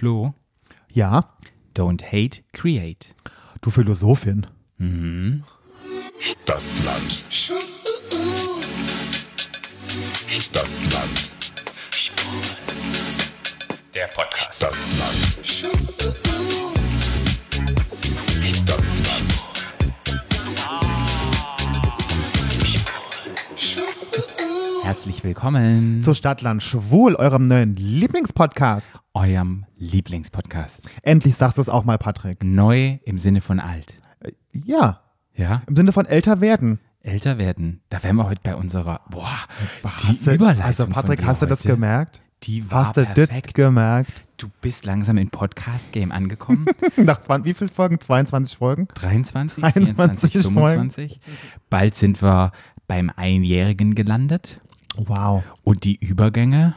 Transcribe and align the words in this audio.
Flo, 0.00 0.32
Ja, 0.94 1.28
don't 1.76 2.02
hate, 2.10 2.42
create. 2.54 3.14
du 3.60 3.70
Philosophin. 3.70 4.46
Stadtland. 6.18 7.12
Stadtland. 10.40 11.30
Der 13.94 14.06
Podcast. 14.06 14.54
Stadtland. 14.54 16.49
Herzlich 25.00 25.24
willkommen 25.24 26.04
Zu 26.04 26.12
Stadtland 26.12 26.62
Schwul, 26.62 27.14
eurem 27.14 27.46
neuen 27.48 27.74
Lieblingspodcast. 27.74 29.00
eurem 29.14 29.64
Lieblingspodcast. 29.78 30.90
Endlich 31.02 31.36
sagst 31.36 31.56
du 31.56 31.62
es 31.62 31.70
auch 31.70 31.84
mal, 31.84 31.96
Patrick. 31.96 32.44
Neu 32.44 32.98
im 33.06 33.16
Sinne 33.16 33.40
von 33.40 33.60
alt. 33.60 33.94
Ja, 34.52 35.00
Ja, 35.34 35.62
im 35.66 35.74
Sinne 35.74 35.92
von 35.92 36.04
älter 36.04 36.42
werden. 36.42 36.80
älter 37.00 37.38
werden. 37.38 37.80
Da 37.88 38.02
wären 38.02 38.16
wir 38.16 38.26
heute 38.28 38.42
bei 38.44 38.54
unserer, 38.54 39.00
boah, 39.08 39.38
die 40.02 40.08
Hast 40.08 40.26
du- 40.26 40.32
Überleitung 40.34 40.64
Also 40.64 40.86
Patrick, 40.86 41.24
hast 41.24 41.40
du 41.40 41.46
das 41.46 41.60
heute, 41.60 41.68
gemerkt? 41.68 42.20
Die 42.42 42.70
war 42.70 42.84
Hast 42.88 42.98
du 42.98 43.04
das 43.06 43.14
perfekt. 43.14 43.54
gemerkt? 43.54 44.12
Du 44.36 44.48
bist 44.60 44.84
langsam 44.84 45.16
im 45.16 45.30
Podcast-Game 45.30 46.12
angekommen. 46.12 46.66
Nach 46.98 47.18
20, 47.22 47.46
wie 47.48 47.54
vielen 47.54 47.70
Folgen? 47.70 48.00
22 48.02 48.58
Folgen? 48.58 48.86
23, 48.96 49.62
23 49.62 50.32
24, 50.32 50.42
25. 50.42 51.20
Bald 51.70 51.94
sind 51.94 52.20
wir 52.22 52.52
beim 52.86 53.10
Einjährigen 53.16 53.94
gelandet. 53.94 54.60
Wow. 54.96 55.42
Und 55.62 55.84
die 55.84 55.96
Übergänge, 55.96 56.74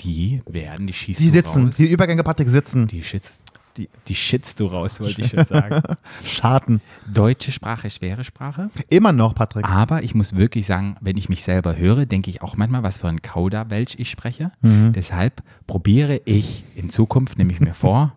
die 0.00 0.42
werden, 0.46 0.86
die 0.86 0.92
schießt 0.92 1.20
Die 1.20 1.28
sitzen, 1.28 1.66
raus. 1.66 1.76
die 1.76 1.90
Übergänge, 1.90 2.22
Patrick, 2.22 2.48
sitzen. 2.48 2.86
Die 2.86 3.02
schitzt, 3.02 3.40
Die- 3.76 3.88
die, 4.08 4.14
schitzt 4.14 4.60
du 4.60 4.66
raus, 4.66 5.00
wollte 5.00 5.20
ich 5.20 5.28
schon 5.28 5.44
sagen. 5.44 5.82
Scharten. 6.24 6.80
Deutsche 7.12 7.52
Sprache, 7.52 7.90
schwere 7.90 8.24
Sprache. 8.24 8.70
Immer 8.88 9.12
noch, 9.12 9.34
Patrick. 9.34 9.66
Aber 9.68 10.02
ich 10.02 10.14
muss 10.14 10.34
wirklich 10.36 10.64
sagen, 10.66 10.96
wenn 11.02 11.16
ich 11.18 11.28
mich 11.28 11.42
selber 11.42 11.76
höre, 11.76 12.06
denke 12.06 12.30
ich 12.30 12.40
auch 12.42 12.56
manchmal, 12.56 12.82
was 12.82 12.96
für 12.98 13.08
ein 13.08 13.20
Kauderwelsch 13.20 13.94
ich 13.98 14.08
spreche. 14.10 14.52
Mhm. 14.62 14.92
Deshalb 14.94 15.42
probiere 15.66 16.20
ich 16.24 16.64
in 16.74 16.88
Zukunft, 16.88 17.36
nehme 17.36 17.52
ich 17.52 17.60
mir 17.60 17.74
vor, 17.74 18.16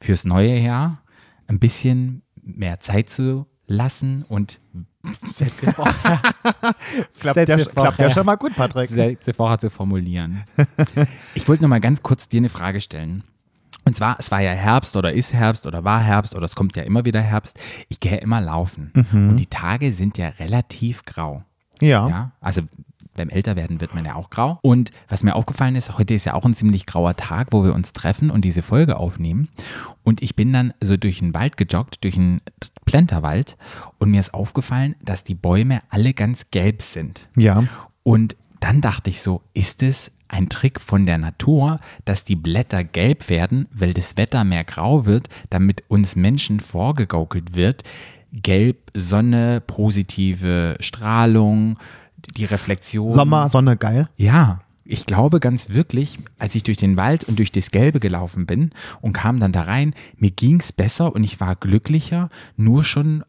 fürs 0.00 0.24
neue 0.24 0.58
Jahr 0.58 1.02
ein 1.48 1.58
bisschen 1.58 2.22
mehr 2.42 2.78
Zeit 2.80 3.08
zu 3.10 3.46
lassen 3.66 4.24
und 4.28 4.60
Sätze 5.28 5.72
vorher, 5.72 6.20
Klappt 7.20 7.36
der, 7.36 7.46
Sätze 7.46 7.70
klappt 7.70 7.76
der 7.76 7.92
vorher. 7.92 8.10
schon 8.10 8.26
mal 8.26 8.36
gut, 8.36 8.54
Patrick. 8.54 8.88
Sätze 8.88 9.34
vorher 9.34 9.58
zu 9.58 9.70
formulieren. 9.70 10.44
Ich 11.34 11.48
wollte 11.48 11.62
noch 11.62 11.68
mal 11.68 11.80
ganz 11.80 12.02
kurz 12.02 12.28
dir 12.28 12.38
eine 12.38 12.48
Frage 12.48 12.80
stellen. 12.80 13.24
Und 13.84 13.96
zwar, 13.96 14.16
es 14.20 14.30
war 14.30 14.40
ja 14.40 14.52
Herbst 14.52 14.96
oder 14.96 15.12
ist 15.12 15.32
Herbst 15.32 15.66
oder 15.66 15.82
war 15.82 16.00
Herbst 16.00 16.36
oder 16.36 16.44
es 16.44 16.54
kommt 16.54 16.76
ja 16.76 16.84
immer 16.84 17.04
wieder 17.04 17.20
Herbst. 17.20 17.58
Ich 17.88 17.98
gehe 17.98 18.18
immer 18.18 18.40
laufen 18.40 18.92
und 19.12 19.36
die 19.38 19.46
Tage 19.46 19.90
sind 19.92 20.18
ja 20.18 20.28
relativ 20.28 21.04
grau. 21.04 21.42
Ja. 21.80 22.08
Ja, 22.08 22.32
also 22.40 22.62
beim 23.16 23.28
Älterwerden 23.28 23.80
wird 23.80 23.94
man 23.94 24.04
ja 24.04 24.14
auch 24.14 24.30
grau. 24.30 24.58
Und 24.62 24.90
was 25.08 25.22
mir 25.24 25.34
aufgefallen 25.34 25.74
ist, 25.74 25.98
heute 25.98 26.14
ist 26.14 26.24
ja 26.24 26.34
auch 26.34 26.44
ein 26.44 26.54
ziemlich 26.54 26.86
grauer 26.86 27.16
Tag, 27.16 27.48
wo 27.50 27.64
wir 27.64 27.74
uns 27.74 27.92
treffen 27.92 28.30
und 28.30 28.44
diese 28.44 28.62
Folge 28.62 28.96
aufnehmen. 28.96 29.48
Und 30.04 30.22
ich 30.22 30.36
bin 30.36 30.52
dann 30.52 30.74
so 30.80 30.96
durch 30.96 31.20
den 31.20 31.34
Wald 31.34 31.56
gejoggt, 31.56 32.04
durch 32.04 32.16
einen 32.16 32.40
Plenterwald. 32.84 33.56
Und 33.98 34.10
mir 34.10 34.20
ist 34.20 34.34
aufgefallen, 34.34 34.96
dass 35.02 35.24
die 35.24 35.34
Bäume 35.34 35.82
alle 35.90 36.12
ganz 36.14 36.50
gelb 36.50 36.82
sind. 36.82 37.28
Ja. 37.36 37.64
Und 38.02 38.36
dann 38.60 38.80
dachte 38.80 39.10
ich 39.10 39.22
so, 39.22 39.42
ist 39.54 39.82
es 39.82 40.12
ein 40.28 40.48
Trick 40.48 40.80
von 40.80 41.04
der 41.04 41.18
Natur, 41.18 41.78
dass 42.04 42.24
die 42.24 42.36
Blätter 42.36 42.84
gelb 42.84 43.28
werden, 43.28 43.68
weil 43.72 43.92
das 43.92 44.16
Wetter 44.16 44.44
mehr 44.44 44.64
grau 44.64 45.04
wird, 45.04 45.28
damit 45.50 45.84
uns 45.88 46.16
Menschen 46.16 46.58
vorgegaukelt 46.58 47.54
wird, 47.54 47.82
gelb, 48.32 48.90
Sonne, 48.94 49.60
positive 49.60 50.76
Strahlung, 50.80 51.78
die 52.36 52.44
Reflexion. 52.44 53.10
Sommer, 53.10 53.48
Sonne, 53.48 53.76
geil. 53.76 54.08
Ja, 54.16 54.61
ich 54.84 55.06
glaube 55.06 55.40
ganz 55.40 55.70
wirklich, 55.70 56.18
als 56.38 56.54
ich 56.54 56.62
durch 56.62 56.76
den 56.76 56.96
Wald 56.96 57.24
und 57.24 57.38
durch 57.38 57.52
das 57.52 57.70
Gelbe 57.70 58.00
gelaufen 58.00 58.46
bin 58.46 58.70
und 59.00 59.12
kam 59.12 59.38
dann 59.38 59.52
da 59.52 59.62
rein, 59.62 59.94
mir 60.16 60.30
ging 60.30 60.60
es 60.60 60.72
besser 60.72 61.14
und 61.14 61.24
ich 61.24 61.40
war 61.40 61.56
glücklicher, 61.56 62.30
nur 62.56 62.84
schon, 62.84 63.24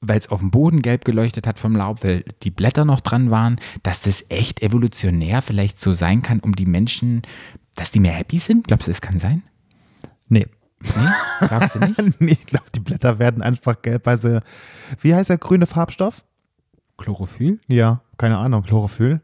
weil 0.00 0.18
es 0.18 0.28
auf 0.28 0.40
dem 0.40 0.50
Boden 0.50 0.82
gelb 0.82 1.04
geleuchtet 1.04 1.46
hat 1.46 1.58
vom 1.58 1.76
Laub, 1.76 2.04
weil 2.04 2.24
die 2.42 2.50
Blätter 2.50 2.84
noch 2.84 3.00
dran 3.00 3.30
waren, 3.30 3.56
dass 3.82 4.02
das 4.02 4.24
echt 4.28 4.62
evolutionär 4.62 5.42
vielleicht 5.42 5.78
so 5.78 5.92
sein 5.92 6.22
kann, 6.22 6.40
um 6.40 6.54
die 6.54 6.66
Menschen, 6.66 7.22
dass 7.74 7.90
die 7.90 8.00
mehr 8.00 8.12
happy 8.12 8.38
sind. 8.38 8.66
Glaubst 8.68 8.88
du, 8.88 8.92
es 8.92 9.00
kann 9.00 9.18
sein? 9.18 9.42
Nee. 10.28 10.46
Nee? 10.80 11.46
Glaubst 11.48 11.74
du 11.74 11.78
nicht? 11.80 11.98
Nee, 12.20 12.32
ich 12.32 12.46
glaube, 12.46 12.66
die 12.74 12.80
Blätter 12.80 13.18
werden 13.18 13.42
einfach 13.42 13.80
gelb, 13.82 14.06
weil 14.06 14.18
sie, 14.18 14.42
wie 15.00 15.14
heißt 15.14 15.30
der 15.30 15.38
grüne 15.38 15.66
Farbstoff? 15.66 16.24
Chlorophyll? 16.96 17.58
Ja, 17.68 18.02
keine 18.16 18.38
Ahnung, 18.38 18.62
Chlorophyll. 18.62 19.20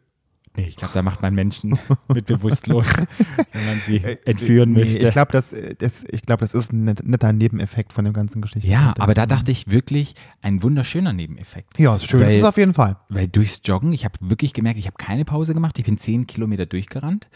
Nee, 0.56 0.66
ich 0.66 0.75
glaube, 0.77 0.93
da 0.93 1.03
macht 1.03 1.22
man 1.22 1.33
Menschen 1.33 1.78
mit 2.12 2.27
bewusstlos, 2.27 2.93
wenn 3.53 3.66
man 3.66 3.78
sie 3.87 4.03
entführen 4.25 4.72
Nee, 4.72 4.81
möchte. 4.84 4.99
Ich 5.06 5.11
glaube, 5.11 5.31
das, 5.33 5.55
das, 5.78 6.03
ich 6.11 6.22
glaub, 6.22 6.41
das 6.41 6.55
ist 6.55 6.72
ein 6.72 6.84
net- 6.84 7.06
netter 7.06 7.33
Nebeneffekt 7.33 7.93
von 7.93 8.05
dem 8.05 8.12
ganzen 8.12 8.43
Geschichte. 8.43 8.66
Ja, 8.69 8.93
aber 8.99 9.15
da 9.15 9.27
dachte 9.27 9.53
ich 9.53 9.71
wirklich, 9.71 10.15
ein 10.43 10.61
wunderschöner 10.65 11.12
Nebeneffekt. 11.12 11.78
Ja, 11.78 11.97
schön. 12.00 12.21
Das 12.21 12.31
Weil- 12.33 12.37
ist 12.38 12.44
auf 12.44 12.56
jeden 12.56 12.75
Fall. 12.75 12.97
Weil 13.09 13.28
durchs 13.28 13.61
Joggen, 13.65 13.93
ich 13.93 14.05
habe 14.05 14.15
wirklich 14.21 14.53
gemerkt, 14.53 14.78
ich 14.81 14.87
habe 14.87 14.97
keine 14.99 15.25
Pause 15.25 15.55
gemacht. 15.55 15.78
Ich 15.78 15.84
bin 15.84 15.99
zehn 15.99 16.27
Kilometer 16.27 16.67
durchgerannt. 16.67 17.28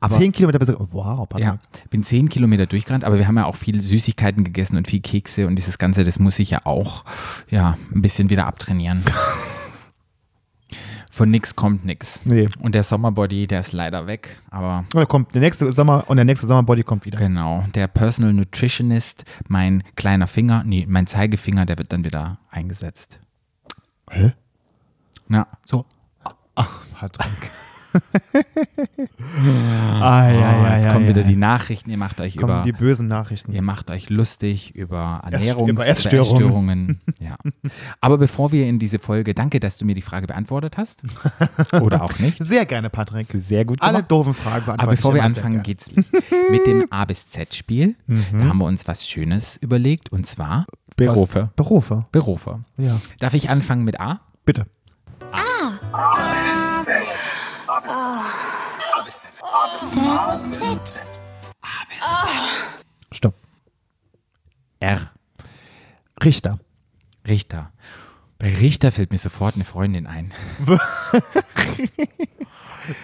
Aber 0.00 0.16
Zehn 0.16 0.32
Kilometer 0.32 0.58
bis. 0.58 0.68
Wow, 0.78 1.28
Patrick. 1.28 1.44
ja, 1.44 1.58
bin 1.90 2.02
zehn 2.02 2.30
Kilometer 2.30 2.66
durchgerannt, 2.66 3.04
aber 3.04 3.18
wir 3.18 3.28
haben 3.28 3.36
ja 3.36 3.44
auch 3.44 3.56
viel 3.56 3.80
Süßigkeiten 3.82 4.44
gegessen 4.44 4.78
und 4.78 4.88
viel 4.88 5.00
Kekse 5.00 5.46
und 5.46 5.56
dieses 5.56 5.76
Ganze, 5.76 6.04
das 6.04 6.18
muss 6.18 6.38
ich 6.38 6.50
ja 6.50 6.60
auch 6.64 7.04
ja, 7.50 7.76
ein 7.94 8.00
bisschen 8.00 8.30
wieder 8.30 8.46
abtrainieren. 8.46 9.02
Von 11.14 11.30
nix 11.30 11.54
kommt 11.54 11.84
nix. 11.84 12.24
Nee. 12.24 12.48
Und 12.60 12.74
der 12.74 12.82
Sommerbody, 12.84 13.46
der 13.46 13.60
ist 13.60 13.72
leider 13.72 14.06
weg, 14.06 14.38
aber 14.50 14.78
Und 14.78 14.94
dann 14.94 15.06
kommt 15.08 15.34
der 15.34 15.42
nächste 15.42 15.70
Sommer 15.70 16.04
und 16.08 16.16
der 16.16 16.24
nächste 16.24 16.46
Sommerbody 16.46 16.82
kommt 16.84 17.04
wieder. 17.04 17.18
genau. 17.18 17.66
Der 17.74 17.86
Personal 17.86 18.32
Nutritionist, 18.32 19.24
mein 19.46 19.82
kleiner 19.94 20.26
Finger, 20.26 20.64
nee, 20.64 20.86
mein 20.88 21.06
Zeigefinger, 21.06 21.66
der 21.66 21.76
wird 21.76 21.92
dann 21.92 22.06
wieder 22.06 22.38
eingesetzt. 22.50 23.20
Hä? 24.10 24.32
Ja, 25.28 25.46
so. 25.66 25.84
Patrick. 26.94 27.50
ah, 30.00 30.28
ja, 30.28 30.32
ja, 30.32 30.62
Oh, 30.62 30.76
jetzt 30.76 30.84
ja, 30.86 30.92
kommen 30.92 31.04
ja, 31.04 31.10
wieder 31.10 31.20
ja. 31.22 31.26
die 31.26 31.36
Nachrichten, 31.36 31.90
ihr 31.90 31.96
macht 31.96 32.20
euch 32.20 32.36
kommen 32.36 32.52
über 32.52 32.62
die 32.64 32.72
bösen 32.72 33.06
Nachrichten. 33.06 33.52
Ihr 33.52 33.62
macht 33.62 33.90
euch 33.90 34.10
lustig 34.10 34.74
über 34.74 34.92
über 34.92 35.20
Ernährungs 35.30 35.80
Essstörungen. 35.80 36.32
Essstörungen. 36.32 37.00
Ja. 37.22 37.36
Aber 38.00 38.18
bevor 38.18 38.50
wir 38.50 38.66
in 38.66 38.80
diese 38.80 38.98
Folge, 38.98 39.32
danke, 39.32 39.60
dass 39.60 39.78
du 39.78 39.84
mir 39.84 39.94
die 39.94 40.02
Frage 40.02 40.26
beantwortet 40.26 40.76
hast. 40.76 41.04
Oder 41.80 42.02
auch 42.02 42.18
nicht. 42.18 42.38
Sehr 42.44 42.66
gerne, 42.66 42.90
Patrick. 42.90 43.26
Sehr 43.26 43.64
gut 43.64 43.80
Alle 43.80 43.98
gemacht. 43.98 44.10
doofen 44.10 44.34
Fragen 44.34 44.64
beantworte 44.64 44.82
Aber 44.82 44.90
bevor 44.90 45.12
ich 45.12 45.16
wir 45.16 45.24
anfangen, 45.24 45.62
geht's 45.62 45.90
mit 46.50 46.66
dem 46.66 46.86
A 46.90 47.04
bis 47.04 47.28
Z-Spiel. 47.28 47.94
Mhm. 48.06 48.24
Da 48.32 48.44
haben 48.46 48.58
wir 48.58 48.66
uns 48.66 48.88
was 48.88 49.08
Schönes 49.08 49.56
überlegt 49.56 50.10
und 50.10 50.26
zwar 50.26 50.66
Berufe. 50.96 51.42
Was? 51.42 51.54
Berufe. 51.54 52.04
Berufe. 52.10 52.60
Ja. 52.76 53.00
Darf 53.20 53.34
ich 53.34 53.50
anfangen 53.50 53.84
mit 53.84 54.00
A? 54.00 54.20
Bitte. 54.44 54.66
Stopp. 63.10 63.34
R. 64.80 65.10
Richter. 66.22 66.58
Richter. 67.26 67.72
Bei 68.38 68.52
Richter 68.54 68.92
fällt 68.92 69.10
mir 69.12 69.18
sofort 69.18 69.56
eine 69.56 69.64
Freundin 69.64 70.06
ein. 70.06 70.32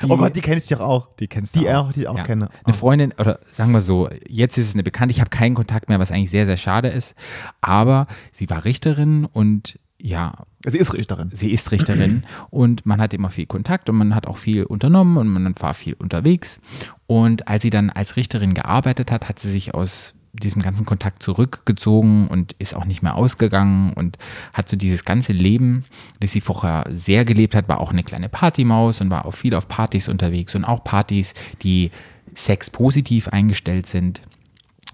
oh 0.09 0.17
Gott, 0.17 0.37
die 0.37 0.41
kenne 0.41 0.59
ich 0.59 0.69
doch 0.69 0.81
auch. 0.81 1.09
Die 1.17 1.27
kennst 1.29 1.55
Die 1.57 1.61
du 1.65 1.69
auch. 1.77 1.89
auch, 1.89 1.93
die 1.93 2.03
ich 2.03 2.09
auch 2.09 2.17
Ja. 2.17 2.25
kenne. 2.25 2.49
Eine 2.65 2.75
Freundin, 2.75 3.13
oder 3.19 3.41
sagen 3.51 3.73
wir 3.73 3.81
so, 3.81 4.09
jetzt 4.29 4.57
ist 4.59 4.69
es 4.69 4.75
eine 4.75 4.83
Bekannte, 4.85 5.13
ich 5.13 5.21
habe 5.21 5.31
keinen 5.31 5.55
Kontakt 5.55 5.89
mehr, 5.89 5.99
was 5.99 6.13
eigentlich 6.13 6.31
sehr, 6.31 6.47
sehr 6.47 6.57
schade 6.57 6.89
ist. 6.89 7.15
Aber 7.61 8.07
sie 8.33 8.49
war 8.51 8.65
Richterin 8.65 9.25
und 9.25 9.79
ja, 10.01 10.33
Sie 10.65 10.79
ist 10.79 10.95
Richterin. 10.95 11.31
sie 11.33 11.51
ist 11.51 11.71
Richterin 11.73 12.25
und 12.51 12.87
man 12.87 13.01
hat 13.01 13.15
immer 13.15 13.31
viel 13.31 13.47
Kontakt 13.47 13.91
und 13.91 13.97
man 13.97 14.15
hat 14.15 14.27
auch 14.27 14.37
viel 14.37 14.65
unternommen 14.65 15.17
und 15.17 15.29
man 15.29 15.55
war 15.59 15.75
viel 15.75 15.95
unterwegs. 15.95 16.61
Und 17.07 17.49
als 17.49 17.63
sie 17.63 17.71
dann 17.71 17.91
als 17.91 18.17
Richterin 18.17 18.55
gearbeitet 18.55 19.11
hat, 19.11 19.29
hat 19.29 19.39
sie 19.39 19.51
sich 19.51 19.75
aus 19.75 20.15
diesem 20.33 20.63
ganzen 20.63 20.87
Kontakt 20.87 21.23
zurückgezogen 21.23 22.29
und 22.29 22.55
ist 22.59 22.77
auch 22.77 22.85
nicht 22.85 23.03
mehr 23.03 23.17
ausgegangen 23.17 23.93
und 23.95 24.19
hat 24.53 24.69
so 24.69 24.77
dieses 24.77 25.05
ganze 25.05 25.33
Leben, 25.33 25.85
das 26.21 26.33
sie 26.33 26.41
vorher 26.41 26.85
sehr 26.91 27.25
gelebt 27.25 27.55
hat, 27.55 27.69
war 27.69 27.81
auch 27.81 27.93
eine 27.93 28.05
kleine 28.05 28.29
Partymaus 28.29 29.01
und 29.01 29.11
war 29.11 29.27
auch 29.27 29.35
viel 29.35 29.55
auf 29.55 29.69
Partys 29.69 30.09
unterwegs 30.09 30.55
und 30.55 30.65
auch 30.65 30.85
Partys, 30.85 31.35
die 31.63 31.91
sexpositiv 32.35 33.29
eingestellt 33.29 33.87
sind 33.87 34.23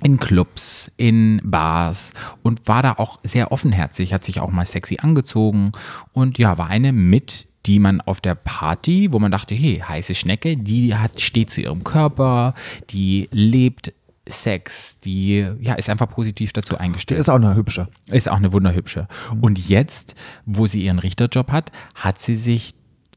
in 0.04 0.20
Clubs, 0.20 0.92
in 0.98 1.40
Bars 1.42 2.12
und 2.42 2.68
war 2.68 2.82
da 2.82 2.92
auch 2.92 3.18
sehr 3.22 3.50
offenherzig, 3.50 4.12
hat 4.12 4.22
sich 4.22 4.38
auch 4.38 4.52
mal 4.52 4.66
sexy 4.66 4.98
angezogen 5.00 5.72
und 6.12 6.36
ja, 6.36 6.58
war 6.58 6.68
eine 6.68 6.92
mit, 6.92 7.48
die 7.64 7.78
man 7.78 8.02
auf 8.02 8.20
der 8.20 8.34
Party, 8.34 9.08
wo 9.12 9.18
man 9.18 9.30
dachte, 9.30 9.54
hey, 9.54 9.82
heiße 9.86 10.14
Schnecke, 10.14 10.58
die 10.58 10.94
hat, 10.94 11.22
steht 11.22 11.48
zu 11.48 11.62
ihrem 11.62 11.84
Körper, 11.84 12.52
die 12.90 13.28
lebt 13.32 13.94
Sex, 14.26 14.98
die 15.00 15.46
ja 15.60 15.74
ist 15.74 15.90
einfach 15.90 16.08
positiv 16.08 16.52
dazu 16.52 16.78
eingestellt. 16.78 17.20
Ist 17.20 17.28
auch 17.28 17.34
eine 17.34 17.54
hübsche. 17.54 17.88
Ist 18.08 18.28
auch 18.28 18.36
eine 18.36 18.52
wunderhübsche. 18.52 19.06
Und 19.40 19.68
jetzt, 19.68 20.14
wo 20.46 20.66
sie 20.66 20.84
ihren 20.84 20.98
Richterjob 20.98 21.52
hat, 21.52 21.72
hat 21.94 22.18
sie 22.18 22.34
sich 22.34 22.74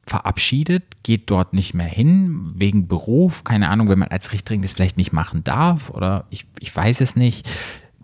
verabschiedet, 0.10 0.84
geht 1.04 1.30
dort 1.30 1.54
nicht 1.54 1.74
mehr 1.74 1.88
hin, 1.88 2.48
wegen 2.56 2.88
Beruf, 2.88 3.44
keine 3.44 3.70
Ahnung, 3.70 3.90
wenn 3.90 4.00
man 4.00 4.10
als 4.10 4.32
Richterin 4.32 4.62
das 4.62 4.74
vielleicht 4.74 4.98
nicht 4.98 5.14
machen 5.14 5.44
darf 5.44 5.90
oder 5.90 6.26
ich, 6.30 6.46
ich 6.60 6.76
weiß 6.76 7.02
es 7.02 7.16
nicht. 7.16 7.50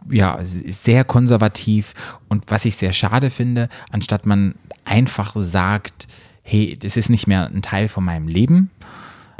Ja, 0.10 0.38
sehr 0.42 1.06
konservativ 1.06 1.94
und 2.28 2.52
was 2.52 2.66
ich 2.66 2.76
sehr 2.76 2.92
schade 2.92 3.30
finde, 3.30 3.70
anstatt 3.90 4.26
man 4.26 4.56
einfach 4.84 5.34
sagt, 5.38 6.08
hey, 6.42 6.78
das 6.78 6.98
ist 6.98 7.10
nicht 7.10 7.26
mehr 7.26 7.48
ein 7.48 7.62
Teil 7.62 7.88
von 7.88 8.04
meinem 8.04 8.28
Leben, 8.28 8.70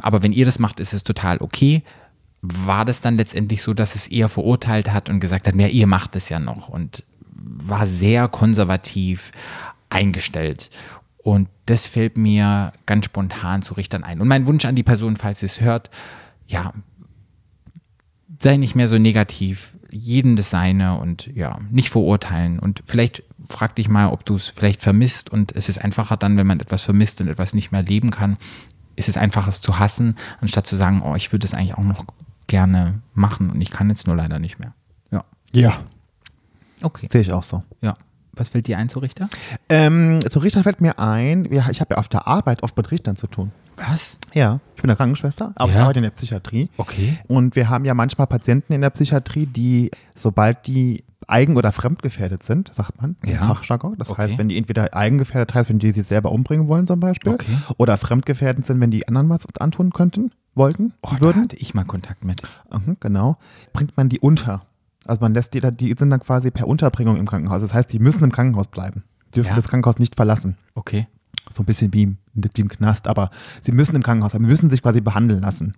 aber 0.00 0.22
wenn 0.22 0.32
ihr 0.32 0.46
das 0.46 0.58
macht, 0.58 0.80
ist 0.80 0.94
es 0.94 1.04
total 1.04 1.38
okay, 1.38 1.82
war 2.40 2.84
das 2.84 3.00
dann 3.02 3.16
letztendlich 3.16 3.62
so, 3.62 3.74
dass 3.74 3.94
es 3.94 4.06
eher 4.06 4.28
verurteilt 4.28 4.92
hat 4.92 5.10
und 5.10 5.20
gesagt 5.20 5.46
hat, 5.48 5.54
ja, 5.54 5.66
ihr 5.66 5.86
macht 5.86 6.16
es 6.16 6.28
ja 6.28 6.38
noch 6.38 6.68
und 6.68 7.04
war 7.34 7.86
sehr 7.86 8.28
konservativ 8.28 9.32
eingestellt. 9.88 10.70
Und 11.24 11.48
das 11.64 11.86
fällt 11.86 12.18
mir 12.18 12.72
ganz 12.84 13.06
spontan 13.06 13.62
zu 13.62 13.72
Richtern 13.74 14.04
ein. 14.04 14.20
Und 14.20 14.28
mein 14.28 14.46
Wunsch 14.46 14.66
an 14.66 14.76
die 14.76 14.82
Person, 14.82 15.16
falls 15.16 15.40
sie 15.40 15.46
es 15.46 15.62
hört, 15.62 15.88
ja, 16.46 16.72
sei 18.38 18.58
nicht 18.58 18.74
mehr 18.74 18.88
so 18.88 18.98
negativ, 18.98 19.74
jeden 19.90 20.36
das 20.36 20.50
Seine 20.50 20.98
und 20.98 21.26
ja, 21.34 21.58
nicht 21.70 21.88
verurteilen. 21.88 22.58
Und 22.58 22.82
vielleicht 22.84 23.22
frag 23.48 23.74
dich 23.74 23.88
mal, 23.88 24.08
ob 24.08 24.26
du 24.26 24.34
es 24.34 24.48
vielleicht 24.48 24.82
vermisst 24.82 25.30
und 25.30 25.52
es 25.52 25.70
ist 25.70 25.78
einfacher 25.78 26.18
dann, 26.18 26.36
wenn 26.36 26.46
man 26.46 26.60
etwas 26.60 26.82
vermisst 26.82 27.22
und 27.22 27.28
etwas 27.28 27.54
nicht 27.54 27.72
mehr 27.72 27.82
leben 27.82 28.10
kann, 28.10 28.36
ist 28.94 29.08
es 29.08 29.16
einfacher, 29.16 29.48
es 29.48 29.62
zu 29.62 29.78
hassen, 29.78 30.16
anstatt 30.42 30.66
zu 30.66 30.76
sagen, 30.76 31.00
oh, 31.02 31.14
ich 31.14 31.32
würde 31.32 31.46
es 31.46 31.54
eigentlich 31.54 31.74
auch 31.74 31.84
noch 31.84 32.04
gerne 32.48 33.00
machen 33.14 33.50
und 33.50 33.62
ich 33.62 33.70
kann 33.70 33.88
jetzt 33.88 34.06
nur 34.06 34.14
leider 34.14 34.38
nicht 34.38 34.58
mehr. 34.58 34.74
Ja. 35.10 35.24
Ja, 35.52 35.84
Okay. 36.82 37.08
sehe 37.10 37.22
ich 37.22 37.32
auch 37.32 37.42
so. 37.42 37.62
Ja. 37.80 37.96
Was 38.36 38.48
fällt 38.48 38.66
dir 38.66 38.78
ein 38.78 38.88
zu 38.88 38.98
Richter? 38.98 39.28
Ähm, 39.68 40.20
zu 40.30 40.38
Richter 40.40 40.62
fällt 40.62 40.80
mir 40.80 40.98
ein, 40.98 41.44
ich 41.50 41.80
habe 41.80 41.94
ja 41.94 41.98
auf 41.98 42.08
der 42.08 42.26
Arbeit 42.26 42.62
oft 42.62 42.76
mit 42.76 42.90
Richtern 42.90 43.16
zu 43.16 43.26
tun. 43.26 43.52
Was? 43.76 44.18
Ja, 44.32 44.60
ich 44.76 44.82
bin 44.82 44.90
eine 44.90 44.96
Krankenschwester, 44.96 45.52
aber 45.56 45.70
ich 45.70 45.76
Ja. 45.76 45.82
arbeite 45.82 45.98
in 46.00 46.04
der 46.04 46.10
Psychiatrie. 46.10 46.68
Okay. 46.76 47.18
Und 47.28 47.56
wir 47.56 47.68
haben 47.68 47.84
ja 47.84 47.94
manchmal 47.94 48.26
Patienten 48.26 48.72
in 48.72 48.80
der 48.82 48.90
Psychiatrie, 48.90 49.46
die, 49.46 49.90
sobald 50.14 50.66
die 50.66 51.04
eigen- 51.26 51.56
oder 51.56 51.72
fremdgefährdet 51.72 52.42
sind, 52.44 52.74
sagt 52.74 53.00
man 53.00 53.16
im 53.22 53.30
Ja. 53.30 53.38
Fachjargon. 53.46 53.96
Das 53.98 54.10
Okay. 54.10 54.22
heißt, 54.22 54.38
wenn 54.38 54.48
die 54.48 54.58
entweder 54.58 54.94
eigengefährdet 54.94 55.54
heißt, 55.54 55.70
wenn 55.70 55.78
die 55.78 55.90
sich 55.92 56.06
selber 56.06 56.30
umbringen 56.32 56.68
wollen 56.68 56.86
zum 56.86 57.00
Beispiel, 57.00 57.32
Okay. 57.32 57.56
oder 57.78 57.96
fremdgefährdet 57.96 58.64
sind, 58.64 58.78
wenn 58.80 58.90
die 58.90 59.08
anderen 59.08 59.28
was 59.30 59.46
antun 59.58 59.90
könnten, 59.92 60.30
wollten, 60.54 60.92
Oh, 61.02 61.08
da 61.14 61.20
würden, 61.20 61.42
hatte 61.44 61.56
ich 61.56 61.74
mal 61.74 61.84
Kontakt 61.84 62.24
mit. 62.24 62.42
Mhm, 62.72 62.98
genau, 63.00 63.38
bringt 63.72 63.96
man 63.96 64.08
die 64.10 64.20
unter. 64.20 64.60
Also 65.06 65.20
man 65.20 65.34
lässt 65.34 65.54
die, 65.54 65.60
die 65.60 65.94
sind 65.98 66.10
dann 66.10 66.20
quasi 66.20 66.50
per 66.50 66.66
Unterbringung 66.66 67.16
im 67.16 67.26
Krankenhaus. 67.26 67.60
Das 67.62 67.74
heißt, 67.74 67.92
die 67.92 67.98
müssen 67.98 68.24
im 68.24 68.32
Krankenhaus 68.32 68.68
bleiben. 68.68 69.04
Dürfen 69.34 69.50
Ja. 69.50 69.56
das 69.56 69.68
Krankenhaus 69.68 69.98
nicht 69.98 70.14
verlassen. 70.16 70.56
Okay. 70.74 71.06
So 71.50 71.62
ein 71.62 71.66
bisschen 71.66 71.92
wie 71.92 72.02
im, 72.04 72.18
wie 72.32 72.60
im 72.60 72.68
Knast, 72.68 73.06
aber 73.08 73.30
sie 73.60 73.72
müssen 73.72 73.94
im 73.96 74.02
Krankenhaus, 74.02 74.34
aber 74.34 74.44
müssen 74.44 74.70
sich 74.70 74.82
quasi 74.82 75.00
behandeln 75.00 75.42
lassen. 75.42 75.74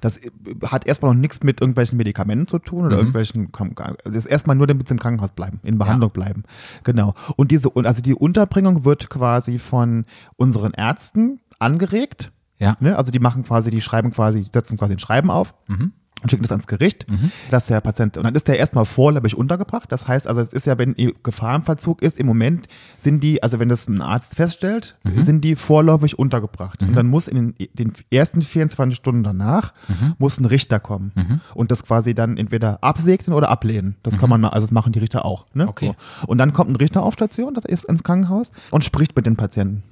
Das 0.00 0.16
äh, 0.16 0.30
hat 0.66 0.86
erstmal 0.86 1.14
noch 1.14 1.20
nichts 1.20 1.42
mit 1.44 1.60
irgendwelchen 1.60 1.96
Medikamenten 1.98 2.48
zu 2.48 2.58
tun 2.58 2.80
oder 2.86 2.96
Mhm. 2.96 3.00
irgendwelchen, 3.00 3.48
also 3.54 3.94
das 4.06 4.16
ist 4.16 4.26
erstmal 4.26 4.56
nur, 4.56 4.66
damit 4.66 4.88
sie 4.88 4.94
im 4.94 4.98
Krankenhaus 4.98 5.30
bleiben, 5.32 5.60
in 5.62 5.78
Behandlung 5.78 6.10
bleiben. 6.10 6.42
Genau. 6.82 7.14
Und 7.36 7.52
diese, 7.52 7.70
also 7.76 8.02
die 8.02 8.14
Unterbringung 8.14 8.84
wird 8.84 9.08
quasi 9.08 9.58
von 9.60 10.04
unseren 10.36 10.72
Ärzten 10.72 11.40
angeregt. 11.60 12.32
Ja. 12.56 12.76
Ne? 12.80 12.96
Also 12.96 13.12
die 13.12 13.20
machen 13.20 13.44
quasi, 13.44 13.70
die 13.70 13.80
schreiben 13.80 14.10
quasi, 14.10 14.44
setzen 14.52 14.76
quasi 14.78 14.94
ein 14.94 14.98
Schreiben 14.98 15.30
auf 15.30 15.54
Mhm. 15.68 15.92
Und 16.22 16.30
schicken 16.30 16.42
das 16.42 16.50
ans 16.52 16.66
Gericht, 16.66 17.06
dass 17.50 17.66
der 17.66 17.80
Patient, 17.80 18.16
und 18.16 18.24
dann 18.24 18.34
ist 18.34 18.48
der 18.48 18.58
erstmal 18.58 18.84
vorläufig 18.84 19.36
untergebracht. 19.36 19.90
Das 19.92 20.06
heißt, 20.08 20.26
also 20.26 20.40
es 20.40 20.52
ist 20.52 20.66
ja, 20.66 20.76
wenn 20.78 20.94
die 20.94 21.14
Gefahr 21.22 21.54
im 21.56 21.62
Verzug 21.62 22.02
ist, 22.02 22.18
im 22.18 22.26
Moment 22.26 22.66
sind 22.98 23.22
die, 23.22 23.42
also 23.42 23.58
wenn 23.60 23.68
das 23.68 23.88
ein 23.88 24.00
Arzt 24.00 24.34
feststellt, 24.34 24.96
sind 25.22 25.42
die 25.42 25.54
vorläufig 25.56 26.18
untergebracht. 26.18 26.82
Und 26.82 26.94
dann 26.94 27.06
muss 27.06 27.28
in 27.28 27.54
den, 27.54 27.68
den 27.74 27.92
ersten 28.10 28.42
24 28.42 28.96
Stunden 28.96 29.22
danach, 29.22 29.72
muss 30.18 30.38
ein 30.40 30.44
Richter 30.44 30.80
kommen 30.80 31.12
und 31.54 31.70
das 31.70 31.82
quasi 31.84 32.14
dann 32.14 32.36
entweder 32.36 32.82
absegnen 32.82 33.34
oder 33.36 33.48
ablehnen. 33.50 33.96
Das 34.02 34.18
kann 34.18 34.28
man, 34.30 34.40
mal- 34.40 34.48
also 34.50 34.66
das 34.66 34.72
machen 34.72 34.92
die 34.92 34.98
Richter 34.98 35.24
auch. 35.24 35.46
Ne? 35.54 35.68
Okay. 35.68 35.94
So. 36.20 36.26
Und 36.26 36.38
dann 36.38 36.52
kommt 36.52 36.70
ein 36.70 36.76
Richter 36.76 37.02
auf 37.02 37.14
Station, 37.14 37.54
das 37.54 37.64
ist 37.64 37.84
ins 37.84 38.02
Krankenhaus 38.02 38.50
und 38.70 38.84
spricht 38.84 39.14
mit 39.16 39.26
den 39.26 39.36
Patienten 39.36 39.82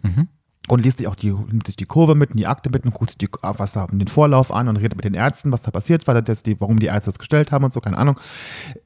und 0.68 0.80
liest 0.82 0.98
sich 0.98 1.06
auch 1.08 1.14
die, 1.14 1.30
nimmt 1.30 1.66
sich 1.66 1.76
die 1.76 1.84
Kurve 1.84 2.14
mit, 2.14 2.34
die 2.38 2.46
Akte 2.46 2.70
mit 2.70 2.84
und 2.84 2.92
guckt 2.92 3.10
sich 3.10 3.18
die, 3.18 3.28
ah, 3.42 3.54
was 3.56 3.72
da, 3.72 3.86
den 3.86 4.08
Vorlauf 4.08 4.52
an 4.52 4.68
und 4.68 4.76
redet 4.76 4.96
mit 4.96 5.04
den 5.04 5.14
Ärzten, 5.14 5.52
was 5.52 5.62
da 5.62 5.70
passiert 5.70 6.06
war, 6.06 6.20
das 6.20 6.42
die, 6.42 6.60
warum 6.60 6.78
die 6.78 6.86
Ärzte 6.86 7.10
das 7.10 7.18
gestellt 7.18 7.52
haben 7.52 7.64
und 7.64 7.72
so, 7.72 7.80
keine 7.80 7.98
Ahnung. 7.98 8.18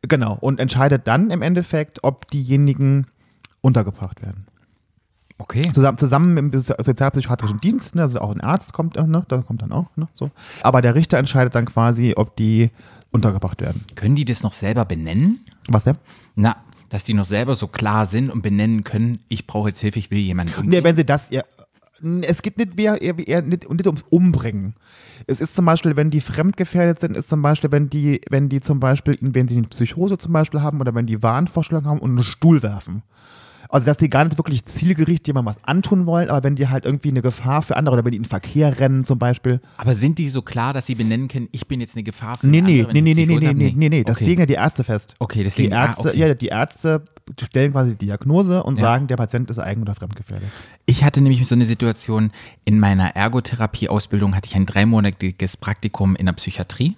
Genau. 0.02 0.36
Und 0.40 0.60
entscheidet 0.60 1.06
dann 1.06 1.30
im 1.30 1.42
Endeffekt, 1.42 2.04
ob 2.04 2.30
diejenigen 2.30 3.06
untergebracht 3.62 4.22
werden. 4.22 4.46
Okay. 5.38 5.70
Zusammen, 5.72 5.96
zusammen 5.96 6.36
im 6.36 6.50
Sozi- 6.50 6.82
sozialpsychiatrischen 6.84 7.60
Dienst, 7.60 7.94
ne, 7.94 8.02
also 8.02 8.20
auch 8.20 8.30
ein 8.30 8.42
Arzt 8.42 8.74
kommt, 8.74 8.98
äh, 8.98 9.06
ne, 9.06 9.24
da 9.28 9.38
kommt 9.38 9.62
dann 9.62 9.72
auch, 9.72 9.86
ne, 9.96 10.06
so. 10.12 10.30
Aber 10.62 10.82
der 10.82 10.94
Richter 10.94 11.16
entscheidet 11.16 11.54
dann 11.54 11.64
quasi, 11.64 12.12
ob 12.14 12.36
die 12.36 12.70
untergebracht 13.10 13.62
werden. 13.62 13.82
Können 13.94 14.16
die 14.16 14.26
das 14.26 14.42
noch 14.42 14.52
selber 14.52 14.84
benennen? 14.84 15.40
Was 15.66 15.84
denn? 15.84 15.96
Na, 16.34 16.56
dass 16.90 17.04
die 17.04 17.14
noch 17.14 17.24
selber 17.24 17.54
so 17.54 17.68
klar 17.68 18.06
sind 18.06 18.28
und 18.30 18.42
benennen 18.42 18.84
können, 18.84 19.20
ich 19.28 19.46
brauche 19.46 19.70
jetzt 19.70 19.80
Hilfe, 19.80 19.98
ich 19.98 20.10
will 20.10 20.18
jemanden 20.18 20.52
Nee, 20.52 20.60
umbringen. 20.60 20.84
wenn 20.84 20.96
sie 20.96 21.06
das, 21.06 21.30
ja, 21.30 21.42
es 22.23 22.43
geht 22.43 22.58
nicht, 22.58 22.79
eher, 22.79 23.00
eher, 23.00 23.19
eher 23.19 23.43
nicht, 23.43 23.69
nicht 23.69 23.87
ums 23.87 24.05
Umbringen. 24.11 24.75
Es 25.26 25.41
ist 25.41 25.55
zum 25.55 25.64
Beispiel, 25.64 25.97
wenn 25.97 26.11
die 26.11 26.20
fremdgefährdet 26.20 27.00
sind, 27.00 27.17
ist 27.17 27.29
zum 27.29 27.43
Beispiel, 27.43 27.70
wenn 27.73 27.91
die, 27.91 28.20
wenn 28.31 28.49
die 28.49 28.61
zum 28.61 28.81
Beispiel, 28.81 29.19
wenn 29.20 29.49
sie 29.49 29.58
eine 29.58 29.69
Psychose 29.69 30.19
zum 30.19 30.32
Beispiel 30.32 30.62
haben 30.62 30.81
oder 30.81 30.94
wenn 30.94 31.06
die 31.06 31.23
Wahnvorstellungen 31.23 31.88
haben 31.88 32.00
und 32.00 32.11
einen 32.11 32.23
Stuhl 32.23 32.62
werfen. 32.62 33.02
Also, 33.72 33.87
dass 33.87 33.96
die 33.99 34.11
gar 34.11 34.25
nicht 34.25 34.37
wirklich 34.37 34.64
zielgerichtet 34.64 35.28
jemandem 35.28 35.55
was 35.55 35.64
antun 35.64 36.05
wollen, 36.06 36.28
aber 36.28 36.43
wenn 36.43 36.56
die 36.56 36.69
halt 36.69 36.84
irgendwie 36.84 37.11
eine 37.11 37.22
Gefahr 37.22 37.62
für 37.62 37.76
andere 37.76 37.94
oder 37.94 38.05
wenn 38.05 38.11
die 38.11 38.17
in 38.17 38.25
den 38.25 38.28
Verkehr 38.28 38.78
rennen 38.81 39.05
zum 39.05 39.19
Beispiel. 39.19 39.61
Aber 39.76 39.94
sind 39.94 40.19
die 40.19 40.28
so 40.28 40.43
klar, 40.43 40.72
dass 40.72 40.87
sie 40.87 40.96
benennen 40.96 41.28
können, 41.28 41.49
ich 41.52 41.69
bin 41.69 41.81
jetzt 41.81 41.94
eine 41.96 42.02
Gefahr 42.02 42.37
für 42.38 42.46
Nee, 42.49 42.61
nee, 42.62 42.81
andere, 42.81 42.93
nee, 42.94 43.00
nee, 43.02 43.14
nee, 43.14 43.26
nee, 43.26 43.37
Psychose 43.37 43.55
nee, 43.55 43.67
habe? 43.69 43.78
nee, 43.78 43.88
nee, 43.88 44.05
das 44.05 44.17
okay. 44.17 44.25
legen 44.26 44.40
ja 44.40 44.46
die 44.46 44.55
Ärzte 44.55 44.82
fest. 44.84 45.14
Okay, 45.20 45.44
das 45.44 45.55
Die 45.55 45.62
legen- 45.62 45.75
ah, 45.75 45.87
Ärzte, 45.87 46.08
okay. 46.08 46.19
ja, 46.19 46.34
die 46.34 46.46
Ärzte 46.49 47.05
stellen 47.40 47.70
quasi 47.70 47.93
die 47.96 48.06
Diagnose 48.06 48.61
und 48.64 48.76
Ja. 48.78 48.87
sagen, 48.87 49.06
der 49.06 49.17
Patient 49.17 49.49
ist 49.50 49.58
eigen- 49.61 49.82
oder 49.82 49.94
fremdgefährdet. 49.94 50.49
Ich 50.87 51.05
hatte 51.05 51.20
nämlich 51.20 51.46
so 51.46 51.55
eine 51.55 51.64
Situation, 51.64 52.32
in 52.64 52.81
meiner 52.81 53.14
Ergotherapie-Ausbildung 53.14 54.34
hatte 54.34 54.49
ich 54.49 54.56
ein 54.56 54.66
dreimonatiges 54.66 55.56
Praktikum 55.56 56.16
in 56.16 56.26
der 56.26 56.32
Psychiatrie 56.32 56.96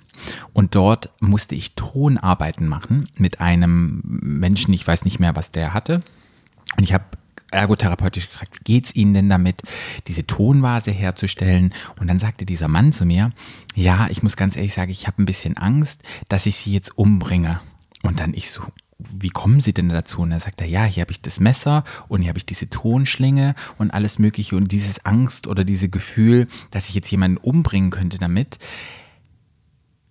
und 0.54 0.74
dort 0.74 1.10
musste 1.20 1.54
ich 1.54 1.74
Tonarbeiten 1.74 2.66
machen 2.66 3.06
mit 3.18 3.40
einem 3.42 4.00
Menschen, 4.04 4.72
ich 4.72 4.86
weiß 4.86 5.04
nicht 5.04 5.20
mehr, 5.20 5.36
was 5.36 5.52
der 5.52 5.74
hatte. 5.74 6.02
Und 6.76 6.84
ich 6.84 6.92
habe 6.92 7.04
ergotherapeutisch 7.50 8.30
gefragt, 8.30 8.58
wie 8.58 8.64
geht's 8.64 8.94
Ihnen 8.94 9.14
denn 9.14 9.28
damit, 9.28 9.62
diese 10.06 10.26
Tonvase 10.26 10.90
herzustellen? 10.90 11.72
Und 12.00 12.08
dann 12.08 12.18
sagte 12.18 12.46
dieser 12.46 12.68
Mann 12.68 12.92
zu 12.92 13.04
mir, 13.04 13.32
ja, 13.74 14.08
ich 14.08 14.22
muss 14.22 14.36
ganz 14.36 14.56
ehrlich 14.56 14.74
sagen, 14.74 14.90
ich 14.90 15.06
habe 15.06 15.22
ein 15.22 15.26
bisschen 15.26 15.56
Angst, 15.56 16.02
dass 16.28 16.46
ich 16.46 16.56
Sie 16.56 16.72
jetzt 16.72 16.96
umbringe. 16.96 17.60
Und 18.02 18.20
dann 18.20 18.34
ich 18.34 18.50
so, 18.50 18.62
wie 18.98 19.30
kommen 19.30 19.60
Sie 19.60 19.74
denn 19.74 19.88
dazu? 19.88 20.20
Und 20.20 20.30
dann 20.30 20.40
sagt 20.40 20.60
er, 20.60 20.66
ja, 20.66 20.84
hier 20.84 21.02
habe 21.02 21.12
ich 21.12 21.22
das 21.22 21.40
Messer 21.40 21.84
und 22.08 22.22
hier 22.22 22.28
habe 22.28 22.38
ich 22.38 22.46
diese 22.46 22.68
Tonschlinge 22.68 23.54
und 23.78 23.90
alles 23.92 24.18
Mögliche 24.18 24.56
und 24.56 24.72
dieses 24.72 25.04
Angst 25.04 25.46
oder 25.46 25.64
diese 25.64 25.88
Gefühl, 25.88 26.46
dass 26.70 26.88
ich 26.88 26.94
jetzt 26.94 27.10
jemanden 27.10 27.36
umbringen 27.36 27.90
könnte 27.90 28.18
damit, 28.18 28.58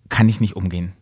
kann 0.08 0.28
ich 0.28 0.40
nicht 0.40 0.56
umgehen. 0.56 0.92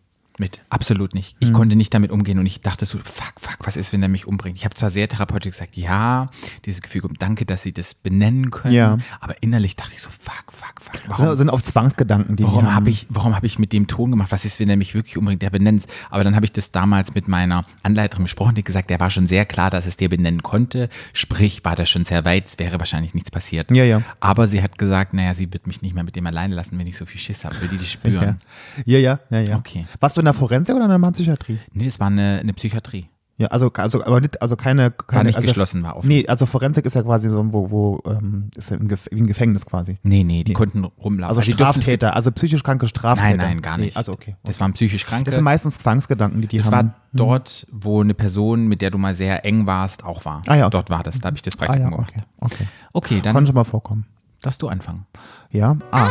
Mit. 0.41 0.59
Absolut 0.71 1.13
nicht. 1.13 1.35
Ich 1.39 1.53
konnte 1.53 1.75
nicht 1.75 1.93
damit 1.93 2.09
umgehen 2.09 2.39
und 2.39 2.47
ich 2.47 2.61
dachte 2.61 2.87
so, 2.87 2.97
fuck, 2.97 3.33
fuck, 3.39 3.57
was 3.59 3.77
ist, 3.77 3.93
wenn 3.93 4.01
er 4.01 4.09
mich 4.09 4.25
umbringt? 4.25 4.57
Ich 4.57 4.65
habe 4.65 4.73
zwar 4.73 4.89
sehr 4.89 5.07
therapeutisch 5.07 5.51
gesagt, 5.51 5.77
ja, 5.77 6.31
dieses 6.65 6.81
Gefühl, 6.81 7.03
danke, 7.19 7.45
dass 7.45 7.61
Sie 7.61 7.71
das 7.73 7.93
benennen 7.93 8.49
können, 8.49 8.73
Ja. 8.73 8.97
aber 9.19 9.35
innerlich 9.43 9.75
dachte 9.75 9.91
ich 9.93 10.01
so, 10.01 10.09
fuck, 10.09 10.51
fuck, 10.51 10.81
fuck. 10.81 10.93
Das 11.07 11.19
Warum, 11.19 11.35
sind 11.35 11.49
auf 11.51 11.63
Zwangsgedanken, 11.63 12.37
die 12.37 12.43
Warum 12.43 12.73
habe 12.73 12.89
ich, 12.89 13.05
warum 13.09 13.35
habe 13.35 13.45
ich 13.45 13.59
mit 13.59 13.71
dem 13.71 13.85
Ton 13.85 14.09
gemacht? 14.09 14.31
Was 14.31 14.43
ist, 14.43 14.59
wenn 14.59 14.67
er 14.67 14.77
mich 14.77 14.95
wirklich 14.95 15.15
umbringt? 15.15 15.43
Der 15.43 15.51
benennt 15.51 15.85
Aber 16.09 16.23
dann 16.23 16.35
habe 16.35 16.45
ich 16.45 16.51
das 16.51 16.71
damals 16.71 17.13
mit 17.13 17.27
meiner 17.27 17.63
Anleiterin 17.83 18.23
besprochen, 18.23 18.55
die 18.55 18.63
gesagt, 18.63 18.89
der 18.89 18.99
war 18.99 19.11
schon 19.11 19.27
sehr 19.27 19.45
klar, 19.45 19.69
dass 19.69 19.85
es 19.85 19.95
dir 19.95 20.09
benennen 20.09 20.41
konnte. 20.41 20.89
Sprich, 21.13 21.63
war 21.63 21.75
das 21.75 21.87
schon 21.87 22.03
sehr 22.03 22.25
weit, 22.25 22.47
es 22.47 22.57
wäre 22.57 22.79
wahrscheinlich 22.79 23.13
nichts 23.13 23.29
passiert. 23.29 23.69
Ja, 23.69 23.83
ja. 23.83 24.01
Aber 24.19 24.47
sie 24.47 24.63
hat 24.63 24.79
gesagt, 24.79 25.13
naja, 25.13 25.35
sie 25.35 25.53
wird 25.53 25.67
mich 25.67 25.83
nicht 25.83 25.93
mehr 25.93 26.03
mit 26.03 26.15
dem 26.15 26.25
alleine 26.25 26.55
lassen, 26.55 26.79
wenn 26.79 26.87
ich 26.87 26.97
so 26.97 27.05
viel 27.05 27.21
Schiss 27.21 27.45
habe. 27.45 27.61
Will 27.61 27.67
die 27.67 27.77
das 27.77 27.91
spüren? 27.91 28.41
Ja, 28.85 28.97
ja, 28.97 29.19
ja, 29.29 29.39
ja. 29.39 29.57
Okay. 29.57 29.85
Warst 29.99 30.17
du 30.17 30.21
in 30.21 30.25
der 30.25 30.30
Forensik 30.33 30.75
oder 30.75 30.93
in 30.93 31.01
der 31.01 31.11
Psychiatrie? 31.11 31.57
Nee, 31.73 31.85
das 31.85 31.99
war 31.99 32.07
eine, 32.07 32.39
eine 32.39 32.53
Psychiatrie. 32.53 33.07
Ja, 33.37 33.47
also, 33.47 33.71
also, 33.73 34.05
aber 34.05 34.21
nicht, 34.21 34.39
also 34.39 34.55
keine, 34.55 34.91
keine 34.91 35.23
nicht 35.23 35.35
also, 35.35 35.47
geschlossen, 35.47 35.81
war 35.81 35.95
offen. 35.97 36.07
Nee, 36.07 36.27
also 36.27 36.45
Forensik 36.45 36.85
ist 36.85 36.93
ja 36.93 37.01
quasi 37.01 37.27
so, 37.27 37.43
wo, 37.51 37.71
wo 37.71 38.03
ähm, 38.05 38.51
ist 38.55 38.69
ja 38.69 38.77
ein, 38.77 38.87
Gef 38.87 39.07
wie 39.09 39.19
ein 39.19 39.25
Gefängnis 39.25 39.65
quasi. 39.65 39.97
Nee, 40.03 40.23
nee, 40.23 40.43
die 40.43 40.53
konnten 40.53 40.83
rumlaufen. 40.83 41.35
Also 41.35 41.41
die 41.41 41.57
durften- 41.57 41.81
Straftäter, 41.81 42.15
also 42.15 42.31
psychisch 42.31 42.61
kranke 42.61 42.87
Straftäter. 42.87 43.29
Nein, 43.29 43.37
nein, 43.37 43.61
gar 43.63 43.77
Nee, 43.77 43.85
nicht. 43.85 43.97
also 43.97 44.11
okay. 44.11 44.35
Das 44.43 44.59
waren 44.59 44.73
psychisch 44.73 45.07
Kranke. 45.07 45.25
Das 45.25 45.35
sind 45.35 45.43
meistens 45.43 45.79
Zwangsgedanken, 45.79 46.39
die 46.41 46.47
die 46.49 46.57
Das 46.57 46.67
haben. 46.71 46.89
war 46.89 46.93
dort, 47.13 47.65
wo 47.71 48.01
eine 48.01 48.13
Person, 48.13 48.67
mit 48.67 48.81
der 48.83 48.91
du 48.91 48.99
mal 48.99 49.15
sehr 49.15 49.43
eng 49.43 49.65
warst, 49.65 50.03
auch 50.03 50.23
war. 50.23 50.43
Ah 50.45 50.55
ja, 50.55 50.65
okay. 50.67 50.71
Dort 50.73 50.89
war 50.91 51.01
das, 51.01 51.19
da 51.19 51.27
habe 51.27 51.35
ich 51.37 51.41
das 51.41 51.55
ah, 51.55 51.57
Praktikum 51.65 51.83
ja, 51.89 51.89
gemacht. 51.95 52.13
okay. 52.15 52.23
okay. 52.41 52.67
Okay, 52.93 53.21
Kann 53.21 53.33
dann 53.33 53.47
schon 53.47 53.55
mal 53.55 53.63
vorkommen. 53.63 54.05
darfst 54.43 54.61
du 54.61 54.67
anfangen. 54.67 55.07
Ja. 55.49 55.77
Ah. 55.91 56.09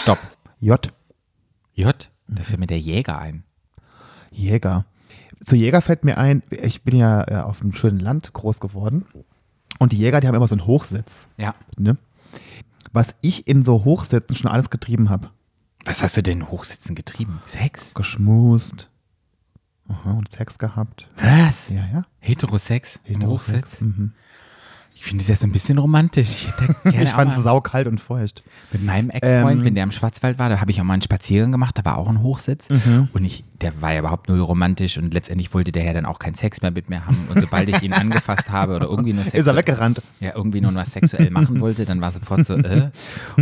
Stopp. 0.00 0.18
J. 0.60 0.92
J. 1.74 2.10
Da 2.28 2.42
fällt 2.42 2.60
mir 2.60 2.66
der 2.66 2.78
Jäger 2.78 3.18
ein. 3.18 3.44
Jäger. 4.30 4.86
Zu 5.40 5.56
Jäger 5.56 5.82
fällt 5.82 6.04
mir 6.04 6.18
ein, 6.18 6.42
ich 6.50 6.82
bin 6.82 6.96
ja 6.96 7.44
auf 7.44 7.60
einem 7.60 7.72
schönen 7.72 7.98
Land 8.00 8.32
groß 8.32 8.60
geworden. 8.60 9.06
Und 9.78 9.92
die 9.92 9.98
Jäger, 9.98 10.20
die 10.20 10.28
haben 10.28 10.34
immer 10.34 10.48
so 10.48 10.54
einen 10.54 10.66
Hochsitz. 10.66 11.26
Ja. 11.36 11.54
Ne? 11.76 11.96
Was 12.92 13.14
ich 13.20 13.46
in 13.46 13.62
so 13.62 13.84
Hochsitzen 13.84 14.36
schon 14.36 14.50
alles 14.50 14.70
getrieben 14.70 15.10
habe. 15.10 15.30
Was 15.84 16.02
hast 16.02 16.16
du 16.16 16.22
denn 16.22 16.48
hochsitzen 16.48 16.94
getrieben? 16.94 17.42
Sex? 17.44 17.92
Geschmust. 17.94 18.88
Aha, 19.88 20.12
und 20.12 20.32
Sex 20.32 20.56
gehabt. 20.56 21.10
Was? 21.16 21.68
Ja, 21.68 21.84
ja. 21.92 22.04
Heterosex? 22.20 23.00
Im 23.04 23.16
Heterosex. 23.16 23.72
Hochsitz? 23.72 23.80
Mhm. 23.82 24.12
Ich 24.94 25.02
finde 25.02 25.22
es 25.22 25.28
ja 25.28 25.36
so 25.36 25.46
ein 25.46 25.52
bisschen 25.52 25.78
romantisch. 25.78 26.30
Ich 26.30 26.48
hätte 26.48 26.74
gerne 26.84 27.02
Ich 27.02 27.10
fand 27.10 27.36
es 27.36 27.42
saukalt 27.42 27.86
und 27.88 28.00
feucht. 28.00 28.42
Mit 28.72 28.84
meinem 28.84 29.10
Ex-Freund, 29.10 29.58
Ähm. 29.60 29.64
wenn 29.64 29.74
der 29.74 29.84
im 29.84 29.90
Schwarzwald 29.90 30.38
war, 30.38 30.48
da 30.48 30.60
habe 30.60 30.70
ich 30.70 30.80
auch 30.80 30.84
mal 30.84 30.94
einen 30.94 31.02
Spaziergang 31.02 31.50
gemacht, 31.52 31.76
da 31.76 31.84
war 31.84 31.98
auch 31.98 32.08
ein 32.08 32.22
Hochsitz. 32.22 32.70
Mhm. 32.70 33.08
Und 33.12 33.24
ich, 33.24 33.44
der 33.64 33.82
war 33.82 33.92
ja 33.92 33.98
überhaupt 34.00 34.28
null 34.28 34.40
romantisch 34.40 34.98
und 34.98 35.12
letztendlich 35.14 35.52
wollte 35.54 35.72
der 35.72 35.84
ja 35.84 35.92
dann 35.92 36.06
auch 36.06 36.18
keinen 36.18 36.34
Sex 36.34 36.62
mehr 36.62 36.70
mit 36.70 36.88
mir 36.90 37.06
haben. 37.06 37.16
Und 37.28 37.40
sobald 37.40 37.68
ich 37.68 37.82
ihn 37.82 37.92
angefasst 37.94 38.50
habe 38.50 38.76
oder 38.76 38.86
irgendwie 38.86 39.12
nur 39.12 39.22
Ist 39.22 39.34
er 39.34 39.40
sexuell, 39.42 39.56
weggerannt? 39.56 40.02
ja, 40.20 40.32
irgendwie 40.36 40.60
nur 40.60 40.74
was 40.74 40.92
sexuell 40.92 41.30
machen 41.30 41.60
wollte, 41.60 41.84
dann 41.86 42.00
war 42.00 42.10
sofort 42.10 42.44
so, 42.44 42.54
äh. 42.54 42.90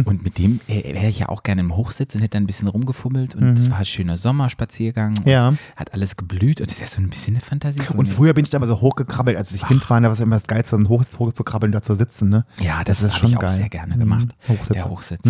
Und 0.05 0.23
mit 0.25 0.39
dem 0.39 0.61
äh, 0.69 0.95
wäre 0.95 1.09
ich 1.09 1.19
ja 1.19 1.29
auch 1.29 1.43
gerne 1.43 1.61
im 1.61 1.77
Hochsitz 1.77 2.15
und 2.15 2.21
hätte 2.23 2.37
dann 2.37 2.45
ein 2.45 2.47
bisschen 2.47 2.69
rumgefummelt. 2.69 3.35
Und 3.35 3.59
es 3.59 3.71
war 3.71 3.79
ein 3.79 3.85
schöner 3.85 4.17
Sommerspaziergang. 4.17 5.15
Mhm. 5.25 5.29
Ja. 5.29 5.55
Hat 5.77 5.93
alles 5.93 6.17
geblüht 6.17 6.61
und 6.61 6.71
das 6.71 6.77
ist 6.77 6.81
ja 6.81 6.87
so 6.87 7.03
ein 7.03 7.11
bisschen 7.11 7.35
eine 7.35 7.41
Fantasie. 7.45 7.81
Und 7.91 8.07
mir. 8.09 8.15
früher 8.15 8.33
bin 8.33 8.45
ich 8.45 8.51
da 8.51 8.59
immer 8.59 8.67
so 8.67 8.81
hochgekrabbelt, 8.81 9.37
als 9.37 9.53
ich 9.53 9.67
Kind 9.67 9.89
war, 9.91 10.01
da 10.01 10.07
war 10.07 10.13
es 10.13 10.21
immer 10.21 10.37
das 10.37 10.47
Geilste, 10.47 10.77
so 10.77 10.89
hoch, 10.89 11.05
hoch 11.19 11.33
zu 11.33 11.43
krabbeln, 11.45 11.73
da 11.73 11.83
zu 11.83 11.95
sitzen. 11.97 12.29
Ne? 12.29 12.45
Ja, 12.61 12.85
das, 12.85 12.99
Das 13.01 13.07
ist 13.09 13.13
habe 13.15 13.19
schon 13.21 13.31
ich 13.31 13.37
auch 13.37 13.41
geil. 13.43 13.51
sehr 13.51 13.69
gerne 13.69 13.97
Mhm. 13.97 14.01
gemacht. 14.01 14.29
Hochsitzer. 14.49 14.73
Der 14.75 14.89
Hochsitz. 14.89 15.29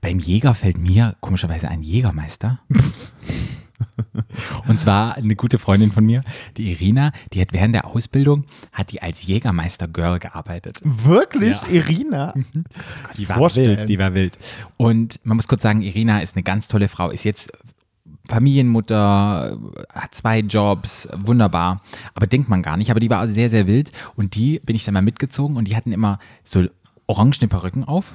Beim 0.00 0.18
Jäger 0.18 0.54
fällt 0.54 0.78
mir 0.78 1.16
komischerweise 1.20 1.68
ein 1.68 1.82
Jägermeister. 1.82 2.60
Und 4.68 4.80
zwar 4.80 5.16
eine 5.16 5.36
gute 5.36 5.58
Freundin 5.58 5.92
von 5.92 6.04
mir, 6.04 6.22
die 6.56 6.70
Irina, 6.70 7.12
die 7.32 7.40
hat 7.40 7.52
während 7.52 7.74
der 7.74 7.86
Ausbildung, 7.86 8.44
hat 8.72 8.92
die 8.92 9.02
als 9.02 9.26
Jägermeister-Girl 9.26 10.18
gearbeitet. 10.18 10.80
Wirklich? 10.82 11.60
Ja. 11.62 11.68
Irina? 11.68 12.34
Die 13.16 13.28
war 13.28 13.36
vorstellen. 13.36 13.78
wild, 13.78 13.88
die 13.88 13.98
war 13.98 14.14
wild. 14.14 14.38
Und 14.76 15.20
man 15.24 15.36
muss 15.36 15.48
kurz 15.48 15.62
sagen, 15.62 15.82
Irina 15.82 16.20
ist 16.20 16.36
eine 16.36 16.42
ganz 16.42 16.68
tolle 16.68 16.88
Frau, 16.88 17.10
ist 17.10 17.24
jetzt 17.24 17.52
Familienmutter, 18.28 19.58
hat 19.92 20.14
zwei 20.14 20.40
Jobs, 20.40 21.08
wunderbar. 21.12 21.82
Aber 22.14 22.26
denkt 22.26 22.48
man 22.48 22.62
gar 22.62 22.76
nicht. 22.76 22.90
Aber 22.90 23.00
die 23.00 23.10
war 23.10 23.26
sehr, 23.26 23.50
sehr 23.50 23.66
wild. 23.66 23.90
Und 24.16 24.34
die 24.36 24.60
bin 24.60 24.76
ich 24.76 24.84
dann 24.84 24.94
mal 24.94 25.02
mitgezogen 25.02 25.56
und 25.56 25.68
die 25.68 25.76
hatten 25.76 25.92
immer 25.92 26.18
so 26.44 26.66
orangene 27.12 27.48
Perücken 27.48 27.84
auf, 27.84 28.14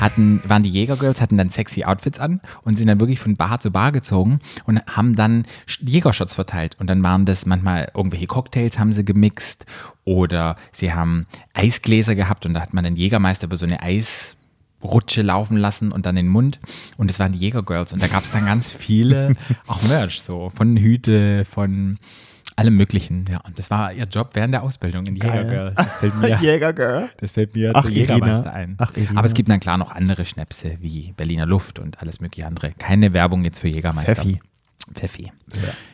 hatten, 0.00 0.40
waren 0.46 0.62
die 0.62 0.70
Jägergirls, 0.70 1.20
hatten 1.20 1.36
dann 1.36 1.50
sexy 1.50 1.84
Outfits 1.84 2.20
an 2.20 2.40
und 2.62 2.78
sind 2.78 2.86
dann 2.86 3.00
wirklich 3.00 3.18
von 3.18 3.34
Bar 3.34 3.58
zu 3.58 3.72
Bar 3.72 3.90
gezogen 3.90 4.38
und 4.64 4.80
haben 4.86 5.16
dann 5.16 5.46
Jägershots 5.80 6.34
verteilt. 6.34 6.76
Und 6.78 6.86
dann 6.88 7.02
waren 7.02 7.24
das 7.24 7.44
manchmal 7.46 7.88
irgendwelche 7.94 8.26
Cocktails 8.26 8.78
haben 8.78 8.92
sie 8.92 9.04
gemixt 9.04 9.66
oder 10.04 10.56
sie 10.70 10.94
haben 10.94 11.26
Eisgläser 11.54 12.14
gehabt 12.14 12.46
und 12.46 12.54
da 12.54 12.60
hat 12.60 12.72
man 12.72 12.84
dann 12.84 12.96
Jägermeister 12.96 13.46
über 13.46 13.56
so 13.56 13.66
eine 13.66 13.82
Eis 13.82 14.36
Rutsche 14.82 15.22
laufen 15.22 15.56
lassen 15.56 15.90
und 15.90 16.06
dann 16.06 16.14
den 16.14 16.28
Mund. 16.28 16.60
Und 16.96 17.10
das 17.10 17.18
waren 17.18 17.32
die 17.32 17.38
Jägergirls. 17.38 17.92
Und 17.92 18.00
da 18.02 18.06
gab 18.06 18.22
es 18.22 18.30
dann 18.30 18.46
ganz 18.46 18.70
viele, 18.70 19.34
auch 19.66 19.82
Merch, 19.82 20.20
so 20.20 20.50
von 20.50 20.76
Hüte, 20.76 21.44
von 21.44 21.98
allem 22.56 22.76
Möglichen. 22.76 23.24
Ja, 23.28 23.40
und 23.40 23.58
das 23.58 23.70
war 23.70 23.92
ihr 23.92 24.04
Job 24.04 24.30
während 24.34 24.54
der 24.54 24.62
Ausbildung 24.62 25.06
in. 25.06 25.14
Jägergirl. 25.14 25.72
Das 25.74 25.96
fällt 25.96 26.14
mir, 26.20 26.36
Jägergirl. 26.40 27.10
das 27.18 27.32
fällt 27.32 27.54
mir 27.54 27.72
Ach, 27.74 27.84
zu. 27.84 27.90
Jägermeister 27.90 28.52
ein. 28.52 28.76
Ach. 28.78 28.92
Aber 29.14 29.26
es 29.26 29.34
gibt 29.34 29.48
dann 29.48 29.60
klar 29.60 29.76
noch 29.76 29.90
andere 29.90 30.24
Schnäpse 30.24 30.76
wie 30.80 31.12
Berliner 31.16 31.46
Luft 31.46 31.78
und 31.78 32.00
alles 32.00 32.20
mögliche 32.20 32.46
andere. 32.46 32.70
Keine 32.78 33.12
Werbung 33.12 33.44
jetzt 33.44 33.58
für 33.60 33.68
Jägermeister. 33.68 34.14
Pfeffi. 34.16 34.40
Pfeffi. 34.94 35.32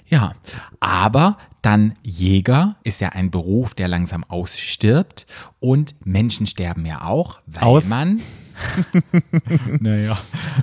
Ja, 0.07 0.33
aber 0.81 1.39
dann 1.63 1.95
Jäger 2.03 2.77
ist 2.85 3.01
ja 3.01 3.11
ein 3.11 3.31
Beruf, 3.31 3.75
der 3.75 3.89
langsam 3.89 4.25
ausstirbt 4.25 5.27
und 5.61 5.95
Menschen 6.05 6.47
sterben 6.47 6.85
ja 6.85 7.03
auch, 7.05 7.41
weil 7.47 7.63
Aus? 7.63 7.87
man 7.89 8.21
naja, 9.81 10.19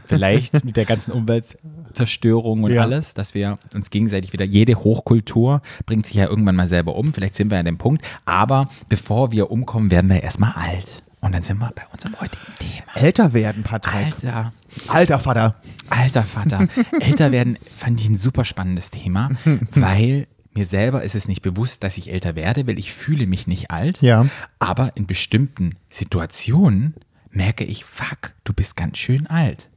vielleicht 0.05 0.63
mit 0.63 0.77
der 0.77 0.85
ganzen 0.85 1.11
Umweltzerstörung 1.11 2.63
und 2.63 2.71
Ja. 2.73 2.81
alles, 2.83 3.13
dass 3.13 3.33
wir 3.33 3.57
uns 3.73 3.89
gegenseitig 3.89 4.33
wieder, 4.33 4.45
jede 4.45 4.75
Hochkultur 4.75 5.61
bringt 5.85 6.05
sich 6.05 6.15
ja 6.15 6.25
irgendwann 6.27 6.55
mal 6.55 6.67
selber 6.67 6.95
um, 6.95 7.13
vielleicht 7.13 7.35
sind 7.35 7.49
wir 7.51 7.57
an 7.59 7.65
dem 7.65 7.77
Punkt, 7.77 8.03
aber 8.25 8.69
bevor 8.89 9.31
wir 9.31 9.51
umkommen, 9.51 9.91
werden 9.91 10.09
wir 10.09 10.21
erstmal 10.23 10.53
alt. 10.53 11.03
Und 11.21 11.33
dann 11.33 11.41
sind 11.43 11.57
wir 11.57 11.69
bei 11.75 11.81
unserem 11.91 12.15
heutigen 12.21 12.53
Thema. 12.59 12.85
Älter 12.95 13.33
werden, 13.33 13.63
Patrick. 13.63 13.93
Alter, 13.93 14.53
Alter 14.87 15.19
Vater. 15.19 15.55
alter 15.89 16.23
Vater. 16.23 16.67
Älter 17.01 17.31
werden 17.33 17.57
fand 17.77 17.99
ich 17.99 18.07
ein 18.07 18.15
super 18.15 18.45
spannendes 18.45 18.89
Thema, 18.89 19.31
weil 19.71 20.27
mir 20.53 20.63
selber 20.63 21.03
ist 21.03 21.15
es 21.15 21.27
nicht 21.27 21.41
bewusst, 21.41 21.83
dass 21.83 21.97
ich 21.97 22.11
älter 22.13 22.35
werde, 22.35 22.67
weil 22.67 22.79
ich 22.79 22.93
fühle 22.93 23.27
mich 23.27 23.47
nicht 23.47 23.69
alt. 23.69 24.01
Ja. 24.01 24.27
Aber 24.59 24.95
in 24.95 25.07
bestimmten 25.07 25.75
Situationen 25.89 26.93
merke 27.31 27.63
ich, 27.63 27.85
fuck, 27.85 28.33
du 28.43 28.53
bist 28.53 28.75
ganz 28.75 28.97
schön 28.97 29.27
alt. 29.27 29.69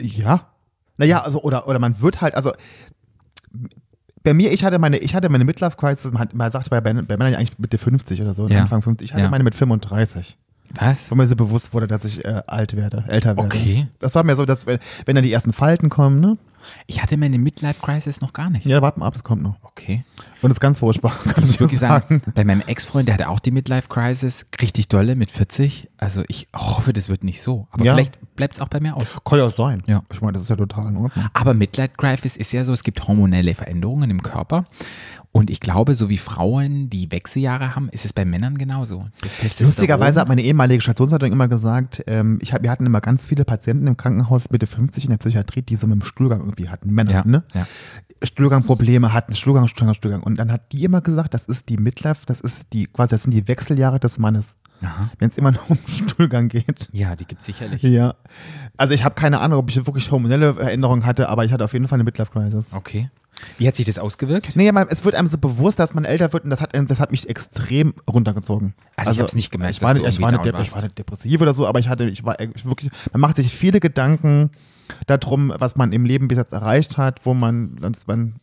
Ja. 0.00 0.48
Naja, 0.96 1.22
also, 1.22 1.42
oder, 1.42 1.66
oder 1.68 1.78
man 1.78 2.00
wird 2.00 2.20
halt, 2.20 2.34
also 2.34 2.52
bei 4.22 4.34
mir, 4.34 4.52
ich 4.52 4.64
hatte 4.64 4.78
meine, 4.78 4.98
ich 4.98 5.14
hatte 5.14 5.28
meine 5.28 5.44
Midlife-Crisis, 5.44 6.12
man, 6.12 6.28
man 6.34 6.50
sagt 6.52 6.68
bei, 6.70 6.80
bei 6.80 6.92
Männern 6.92 7.32
ja 7.32 7.38
eigentlich 7.38 7.58
Mitte 7.58 7.78
50 7.78 8.20
oder 8.20 8.34
so, 8.34 8.46
Ja. 8.48 8.60
Anfang 8.62 8.82
50. 8.82 9.06
Ich 9.06 9.12
hatte 9.14 9.24
Ja. 9.24 9.30
meine 9.30 9.44
mit 9.44 9.54
35. 9.54 10.36
Was? 10.78 11.10
Wo 11.10 11.14
mir 11.16 11.26
so 11.26 11.36
bewusst 11.36 11.74
wurde, 11.74 11.86
dass 11.86 12.04
ich 12.04 12.24
äh, 12.24 12.42
alt 12.46 12.76
werde, 12.76 13.04
älter 13.08 13.36
werde. 13.36 13.42
Okay. 13.42 13.86
Das 13.98 14.14
war 14.14 14.24
mir 14.24 14.36
so, 14.36 14.44
dass 14.46 14.66
wenn, 14.66 14.78
wenn 15.06 15.14
dann 15.16 15.24
die 15.24 15.32
ersten 15.32 15.52
Falten 15.52 15.88
kommen, 15.88 16.20
ne? 16.20 16.38
Ich 16.86 17.02
hatte 17.02 17.16
meine 17.16 17.38
Midlife-Crisis 17.38 18.20
noch 18.20 18.34
gar 18.34 18.50
nicht. 18.50 18.66
Ja, 18.66 18.82
warten 18.82 19.00
wir 19.00 19.06
ab, 19.06 19.14
das 19.14 19.24
kommt 19.24 19.42
noch. 19.42 19.56
Okay. 19.62 20.04
Und 20.42 20.50
das 20.50 20.56
ist 20.56 20.60
ganz 20.60 20.78
furchtbar, 20.80 21.12
kann 21.24 21.42
ich 21.42 21.52
Ich 21.52 21.60
würde 21.60 21.72
nur 21.72 21.80
sagen, 21.80 22.20
bei 22.34 22.44
meinem 22.44 22.60
Ex-Freund, 22.60 23.08
der 23.08 23.14
hatte 23.14 23.28
auch 23.30 23.40
die 23.40 23.50
Midlife-Crisis, 23.50 24.44
richtig 24.60 24.88
dolle 24.88 25.16
mit 25.16 25.30
40. 25.30 25.88
Also 25.96 26.22
ich 26.28 26.48
hoffe, 26.54 26.92
das 26.92 27.08
wird 27.08 27.24
nicht 27.24 27.40
so. 27.40 27.66
Aber 27.70 27.84
Ja. 27.84 27.94
vielleicht 27.94 28.18
bleibt 28.36 28.54
es 28.54 28.60
auch 28.60 28.68
bei 28.68 28.78
mir 28.78 28.94
aus. 28.94 29.18
Kann 29.24 29.38
ja 29.38 29.46
auch 29.46 29.50
sein. 29.56 29.82
Ja. 29.86 30.02
Ich 30.12 30.20
meine, 30.20 30.34
das 30.34 30.42
ist 30.42 30.50
ja 30.50 30.56
total 30.56 30.88
in 30.88 30.96
Ordnung. 30.98 31.24
Aber 31.32 31.54
Midlife 31.54 31.92
Crisis 31.96 32.36
ist 32.36 32.52
ja 32.52 32.62
so, 32.62 32.74
es 32.74 32.84
gibt 32.84 33.08
hormonelle 33.08 33.54
Veränderungen 33.54 34.10
im 34.10 34.22
Körper. 34.22 34.66
Und 35.32 35.48
ich 35.48 35.60
glaube, 35.60 35.94
so 35.94 36.08
wie 36.08 36.18
Frauen 36.18 36.90
die 36.90 37.12
Wechseljahre 37.12 37.76
haben, 37.76 37.88
ist 37.90 38.04
es 38.04 38.12
bei 38.12 38.24
Männern 38.24 38.58
genauso. 38.58 39.06
Das 39.22 39.60
Lustigerweise 39.60 40.20
hat 40.20 40.26
meine 40.28 40.42
ehemalige 40.42 40.80
Stationsleitung 40.80 41.30
immer 41.30 41.46
gesagt, 41.46 42.02
ähm, 42.08 42.38
ich 42.42 42.52
hab, 42.52 42.62
wir 42.62 42.70
hatten 42.70 42.84
immer 42.84 43.00
ganz 43.00 43.26
viele 43.26 43.44
Patienten 43.44 43.86
im 43.86 43.96
Krankenhaus 43.96 44.50
Mitte 44.50 44.66
50 44.66 45.04
in 45.04 45.10
der 45.10 45.18
Psychiatrie, 45.18 45.62
die 45.62 45.76
so 45.76 45.86
mit 45.86 46.00
dem 46.00 46.04
Stuhlgang 46.04 46.40
irgendwie 46.40 46.68
hatten, 46.68 46.92
Männer, 46.92 47.12
Ja, 47.12 47.24
ne? 47.24 47.44
ja. 47.54 47.66
Stuhlgangprobleme 48.22 49.12
hatten, 49.12 49.34
Stuhlgang, 49.34 49.68
Stuhlgang, 49.68 49.94
Stuhlgang. 49.94 50.22
Und 50.22 50.36
dann 50.36 50.52
hat 50.52 50.72
die 50.72 50.84
immer 50.84 51.00
gesagt, 51.00 51.32
das 51.32 51.44
ist 51.44 51.68
die 51.68 51.76
Midlife, 51.78 52.26
das 52.26 52.40
ist 52.40 52.72
die, 52.72 52.86
quasi, 52.86 53.12
das 53.14 53.22
sind 53.22 53.32
die 53.32 53.46
Wechseljahre 53.48 53.98
des 54.00 54.18
Mannes. 54.18 54.58
Wenn 55.18 55.28
es 55.28 55.36
immer 55.36 55.52
nur 55.52 55.70
um 55.70 55.78
Stuhlgang 55.86 56.48
geht. 56.48 56.88
Ja, 56.92 57.14
die 57.14 57.26
gibt 57.26 57.40
es 57.40 57.46
sicherlich. 57.46 57.82
Ja. 57.82 58.14
Also 58.76 58.94
ich 58.94 59.04
habe 59.04 59.14
keine 59.14 59.40
Ahnung, 59.40 59.58
ob 59.58 59.70
ich 59.70 59.76
wirklich 59.86 60.10
hormonelle 60.10 60.54
Veränderungen 60.54 61.04
hatte, 61.06 61.28
aber 61.28 61.44
ich 61.44 61.52
hatte 61.52 61.64
auf 61.64 61.72
jeden 61.72 61.86
Fall 61.86 61.96
eine 61.96 62.04
Midlife-Crisis. 62.04 62.72
Okay. 62.72 63.10
Wie 63.58 63.66
hat 63.66 63.76
sich 63.76 63.86
das 63.86 63.98
ausgewirkt? 63.98 64.56
Nee, 64.56 64.70
man, 64.72 64.88
es 64.88 65.04
wird 65.04 65.14
einem 65.14 65.28
so 65.28 65.38
bewusst, 65.38 65.78
dass 65.78 65.94
man 65.94 66.04
älter 66.04 66.32
wird 66.32 66.44
und 66.44 66.50
das 66.50 66.60
hat, 66.60 66.74
das 66.74 67.00
hat 67.00 67.10
mich 67.10 67.28
extrem 67.28 67.94
runtergezogen. 68.10 68.74
Also 68.96 69.12
ich 69.12 69.20
hab's 69.20 69.34
nicht 69.34 69.50
gemerkt, 69.50 69.76
Ich 69.76 69.82
war, 69.82 69.94
nicht, 69.94 70.06
ich, 70.06 70.20
war 70.20 70.32
nicht, 70.32 70.46
ich 70.46 70.74
war 70.74 70.82
nicht 70.82 70.98
depressiv 70.98 71.40
oder 71.40 71.54
so, 71.54 71.66
aber 71.66 71.78
ich 71.78 71.88
hatte, 71.88 72.04
ich 72.04 72.24
war 72.24 72.38
ich 72.40 72.64
wirklich, 72.64 72.90
man 73.12 73.20
macht 73.20 73.36
sich 73.36 73.52
viele 73.52 73.80
Gedanken 73.80 74.50
darum, 75.06 75.52
was 75.56 75.76
man 75.76 75.92
im 75.92 76.04
Leben 76.04 76.28
bis 76.28 76.38
jetzt 76.38 76.52
erreicht 76.52 76.98
hat, 76.98 77.24
wo 77.24 77.34
man, 77.34 77.76
man 78.06 78.34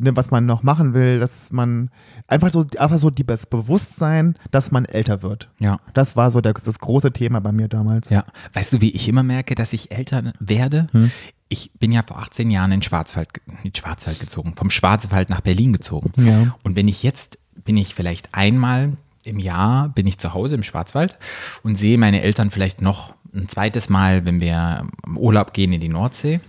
ne, 0.00 0.16
was 0.16 0.30
man 0.30 0.46
noch 0.46 0.62
machen 0.62 0.94
will, 0.94 1.20
dass 1.20 1.52
man 1.52 1.90
einfach 2.26 2.50
so, 2.50 2.64
einfach 2.78 2.98
so 2.98 3.10
die, 3.10 3.24
das 3.24 3.46
Bewusstsein, 3.46 4.36
dass 4.50 4.70
man 4.70 4.84
älter 4.84 5.22
wird. 5.22 5.50
Ja. 5.60 5.80
Das 5.94 6.16
war 6.16 6.30
so 6.30 6.40
der, 6.40 6.54
das 6.54 6.78
große 6.78 7.12
Thema 7.12 7.40
bei 7.40 7.52
mir 7.52 7.68
damals. 7.68 8.10
Ja. 8.10 8.24
Weißt 8.52 8.72
du, 8.72 8.80
wie 8.80 8.90
ich 8.90 9.08
immer 9.08 9.22
merke, 9.22 9.54
dass 9.54 9.72
ich 9.72 9.90
älter 9.90 10.32
werde? 10.38 10.88
Hm. 10.92 11.10
Ich 11.48 11.72
bin 11.78 11.92
ja 11.92 12.02
vor 12.06 12.18
18 12.18 12.50
Jahren 12.50 12.72
in 12.72 12.82
Schwarzwald, 12.82 13.28
nicht 13.62 13.78
Schwarzwald 13.78 14.20
gezogen, 14.20 14.54
vom 14.54 14.70
Schwarzwald 14.70 15.30
nach 15.30 15.40
Berlin 15.40 15.72
gezogen. 15.72 16.12
Ja. 16.16 16.54
Und 16.62 16.76
wenn 16.76 16.88
ich 16.88 17.02
jetzt, 17.02 17.38
bin 17.64 17.76
ich 17.76 17.94
vielleicht 17.94 18.34
einmal 18.34 18.92
im 19.24 19.38
Jahr, 19.38 19.88
bin 19.88 20.06
ich 20.06 20.18
zu 20.18 20.34
Hause 20.34 20.56
im 20.56 20.62
Schwarzwald 20.62 21.18
und 21.62 21.76
sehe 21.76 21.98
meine 21.98 22.22
Eltern 22.22 22.50
vielleicht 22.50 22.82
noch 22.82 23.14
ein 23.34 23.48
zweites 23.48 23.88
Mal, 23.88 24.26
wenn 24.26 24.40
wir 24.40 24.86
im 25.06 25.16
Urlaub 25.16 25.52
gehen 25.52 25.72
in 25.72 25.80
die 25.80 25.88
Nordsee. 25.88 26.40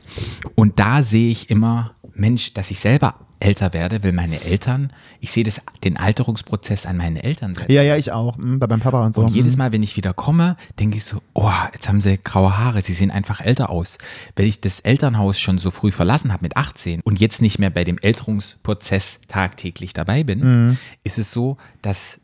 Und 0.56 0.80
da 0.80 1.04
sehe 1.04 1.32
ich 1.32 1.50
immer, 1.50 1.92
Mensch, 2.14 2.54
dass 2.54 2.72
ich 2.72 2.80
selber 2.80 3.16
älter 3.40 3.74
werde, 3.74 4.04
weil 4.04 4.12
meine 4.12 4.44
Eltern, 4.44 4.92
ich 5.20 5.32
sehe 5.32 5.44
das, 5.44 5.62
den 5.84 5.96
Alterungsprozess 5.98 6.86
an 6.86 6.98
meinen 6.98 7.16
Eltern 7.18 7.56
selbst. 7.56 7.72
Ja, 7.72 7.82
ja, 7.82 7.96
ich 7.96 8.12
auch. 8.12 8.38
hm, 8.38 8.60
Bei 8.60 8.68
meinem 8.68 8.82
Papa 8.82 9.06
und 9.06 9.16
so. 9.16 9.22
Und 9.22 9.30
jedes 9.30 9.54
hm. 9.54 9.60
Mal, 9.60 9.72
wenn 9.72 9.84
ich 9.84 9.96
wieder 9.98 10.14
komme, 10.14 10.58
denke 10.80 10.98
ich 10.98 11.04
so, 11.06 11.22
oh, 11.34 11.52
jetzt 11.74 11.88
haben 11.88 12.02
sie 12.02 12.18
graue 12.24 12.58
Haare, 12.58 12.82
sie 12.82 12.94
sehen 12.94 13.12
einfach 13.12 13.42
älter 13.42 13.70
aus. 13.70 13.98
Weil 14.36 14.46
ich 14.46 14.60
das 14.62 14.80
Elternhaus 14.82 15.40
schon 15.40 15.58
so 15.58 15.72
früh 15.72 15.92
verlassen 15.92 16.32
habe 16.34 16.44
mit 16.44 16.58
18 16.58 17.02
und 17.02 17.20
jetzt 17.20 17.42
nicht 17.42 17.60
mehr 17.60 17.70
bei 17.70 17.84
dem 17.84 17.98
Älterungsprozess 17.98 19.20
tagtäglich 19.28 19.94
dabei 19.94 20.24
bin, 20.24 20.40
Mhm. 20.68 20.78
ist 21.04 21.18
es 21.18 21.32
so, 21.32 21.58
dass 21.82 22.20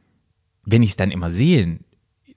wenn 0.66 0.84
ich 0.84 0.92
es 0.92 0.96
dann 0.96 1.12
immer 1.12 1.30
sehe, 1.30 1.80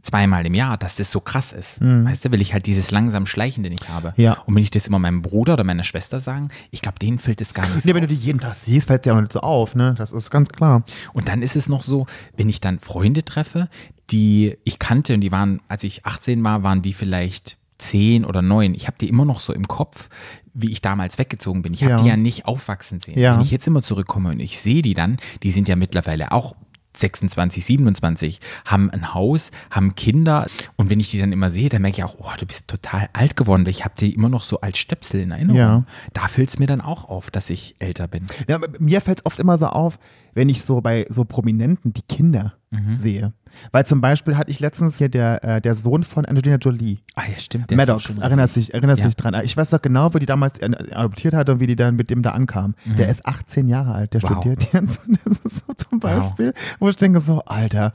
zweimal 0.02 0.46
im 0.46 0.54
Jahr, 0.54 0.76
dass 0.78 0.96
das 0.96 1.10
so 1.10 1.20
krass 1.20 1.52
ist. 1.52 1.80
Weißt 1.80 2.24
du, 2.24 2.32
will 2.32 2.40
ich 2.40 2.52
halt 2.52 2.66
dieses 2.66 2.90
langsam 2.90 3.26
Schleichende 3.26 3.68
nicht 3.68 3.88
habe. 3.88 4.14
Mhm. 4.16 4.22
Ja. 4.22 4.32
Und 4.46 4.54
wenn 4.54 4.62
ich 4.62 4.70
das 4.70 4.86
immer 4.86 4.98
meinem 4.98 5.22
Bruder 5.22 5.54
oder 5.54 5.64
meiner 5.64 5.84
Schwester 5.84 6.20
sagen, 6.20 6.48
ich 6.70 6.80
glaube, 6.82 6.98
denen 6.98 7.18
fällt 7.18 7.40
es 7.40 7.52
gar 7.52 7.66
nicht 7.66 7.82
so 7.82 7.88
Nee, 7.88 7.94
wenn 7.94 8.02
du 8.02 8.08
die 8.08 8.14
jeden 8.14 8.40
Tag 8.40 8.54
siehst, 8.54 8.86
fällt 8.86 9.02
es 9.02 9.06
ja 9.10 9.16
auch 9.16 9.20
nicht 9.20 9.32
so 9.32 9.40
auf, 9.40 9.74
ne? 9.74 9.94
Das 9.98 10.12
ist 10.12 10.30
ganz 10.30 10.48
klar. 10.50 10.84
Und 11.12 11.28
dann 11.28 11.42
ist 11.42 11.56
es 11.56 11.68
noch 11.68 11.82
so, 11.82 12.06
wenn 12.36 12.48
ich 12.48 12.60
dann 12.60 12.78
Freunde 12.78 13.24
treffe, 13.24 13.68
die 14.10 14.56
ich 14.64 14.78
kannte 14.78 15.14
und 15.14 15.20
die 15.20 15.32
waren, 15.32 15.60
als 15.68 15.84
ich 15.84 16.06
18 16.06 16.42
war, 16.44 16.62
waren 16.62 16.80
die 16.80 16.94
vielleicht 16.94 17.58
10 17.78 18.24
oder 18.24 18.40
9. 18.42 18.74
Ich 18.74 18.86
habe 18.86 18.96
die 19.00 19.08
immer 19.08 19.24
noch 19.24 19.40
so 19.40 19.52
im 19.52 19.68
Kopf, 19.68 20.08
wie 20.54 20.70
ich 20.70 20.80
damals 20.80 21.18
weggezogen 21.18 21.62
bin. 21.62 21.74
Ich 21.74 21.82
habe 21.82 21.92
Ja. 21.92 21.96
die 21.98 22.08
ja 22.08 22.16
nicht 22.16 22.46
aufwachsen 22.46 23.00
sehen. 23.00 23.18
Ja. 23.18 23.34
Wenn 23.34 23.42
ich 23.42 23.50
jetzt 23.50 23.66
immer 23.66 23.82
zurückkomme 23.82 24.30
und 24.30 24.40
ich 24.40 24.58
sehe 24.58 24.82
die 24.82 24.94
dann, 24.94 25.18
die 25.42 25.50
sind 25.50 25.68
ja 25.68 25.76
mittlerweile 25.76 26.32
auch 26.32 26.56
26, 27.00 27.64
27, 27.64 28.40
haben 28.64 28.90
ein 28.90 29.14
Haus, 29.14 29.50
haben 29.70 29.94
Kinder 29.94 30.46
und 30.76 30.90
wenn 30.90 31.00
ich 31.00 31.10
die 31.10 31.18
dann 31.18 31.32
immer 31.32 31.50
sehe, 31.50 31.68
dann 31.68 31.82
merke 31.82 31.98
ich 31.98 32.04
auch, 32.04 32.16
oh, 32.18 32.30
du 32.38 32.46
bist 32.46 32.68
total 32.68 33.08
alt 33.12 33.36
geworden, 33.36 33.64
weil 33.64 33.70
ich 33.70 33.84
habe 33.84 33.94
die 33.98 34.14
immer 34.14 34.28
noch 34.28 34.44
so 34.44 34.60
als 34.60 34.78
Stöpsel 34.78 35.20
in 35.20 35.30
Erinnerung. 35.30 35.58
Ja. 35.58 35.84
Da 36.12 36.28
fällt 36.28 36.48
es 36.48 36.58
mir 36.58 36.66
dann 36.66 36.80
auch 36.80 37.08
auf, 37.08 37.30
dass 37.30 37.50
ich 37.50 37.76
älter 37.78 38.08
bin. 38.08 38.26
Ja, 38.46 38.58
mir 38.78 39.00
fällt 39.00 39.20
es 39.20 39.26
oft 39.26 39.38
immer 39.38 39.58
so 39.58 39.66
auf, 39.66 39.98
wenn 40.38 40.48
ich 40.48 40.62
so 40.62 40.80
bei 40.80 41.04
so 41.10 41.24
Prominenten 41.24 41.92
die 41.92 42.02
Kinder 42.02 42.54
sehe. 42.92 43.32
Weil 43.72 43.86
zum 43.86 44.02
Beispiel 44.02 44.36
hatte 44.36 44.50
ich 44.50 44.60
letztens 44.60 44.98
hier 44.98 45.08
der, 45.08 45.42
äh, 45.42 45.60
der 45.62 45.74
Sohn 45.74 46.04
von 46.04 46.26
Angelina 46.26 46.56
Jolie, 46.56 46.98
Ah 47.14 47.22
ja, 47.32 47.38
stimmt. 47.38 47.70
Maddox, 47.74 48.18
erinnert 48.18 48.50
sich, 48.50 48.74
erinnert 48.74 48.98
Ja. 48.98 49.06
sich 49.06 49.16
dran. 49.16 49.34
Ich 49.42 49.56
weiß 49.56 49.70
doch 49.70 49.80
genau, 49.80 50.12
wo 50.12 50.18
die 50.18 50.26
damals 50.26 50.60
adoptiert 50.62 51.32
hatte 51.32 51.52
und 51.52 51.60
wie 51.60 51.66
die 51.66 51.76
dann 51.76 51.96
mit 51.96 52.10
dem 52.10 52.20
da 52.22 52.32
ankam. 52.32 52.74
Der 52.84 53.08
ist 53.08 53.24
18 53.26 53.68
Jahre 53.68 53.94
alt, 53.94 54.12
der 54.12 54.20
Mhm. 54.20 54.24
Wow. 54.28 54.30
studiert 54.32 54.72
jetzt. 54.74 55.00
Das 55.24 55.38
ist 55.38 55.66
so 55.66 55.72
zum 55.72 56.02
Wow. 56.02 56.26
Beispiel, 56.28 56.52
wo 56.78 56.88
ich 56.90 56.96
denke 56.96 57.20
so, 57.20 57.40
Alter, 57.46 57.94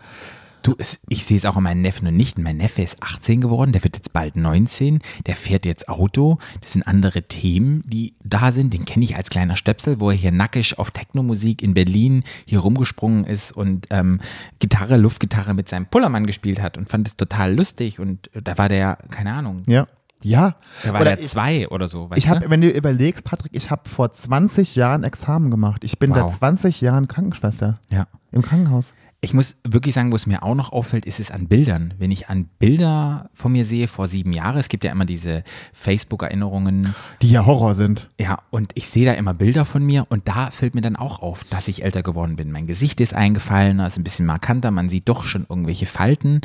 Du, 0.64 0.74
es, 0.78 1.00
ich 1.10 1.26
sehe 1.26 1.36
es 1.38 1.44
auch 1.46 1.58
an 1.58 1.64
meinen 1.64 1.82
Neffen 1.82 2.08
und 2.08 2.16
Nichten. 2.16 2.42
Mein 2.42 2.58
Neffe 2.58 2.82
ist 2.82 3.04
18 3.04 3.42
geworden, 3.42 3.74
der 3.74 3.84
wird 3.84 3.98
jetzt 3.98 4.14
bald 4.14 4.36
19, 4.38 5.02
der 5.26 5.36
fährt 5.36 5.66
jetzt 5.66 5.90
Auto. 5.90 6.38
Das 6.62 6.72
sind 6.72 6.84
andere 6.88 7.24
Themen, 7.24 7.82
die 7.86 8.16
da 8.24 8.52
sind. 8.54 8.74
Den 8.74 8.86
kenne 8.86 9.04
ich 9.04 9.16
als 9.18 9.30
kleiner 9.30 9.58
Stöpsel, 9.58 10.00
wo 10.00 10.10
er 10.10 10.16
hier 10.16 10.32
nackig 10.32 10.80
auf 10.80 10.92
Technomusik 10.92 11.62
in 11.62 11.74
Berlin 11.74 12.24
hier 12.46 12.60
rumgesprungen 12.60 13.26
ist 13.26 13.52
und 13.52 13.88
ähm, 13.90 14.22
Gitarre, 14.60 14.96
Luftgitarre 14.98 15.54
mit 15.54 15.68
seinem 15.68 15.86
Pullermann 15.86 16.26
gespielt 16.26 16.62
hat 16.62 16.78
und 16.78 16.90
fand 16.90 17.08
es 17.10 17.18
total 17.18 17.54
lustig. 17.56 18.00
Und 18.00 18.30
da 18.34 18.58
war 18.58 18.70
der, 18.70 18.98
keine 19.12 19.34
Ahnung, 19.34 19.64
ja. 19.68 19.86
Ja. 20.24 20.56
da 20.84 20.94
war 20.94 21.02
Oder 21.02 21.16
der 21.18 21.26
ich- 21.26 21.30
zwei 21.32 21.68
oder 21.68 21.90
so. 21.90 22.10
Ich 22.16 22.30
habe, 22.30 22.50
wenn 22.50 22.62
du 22.62 22.70
überlegst, 22.70 23.26
Patrick, 23.26 23.52
ich 23.54 23.70
habe 23.70 23.90
vor 23.90 24.14
20 24.14 24.78
Jahren 24.78 25.04
Examen 25.04 25.52
gemacht. 25.52 25.84
Ich 25.84 26.00
bin 26.00 26.12
Wow. 26.12 26.32
seit 26.32 26.40
20 26.40 26.80
Jahren 26.80 27.10
Krankenschwester 27.10 27.82
Ja. 27.92 28.08
im 28.32 28.42
Krankenhaus. 28.42 28.94
Ich 29.24 29.34
muss 29.34 29.56
wirklich 29.64 29.96
sagen, 29.96 30.12
wo 30.12 30.18
es 30.18 30.28
mir 30.28 30.44
auch 30.44 30.54
noch 30.54 30.74
auffällt, 30.74 31.06
ist 31.06 31.22
es 31.22 31.32
an 31.32 31.48
Bildern. 31.48 31.94
Wenn 31.98 32.12
ich 32.12 32.28
an 32.28 32.50
Bilder 32.60 33.30
von 33.34 33.54
mir 33.54 33.64
sehe 33.64 33.88
vor 33.88 34.08
sieben 34.08 34.34
Jahren, 34.34 34.58
es 34.58 34.68
gibt 34.68 34.84
ja 34.84 34.92
immer 34.92 35.06
diese 35.06 35.46
Facebook-Erinnerungen, 35.72 36.94
Die 37.22 37.30
ja 37.30 37.46
Horror 37.46 37.74
sind. 37.74 38.10
Ja, 38.20 38.40
und 38.50 38.72
ich 38.74 38.90
sehe 38.90 39.06
da 39.06 39.14
immer 39.14 39.34
Bilder 39.34 39.64
von 39.64 39.82
mir 39.82 40.08
und 40.10 40.28
da 40.28 40.52
fällt 40.52 40.76
mir 40.76 40.82
dann 40.82 40.98
auch 40.98 41.22
auf, 41.22 41.46
dass 41.46 41.70
ich 41.70 41.86
älter 41.86 42.04
geworden 42.04 42.36
bin. 42.36 42.52
Mein 42.52 42.68
Gesicht 42.68 43.00
ist 43.00 43.14
eingefallener, 43.14 43.88
ist 43.88 43.98
ein 43.98 44.04
bisschen 44.04 44.26
markanter, 44.26 44.72
man 44.72 44.90
sieht 44.90 45.08
doch 45.08 45.24
schon 45.24 45.46
irgendwelche 45.48 45.86
Falten 45.86 46.42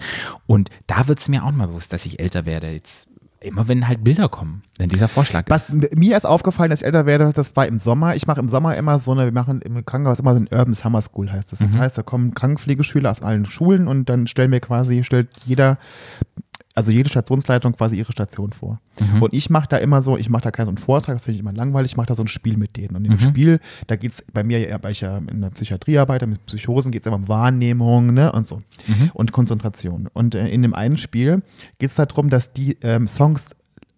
und 0.47 0.70
da 0.87 1.08
wird 1.08 1.18
es 1.18 1.28
mir 1.28 1.42
auch 1.42 1.50
mal 1.50 1.66
bewusst, 1.66 1.92
dass 1.92 2.06
ich 2.06 2.20
älter 2.20 2.47
werde. 2.47 2.70
Jetzt 2.70 3.08
immer 3.40 3.68
wenn 3.68 3.87
halt 3.87 4.02
Bilder 4.04 4.28
kommen, 4.28 4.62
wenn 4.78 4.88
dieser 4.88 5.09
Vorschlag 5.09 5.45
Was 5.49 5.71
ist. 5.71 5.97
mir 5.97 6.16
ist 6.16 6.25
aufgefallen, 6.26 6.71
dass 6.71 6.80
ich 6.80 6.87
älter 6.87 7.07
werde, 7.07 7.33
das 7.33 7.54
war 7.57 7.66
im 7.66 7.78
Sommer. 7.78 8.16
Ich 8.16 8.26
mache 8.26 8.40
im 8.40 8.49
Sommer 8.49 8.76
immer 8.76 8.99
so 8.99 9.12
eine, 9.12 9.25
wir 9.25 9.33
machen 9.33 9.61
im 9.62 9.85
Krankenhaus 9.85 10.18
immer 10.21 10.35
so 10.35 10.40
ein 10.40 10.49
Urban 10.50 10.75
Summer 10.75 11.00
School 11.02 11.30
heißt 11.30 11.52
das. 11.52 11.59
Das 11.61 11.73
Mhm. 11.73 11.78
heißt, 11.78 11.99
da 11.99 12.02
kommen 12.02 12.35
Krankenpflegeschüler 12.35 13.11
aus 13.11 13.23
allen 13.23 13.47
Schulen 13.47 13.87
und 13.88 14.09
dann 14.09 14.26
stellen 14.26 14.50
wir 14.50 14.61
quasi, 14.61 15.04
stellt 15.04 15.28
jeder, 15.45 15.78
also 16.78 16.92
jede 16.92 17.11
Stationsleitung 17.11 17.73
quasi 17.75 17.97
ihre 17.97 18.12
Station 18.12 18.52
vor. 18.52 18.80
Mhm. 19.00 19.23
Und 19.23 19.35
ich 19.35 19.50
mache 19.50 19.66
da 19.68 19.76
immer 19.78 20.00
so, 20.00 20.16
ich 20.16 20.30
mache 20.30 20.42
da 20.44 20.50
keinen 20.52 20.66
so 20.66 20.70
einen 20.70 20.78
Vortrag, 20.78 21.16
das 21.16 21.25
finde 21.25 21.35
ich 21.35 21.40
immer 21.40 21.52
langweilig, 21.52 21.91
ich 21.93 21.97
mache 21.97 22.06
da 22.06 22.14
so 22.14 22.23
ein 22.23 22.28
Spiel 22.28 22.56
mit 22.56 22.76
denen. 22.76 22.95
Und 22.97 23.02
Mhm. 23.02 23.10
im 23.12 23.19
Spiel, 23.19 23.60
da 23.88 23.97
geht 23.97 24.12
es 24.12 24.25
bei 24.32 24.45
mir, 24.45 24.60
ja, 24.67 24.78
weil 24.82 24.93
ich 24.93 25.00
ja 25.00 25.19
in 25.19 25.41
der 25.41 25.50
Psychiatrie 25.50 25.99
arbeite, 25.99 26.26
mit 26.26 26.47
Psychosen 26.47 26.93
geht 26.93 27.02
es 27.02 27.06
immer 27.06 27.17
um 27.17 27.26
Wahrnehmung 27.28 28.14
ne, 28.14 28.30
und 28.32 28.47
so 28.47 28.62
Mhm. 28.86 29.10
und 29.14 29.32
Konzentration. 29.32 30.08
Und 30.12 30.34
äh, 30.34 30.49
in 30.49 30.62
dem 30.62 30.73
einen 30.75 30.99
Spiel 30.99 31.43
geht 31.78 31.91
es 31.91 31.97
darum, 31.97 32.28
dass 32.30 32.52
die 32.52 32.76
ähm, 32.82 33.06
Songs 33.08 33.45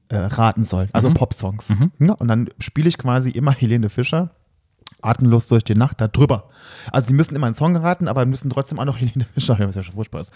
äh, 0.08 0.16
raten 0.16 0.64
sollen, 0.64 0.88
also 0.92 1.12
Pop-Songs. 1.14 1.72
Ja, 2.00 2.14
und 2.14 2.26
dann 2.28 2.48
spiele 2.58 2.88
ich 2.88 2.98
quasi 2.98 3.30
immer 3.30 3.52
Helene 3.52 3.90
Fischer. 3.90 4.30
Atemlos 5.02 5.46
durch 5.46 5.64
die 5.64 5.74
Nacht 5.74 6.00
da 6.00 6.08
drüber. 6.08 6.48
Also 6.92 7.08
die 7.08 7.14
müssen 7.14 7.34
immer 7.34 7.46
einen 7.46 7.56
Song 7.56 7.76
raten, 7.76 8.08
aber 8.08 8.26
müssen 8.26 8.50
trotzdem 8.50 8.78
auch 8.78 8.84
noch 8.84 8.98
Fischer, 9.34 9.58
was 9.58 9.74
ja 9.74 9.82
schon 9.82 9.94
furchtbar 9.94 10.20
ist. 10.20 10.32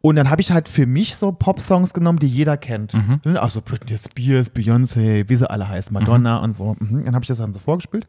Und 0.00 0.16
dann 0.16 0.30
habe 0.30 0.40
ich 0.40 0.52
halt 0.52 0.68
für 0.68 0.86
mich 0.86 1.16
so 1.16 1.32
Pop-Songs 1.32 1.92
genommen, 1.92 2.18
die 2.18 2.28
jeder 2.28 2.56
kennt. 2.56 2.94
Also 3.36 3.60
Britney 3.60 3.98
Spears, 3.98 4.52
Beyoncé, 4.52 5.28
wie 5.28 5.36
sie 5.36 5.48
alle 5.48 5.68
heißen, 5.68 5.92
Madonna 5.92 6.38
und 6.38 6.56
so. 6.56 6.76
Mhm. 6.78 7.04
Dann 7.04 7.14
habe 7.14 7.24
ich 7.24 7.28
das 7.28 7.38
dann 7.38 7.52
so 7.52 7.60
vorgespielt. 7.60 8.06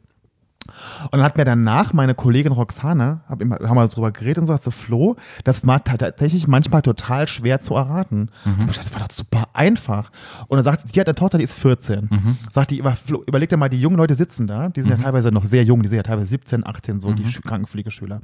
Und 1.03 1.13
dann 1.13 1.23
hat 1.23 1.37
mir 1.37 1.45
danach 1.45 1.93
meine 1.93 2.15
Kollegin 2.15 2.51
Roxana, 2.51 3.21
hab 3.27 3.41
immer, 3.41 3.57
haben 3.59 3.75
wir 3.75 3.85
drüber 3.87 4.11
geredet 4.11 4.39
und 4.39 4.47
sagt 4.47 4.63
so, 4.63 4.71
Flo, 4.71 5.15
das 5.43 5.65
war 5.67 5.83
ta- 5.83 5.97
tatsächlich 5.97 6.47
manchmal 6.47 6.81
total 6.81 7.27
schwer 7.27 7.61
zu 7.61 7.75
erraten. 7.75 8.29
Aber 8.45 8.71
ich 8.71 8.77
dachte, 8.77 8.89
das 8.89 8.93
war 8.93 9.01
doch 9.07 9.11
super 9.13 9.49
einfach. 9.53 10.11
Und 10.47 10.57
dann 10.57 10.63
sagt 10.63 10.81
sie, 10.81 10.87
die 10.93 10.99
hat 10.99 11.07
eine 11.07 11.15
Tochter, 11.15 11.37
die 11.37 11.43
ist 11.43 11.53
14. 11.53 12.09
Sagt 12.51 12.71
die, 12.71 12.81
Flo, 13.03 13.23
überleg 13.27 13.49
dir 13.49 13.57
mal, 13.57 13.69
die 13.69 13.79
jungen 13.81 13.97
Leute 13.97 14.15
sitzen 14.15 14.47
da, 14.47 14.69
die 14.69 14.81
sind 14.81 14.91
ja 14.91 14.97
teilweise 14.97 15.31
noch 15.31 15.45
sehr 15.45 15.63
jung, 15.63 15.81
die 15.83 15.89
sind 15.89 15.97
ja 15.97 16.03
teilweise 16.03 16.27
17, 16.27 16.65
18, 16.65 16.99
so, 16.99 17.11
die 17.13 17.23
Sch- 17.25 17.41
Krankenpflegeschüler. 17.45 18.21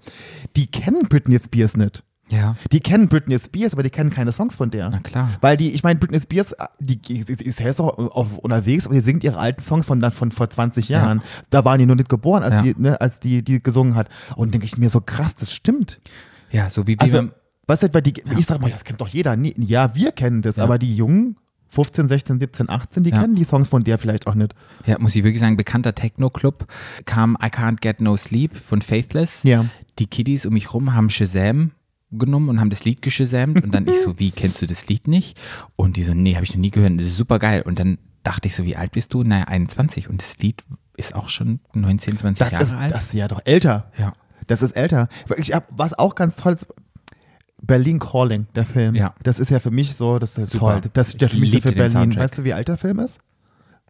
Die 0.56 0.67
kennen 0.67 1.08
Britney 1.10 1.39
Spears 1.39 1.75
nicht. 1.78 2.04
Ja. 2.31 2.55
Die 2.71 2.79
kennen 2.79 3.07
Britney 3.07 3.39
Spears, 3.39 3.73
aber 3.73 3.83
die 3.83 3.89
kennen 3.89 4.09
keine 4.11 4.31
Songs 4.31 4.55
von 4.55 4.69
der. 4.71 4.89
Na 4.89 4.99
klar. 4.99 5.29
Weil 5.41 5.57
die, 5.57 5.71
ich 5.71 5.83
meine, 5.83 5.99
Britney 5.99 6.19
Spears, 6.19 6.55
die, 6.79 6.97
die 7.01 7.19
ist 7.19 7.59
jetzt 7.59 7.79
auch 7.81 7.97
auf, 7.97 8.37
unterwegs 8.37 8.85
und 8.85 8.93
die 8.93 8.99
singt 8.99 9.23
ihre 9.23 9.37
alten 9.39 9.61
Songs 9.63 9.85
von, 9.85 9.99
von 10.11 10.31
vor 10.31 10.49
20 10.49 10.89
Jahren. 10.89 11.21
Da 11.49 11.65
waren 11.65 11.79
die 11.79 11.85
noch 11.85 11.95
nicht 11.95 12.09
geboren, 12.09 12.43
als, 12.43 12.55
Ja. 12.55 12.61
die, 12.61 12.75
ne, 12.77 13.01
als 13.01 13.19
die, 13.19 13.43
die 13.43 13.61
gesungen 13.61 13.95
hat. 13.95 14.09
Und 14.35 14.53
denke 14.53 14.65
ich 14.65 14.77
mir 14.77 14.89
so 14.89 15.01
krass, 15.01 15.33
das 15.35 15.51
stimmt. 15.51 15.99
Ja, 16.51 16.69
so 16.69 16.85
wie, 16.87 16.93
wie 16.95 16.99
Also, 16.99 17.29
weißt 17.67 17.83
du, 17.83 17.93
weil 17.93 18.01
die, 18.01 18.13
ich 18.37 18.45
sag 18.45 18.61
mal, 18.61 18.69
das 18.71 18.83
kennt 18.83 19.01
doch 19.01 19.07
jeder. 19.07 19.35
Nee, 19.35 19.53
Ja, 19.57 19.95
wir 19.95 20.11
kennen 20.11 20.41
das, 20.41 20.57
Ja. 20.57 20.63
aber 20.63 20.77
die 20.77 20.95
Jungen, 20.95 21.35
15, 21.71 22.07
16, 22.07 22.39
17, 22.39 22.69
18, 22.69 23.03
die 23.03 23.09
Ja. 23.11 23.21
kennen 23.21 23.35
die 23.35 23.43
Songs 23.43 23.67
von 23.67 23.83
der 23.83 23.97
vielleicht 23.99 24.25
auch 24.27 24.33
nicht. 24.35 24.53
ja, 24.85 24.97
muss 24.99 25.15
ich 25.15 25.23
wirklich 25.23 25.39
sagen, 25.39 25.57
bekannter 25.57 25.93
Techno-Club 25.95 26.65
kam 27.05 27.37
I 27.41 27.47
Can't 27.47 27.79
Get 27.81 28.01
No 28.01 28.17
Sleep 28.17 28.55
von 28.57 28.81
Faithless. 28.81 29.43
Ja. 29.43 29.65
Die 29.99 30.07
Kiddies 30.07 30.45
um 30.47 30.53
mich 30.53 30.73
rum 30.73 30.93
haben 30.95 31.09
Shazam 31.11 31.71
genommen 32.11 32.49
und 32.49 32.59
haben 32.59 32.69
das 32.69 32.85
Lied 32.85 33.01
geshazamt 33.01 33.63
und 33.63 33.71
dann 33.73 33.87
ich 33.87 34.01
so, 34.01 34.19
wie 34.19 34.31
kennst 34.31 34.61
du 34.61 34.65
das 34.65 34.87
Lied 34.87 35.07
nicht? 35.07 35.39
Und 35.75 35.97
die 35.97 36.03
so, 36.03 36.13
nee, 36.13 36.35
habe 36.35 36.43
ich 36.43 36.53
noch 36.53 36.59
nie 36.61 36.71
gehört, 36.71 36.93
das 36.97 37.05
ist 37.07 37.17
super 37.17 37.39
geil. 37.39 37.61
Und 37.63 37.79
dann 37.79 37.97
dachte 38.23 38.47
ich 38.47 38.55
so, 38.55 38.65
wie 38.65 38.75
alt 38.75 38.91
bist 38.91 39.13
du? 39.13 39.23
Naja, 39.23 39.45
21 39.45 40.09
und 40.09 40.21
das 40.21 40.37
Lied 40.39 40.63
ist 40.97 41.15
auch 41.15 41.29
schon 41.29 41.59
19, 41.73 42.17
20 42.17 42.39
Das 42.39 42.51
Jahre 42.51 42.63
ist, 42.65 42.73
alt. 42.73 42.91
das 42.91 43.05
ist 43.05 43.13
ja 43.13 43.27
doch 43.27 43.41
älter. 43.45 43.91
ja. 43.97 44.13
Das 44.47 44.63
ist 44.63 44.71
älter. 44.71 45.09
Ich 45.37 45.53
hab, 45.53 45.67
was 45.69 45.93
auch 45.93 46.15
ganz 46.15 46.35
toll 46.37 46.53
ist, 46.53 46.65
Berlin 47.61 47.99
Calling, 47.99 48.47
der 48.55 48.65
Film. 48.65 48.95
Ja. 48.95 49.13
Das 49.21 49.37
ist 49.39 49.51
ja 49.51 49.59
für 49.59 49.69
mich 49.69 49.93
so, 49.95 50.17
das 50.17 50.37
ist 50.39 50.49
Super. 50.51 50.81
toll. 50.81 50.91
Das 50.93 51.09
ist 51.09 51.21
der 51.21 51.27
Ich 51.27 51.33
für 51.35 51.39
mich 51.39 51.51
so 51.51 51.59
für 51.59 51.71
Berlin. 51.71 51.91
Soundtrack. 51.91 52.23
Weißt 52.23 52.37
du, 52.39 52.43
wie 52.45 52.53
alt 52.53 52.67
der 52.67 52.77
Film 52.77 52.97
ist? 52.97 53.19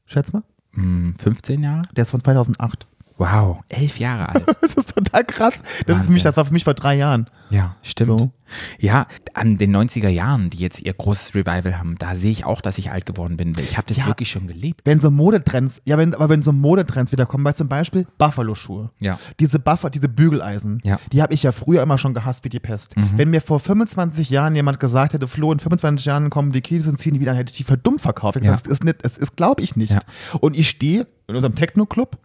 Schätz 0.06 0.34
mal. 0.34 0.44
Hm, 0.74 1.16
15 1.18 1.64
Jahre? 1.64 1.84
Der 1.96 2.04
ist 2.04 2.12
von 2.12 2.22
2008. 2.22 2.88
Wow, 3.20 3.60
elf 3.68 4.00
Jahre 4.00 4.30
alt. 4.30 4.46
Das 4.62 4.74
ist 4.76 4.96
total 4.96 5.24
krass. 5.26 5.54
Das, 5.86 5.98
ist 5.98 6.06
für 6.06 6.12
mich, 6.12 6.24
das 6.24 6.38
war 6.38 6.46
für 6.46 6.54
mich 6.54 6.64
vor 6.64 6.74
drei 6.74 6.96
Jahren. 6.96 7.30
Ja, 7.50 7.76
stimmt. 7.84 8.20
So. 8.20 8.32
Ja, 8.80 9.08
an 9.34 9.58
den 9.58 9.76
90er 9.76 10.08
Jahren, 10.10 10.50
die 10.50 10.58
jetzt 10.58 10.82
ihr 10.82 10.94
großes 10.94 11.36
Revival 11.36 11.78
haben, 11.78 11.98
da 12.00 12.16
sehe 12.16 12.32
ich 12.32 12.46
auch, 12.46 12.62
dass 12.62 12.78
ich 12.78 12.92
alt 12.92 13.06
geworden 13.06 13.36
bin. 13.38 13.54
Ich 13.60 13.78
habe 13.78 13.88
das 13.88 13.98
Ja. 13.98 14.08
wirklich 14.08 14.30
schon 14.32 14.48
gelebt. 14.48 14.82
Wenn 14.86 15.00
so 15.00 15.12
Modetrends, 15.12 15.82
ja, 15.86 15.98
wenn, 15.98 16.14
aber 16.16 16.30
wenn 16.30 16.42
so 16.44 16.52
Modetrends 16.54 17.12
wiederkommen, 17.12 17.44
weil 17.44 17.56
zum 17.56 17.68
Beispiel 17.68 18.08
Buffalo-Schuhe. 18.18 18.90
Ja. 19.00 19.20
Diese 19.40 19.60
Buffer, 19.60 19.90
diese 19.90 20.08
Bügeleisen, 20.10 20.80
Ja. 20.84 20.96
Mhm. 20.96 21.00
die 21.12 21.22
habe 21.22 21.34
ich 21.34 21.44
ja 21.44 21.52
früher 21.52 21.82
immer 21.84 21.98
schon 21.98 22.14
gehasst 22.14 22.46
wie 22.46 22.50
die 22.50 22.60
Pest. 22.60 22.96
Wenn 23.16 23.30
mir 23.32 23.42
vor 23.42 23.60
25 23.60 24.30
Jahren 24.30 24.56
jemand 24.56 24.80
gesagt 24.80 25.14
hätte, 25.14 25.28
Flo, 25.28 25.52
in 25.52 25.60
25 25.60 26.06
Jahren 26.06 26.30
kommen 26.30 26.52
die 26.54 26.62
Kids 26.62 26.88
und 26.88 27.00
ziehen 27.00 27.14
die 27.16 27.20
wieder, 27.20 27.32
dann 27.32 27.38
hätte 27.38 27.52
ich 27.52 27.58
die 27.58 27.64
verdummt 27.64 28.02
verkauft. 28.02 28.38
Ich 28.38 28.44
Ja. 28.44 28.54
Das 28.54 28.62
ist 28.64 28.84
nicht, 28.84 29.04
das 29.04 29.18
ist, 29.18 29.36
glaube 29.36 29.62
ich 29.62 29.76
nicht. 29.76 29.98
Und 30.40 30.56
ich 30.58 30.70
stehe 30.70 31.06
in 31.28 31.36
unserem 31.36 31.56
Techno-Club, 31.56 32.18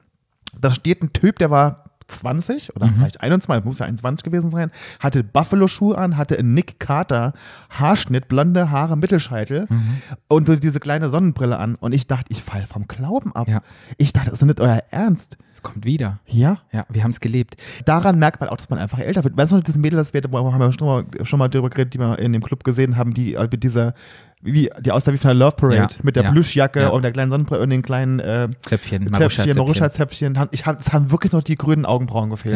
da 0.61 0.71
steht 0.71 1.03
ein 1.03 1.12
Typ, 1.12 1.38
der 1.38 1.51
war 1.51 1.85
20 2.07 2.69
Mhm. 2.69 2.73
oder 2.77 2.93
vielleicht 2.93 3.21
21, 3.23 3.64
muss 3.64 3.79
ja 3.79 3.87
21 3.87 4.25
gewesen 4.25 4.51
sein, 4.51 4.71
hatte 5.01 5.25
Buffalo-Schuhe 5.25 5.97
an, 5.97 6.19
hatte 6.19 6.38
einen 6.38 6.53
Nick 6.53 6.79
Carter 6.79 7.33
Haarschnitt, 7.71 8.29
blonde 8.29 8.71
Haare, 8.71 8.97
Mittelscheitel 8.99 9.67
Mhm. 9.71 10.03
und 10.29 10.47
so 10.47 10.55
diese 10.57 10.81
kleine 10.81 11.09
Sonnenbrille 11.09 11.59
an. 11.59 11.77
Und 11.77 11.95
ich 11.95 12.07
dachte, 12.07 12.27
ich 12.29 12.43
falle 12.43 12.67
vom 12.67 12.87
Glauben 12.88 13.35
ab. 13.35 13.49
Ja. 13.49 13.62
Ich 13.97 14.12
dachte, 14.12 14.29
das 14.31 14.40
ist 14.40 14.45
nicht 14.45 14.61
euer 14.61 14.83
Ernst. 14.90 15.38
Es 15.55 15.62
kommt 15.62 15.87
wieder. 15.87 16.19
Ja. 16.27 16.59
Ja, 16.73 16.85
wir 16.90 17.05
haben 17.05 17.11
es 17.12 17.21
gelebt. 17.21 17.57
Daran 17.87 18.19
merkt 18.19 18.38
man 18.40 18.51
auch, 18.51 18.57
dass 18.59 18.69
man 18.69 18.79
einfach 18.79 18.99
älter 18.99 19.25
wird. 19.25 19.35
Weißt 19.37 19.53
du 19.53 19.57
noch, 19.57 19.62
dieses 19.62 19.81
Mädel, 19.81 19.97
das 19.97 20.12
wir, 20.12 20.21
haben 20.23 20.59
wir 20.61 20.73
schon 20.73 20.87
mal, 20.87 21.05
schon 21.25 21.38
mal 21.38 21.49
drüber 21.49 21.71
geredet, 21.71 21.95
die 21.95 21.99
wir 21.99 22.19
in 22.19 22.35
dem 22.35 22.43
Club 22.43 22.64
gesehen 22.64 22.99
haben, 22.99 23.14
die 23.14 23.33
äh, 23.35 23.49
mit 23.51 23.62
dieser, 23.64 23.95
wie, 24.44 24.70
die 24.80 24.92
aussah 24.92 25.12
wie 25.12 25.18
von 25.18 25.28
der 25.28 25.35
Love 25.35 25.57
Parade, 25.57 25.76
Ja, 25.76 25.88
mit 26.02 26.16
der 26.16 26.24
ja, 26.24 26.30
Plüschjacke 26.33 26.80
ja. 26.83 26.88
und 26.90 27.02
der 27.02 27.12
kleinen 27.12 27.30
Sonnenbrille 27.30 27.62
und 27.62 27.70
den 27.70 27.83
kleinen 27.83 28.20
äh, 28.20 28.48
Zöpfchen, 28.61 29.11
Zäpfchen, 29.11 29.11
Maruscha-Zöpfchen. 29.11 29.57
Maruscha-Zäpfchen. 29.57 30.38
Haben- 30.38 30.50
Ich 30.52 30.66
hab, 30.66 30.78
es 30.80 30.92
haben 30.92 31.11
wirklich 31.11 31.33
noch 31.33 31.42
die 31.42 31.54
grünen 31.57 31.85
Augenbrauen 31.87 32.30
gefehlt. 32.30 32.54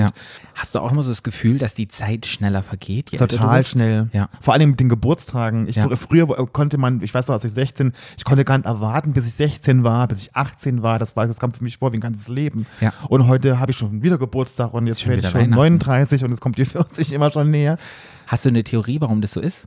Hast 0.54 0.74
du 0.74 0.80
auch 0.80 0.92
immer 0.92 1.02
so 1.02 1.10
das 1.10 1.22
Gefühl, 1.22 1.58
dass 1.58 1.74
die 1.74 1.88
Zeit 1.88 2.26
schneller 2.26 2.62
vergeht? 2.62 3.10
Total 3.18 3.64
schnell. 3.64 4.08
Vor 4.40 4.54
allem 4.54 4.70
mit 4.70 4.80
den 4.80 4.88
Geburtstagen. 4.88 5.66
Ich. 5.68 5.78
Früher 5.96 6.26
konnte 6.52 6.78
man, 6.78 7.00
ich 7.02 7.12
weiß 7.14 7.28
noch, 7.28 7.34
als 7.34 7.44
ich 7.44 7.52
16, 7.52 7.92
ich 8.16 8.24
konnte 8.24 8.44
gar 8.44 8.58
nicht 8.58 8.66
erwarten, 8.66 9.12
bis 9.12 9.26
ich 9.26 9.34
16 9.34 9.82
war, 9.84 10.06
bis 10.08 10.18
ich 10.22 10.36
18 10.36 10.82
war. 10.82 10.98
Das, 10.98 11.16
war, 11.16 11.26
das 11.26 11.38
kam 11.40 11.52
für 11.52 11.64
mich 11.64 11.78
vor 11.78 11.92
wie 11.92 11.96
ein 11.96 12.00
ganzes 12.00 12.28
Leben. 12.28 12.66
Und 13.08 13.26
heute 13.26 13.58
habe 13.58 13.72
ich 13.72 13.78
schon 13.78 14.02
wieder 14.02 14.18
Geburtstag 14.18 14.74
und 14.74 14.86
jetzt 14.86 15.06
werde 15.06 15.22
ich 15.22 15.28
schon 15.28 15.40
Weihnachten. 15.40 15.54
39 15.56 16.24
und 16.24 16.30
jetzt 16.30 16.40
kommt 16.40 16.58
die 16.58 16.64
40 16.66 17.12
immer 17.12 17.30
schon 17.32 17.50
näher. 17.50 17.78
Hast 18.26 18.44
du 18.44 18.50
eine 18.50 18.62
Theorie, 18.62 19.00
warum 19.00 19.20
das 19.22 19.32
so 19.32 19.40
ist? 19.40 19.66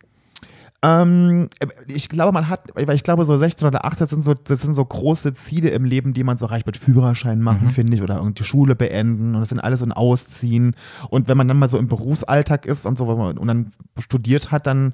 Ähm, 0.84 1.48
ich 1.88 2.10
glaube, 2.10 2.32
man 2.32 2.50
hat, 2.50 2.62
weil 2.74 2.96
ich 2.96 3.04
glaube, 3.04 3.24
so 3.24 3.38
16 3.38 3.68
oder 3.68 3.86
18 3.86 4.08
sind 4.08 4.24
so, 4.24 4.34
das 4.34 4.62
sind 4.62 4.74
so 4.74 4.84
große 4.84 5.34
Ziele 5.36 5.70
im 5.70 5.86
Leben, 5.86 6.14
die 6.14 6.24
man 6.24 6.38
so 6.38 6.46
erreicht 6.46 6.66
mit 6.66 6.76
Führerschein 6.78 7.40
machen, 7.42 7.68
Mhm. 7.68 7.72
finde 7.72 7.96
ich, 7.96 8.02
oder 8.02 8.18
irgendwie 8.18 8.44
Schule 8.44 8.76
beenden 8.76 9.36
und 9.36 9.42
das 9.42 9.50
sind 9.50 9.60
alles 9.60 9.82
so 9.82 9.86
ein 9.86 9.92
Ausziehen. 9.92 10.76
Und 11.10 11.28
wenn 11.28 11.38
man 11.38 11.48
dann 11.48 11.60
mal 11.60 11.68
so 11.68 11.78
im 11.78 11.88
Berufsalltag 11.88 12.66
ist 12.66 12.86
und 12.88 12.98
so 12.98 13.06
und 13.06 13.48
dann 13.48 13.72
studiert 14.00 14.52
hat, 14.52 14.66
dann 14.66 14.94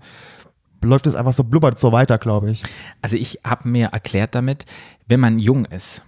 läuft 0.83 1.07
es 1.07 1.15
einfach 1.15 1.33
so 1.33 1.43
blubbert 1.45 1.79
so 1.79 1.91
weiter, 1.93 2.17
glaube 2.17 2.51
ich. 2.51 2.63
Also 3.01 3.15
ich 3.15 3.39
habe 3.45 3.69
mir 3.69 3.87
erklärt 3.87 4.35
damit, 4.35 4.65
wenn 5.07 5.19
man 5.21 5.39
jung 5.39 5.65
ist, 5.65 6.03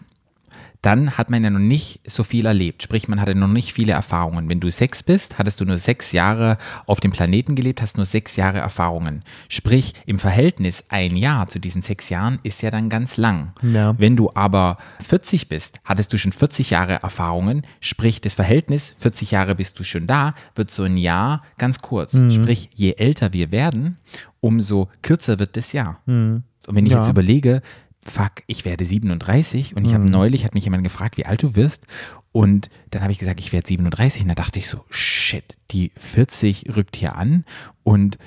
dann 0.81 1.17
hat 1.17 1.29
man 1.29 1.43
ja 1.43 1.49
noch 1.49 1.59
nicht 1.59 1.99
so 2.09 2.23
viel 2.23 2.45
erlebt. 2.45 2.83
Sprich, 2.83 3.09
man 3.09 3.19
hatte 3.19 3.35
noch 3.35 3.49
nicht 3.49 3.73
viele 3.73 3.91
Erfahrungen. 3.91 4.49
Wenn 4.49 4.61
du 4.61 4.69
sechs 4.71 5.03
bist, 5.03 5.37
hattest 5.37 5.59
du 5.59 5.65
nur 5.65 5.75
sechs 5.75 6.13
Jahre 6.13 6.57
auf 6.85 7.01
dem 7.01 7.11
Planeten 7.11 7.55
gelebt, 7.55 7.81
hast 7.81 7.97
nur 7.97 8.05
sechs 8.05 8.37
Jahre 8.37 8.59
Erfahrungen. 8.59 9.23
Sprich, 9.49 9.93
im 10.05 10.19
Verhältnis 10.19 10.85
ein 10.87 11.17
Jahr 11.17 11.47
zu 11.49 11.59
diesen 11.59 11.81
sechs 11.81 12.07
Jahren 12.07 12.39
ist 12.43 12.61
ja 12.61 12.71
dann 12.71 12.87
ganz 12.87 13.17
lang. 13.17 13.51
Ja. 13.61 13.93
Wenn 13.97 14.15
du 14.15 14.31
aber 14.35 14.77
40 15.01 15.49
bist, 15.49 15.81
hattest 15.83 16.13
du 16.13 16.17
schon 16.17 16.31
40 16.31 16.69
Jahre 16.69 16.93
Erfahrungen. 17.03 17.65
Sprich, 17.81 18.21
das 18.21 18.35
Verhältnis, 18.35 18.95
40 18.99 19.31
Jahre 19.31 19.55
bist 19.55 19.77
du 19.79 19.83
schon 19.83 20.07
da, 20.07 20.33
wird 20.55 20.71
so 20.71 20.83
ein 20.83 20.95
Jahr 20.95 21.43
ganz 21.57 21.79
kurz. 21.79 22.11
Sprich, 22.31 22.69
je 22.73 22.93
älter 22.93 23.33
wir 23.33 23.51
werden, 23.51 23.97
umso 24.39 24.87
kürzer 25.01 25.39
wird 25.39 25.57
das 25.57 25.73
Jahr. 25.73 26.01
Und 26.05 26.43
wenn 26.75 26.85
ich 26.85 26.91
Ja. 26.93 26.99
jetzt 26.99 27.09
überlege, 27.09 27.61
fuck, 28.01 28.43
ich 28.47 28.65
werde 28.65 28.85
37 28.85 29.75
und 29.75 29.85
ich 29.85 29.93
habe 29.93 30.05
neulich, 30.05 30.45
hat 30.45 30.53
mich 30.53 30.63
jemand 30.63 30.83
gefragt, 30.83 31.17
wie 31.17 31.25
alt 31.25 31.43
du 31.43 31.55
wirst 31.55 31.85
und 32.31 32.69
dann 32.91 33.01
habe 33.01 33.11
ich 33.11 33.19
gesagt, 33.19 33.39
ich 33.39 33.51
werde 33.51 33.67
37 33.67 34.23
und 34.23 34.29
da 34.29 34.35
dachte 34.35 34.59
ich 34.59 34.69
so, 34.69 34.85
shit, 34.89 35.57
die 35.71 35.91
40 35.97 36.75
rückt 36.75 36.95
hier 36.95 37.15
an 37.15 37.43
und 37.83 38.17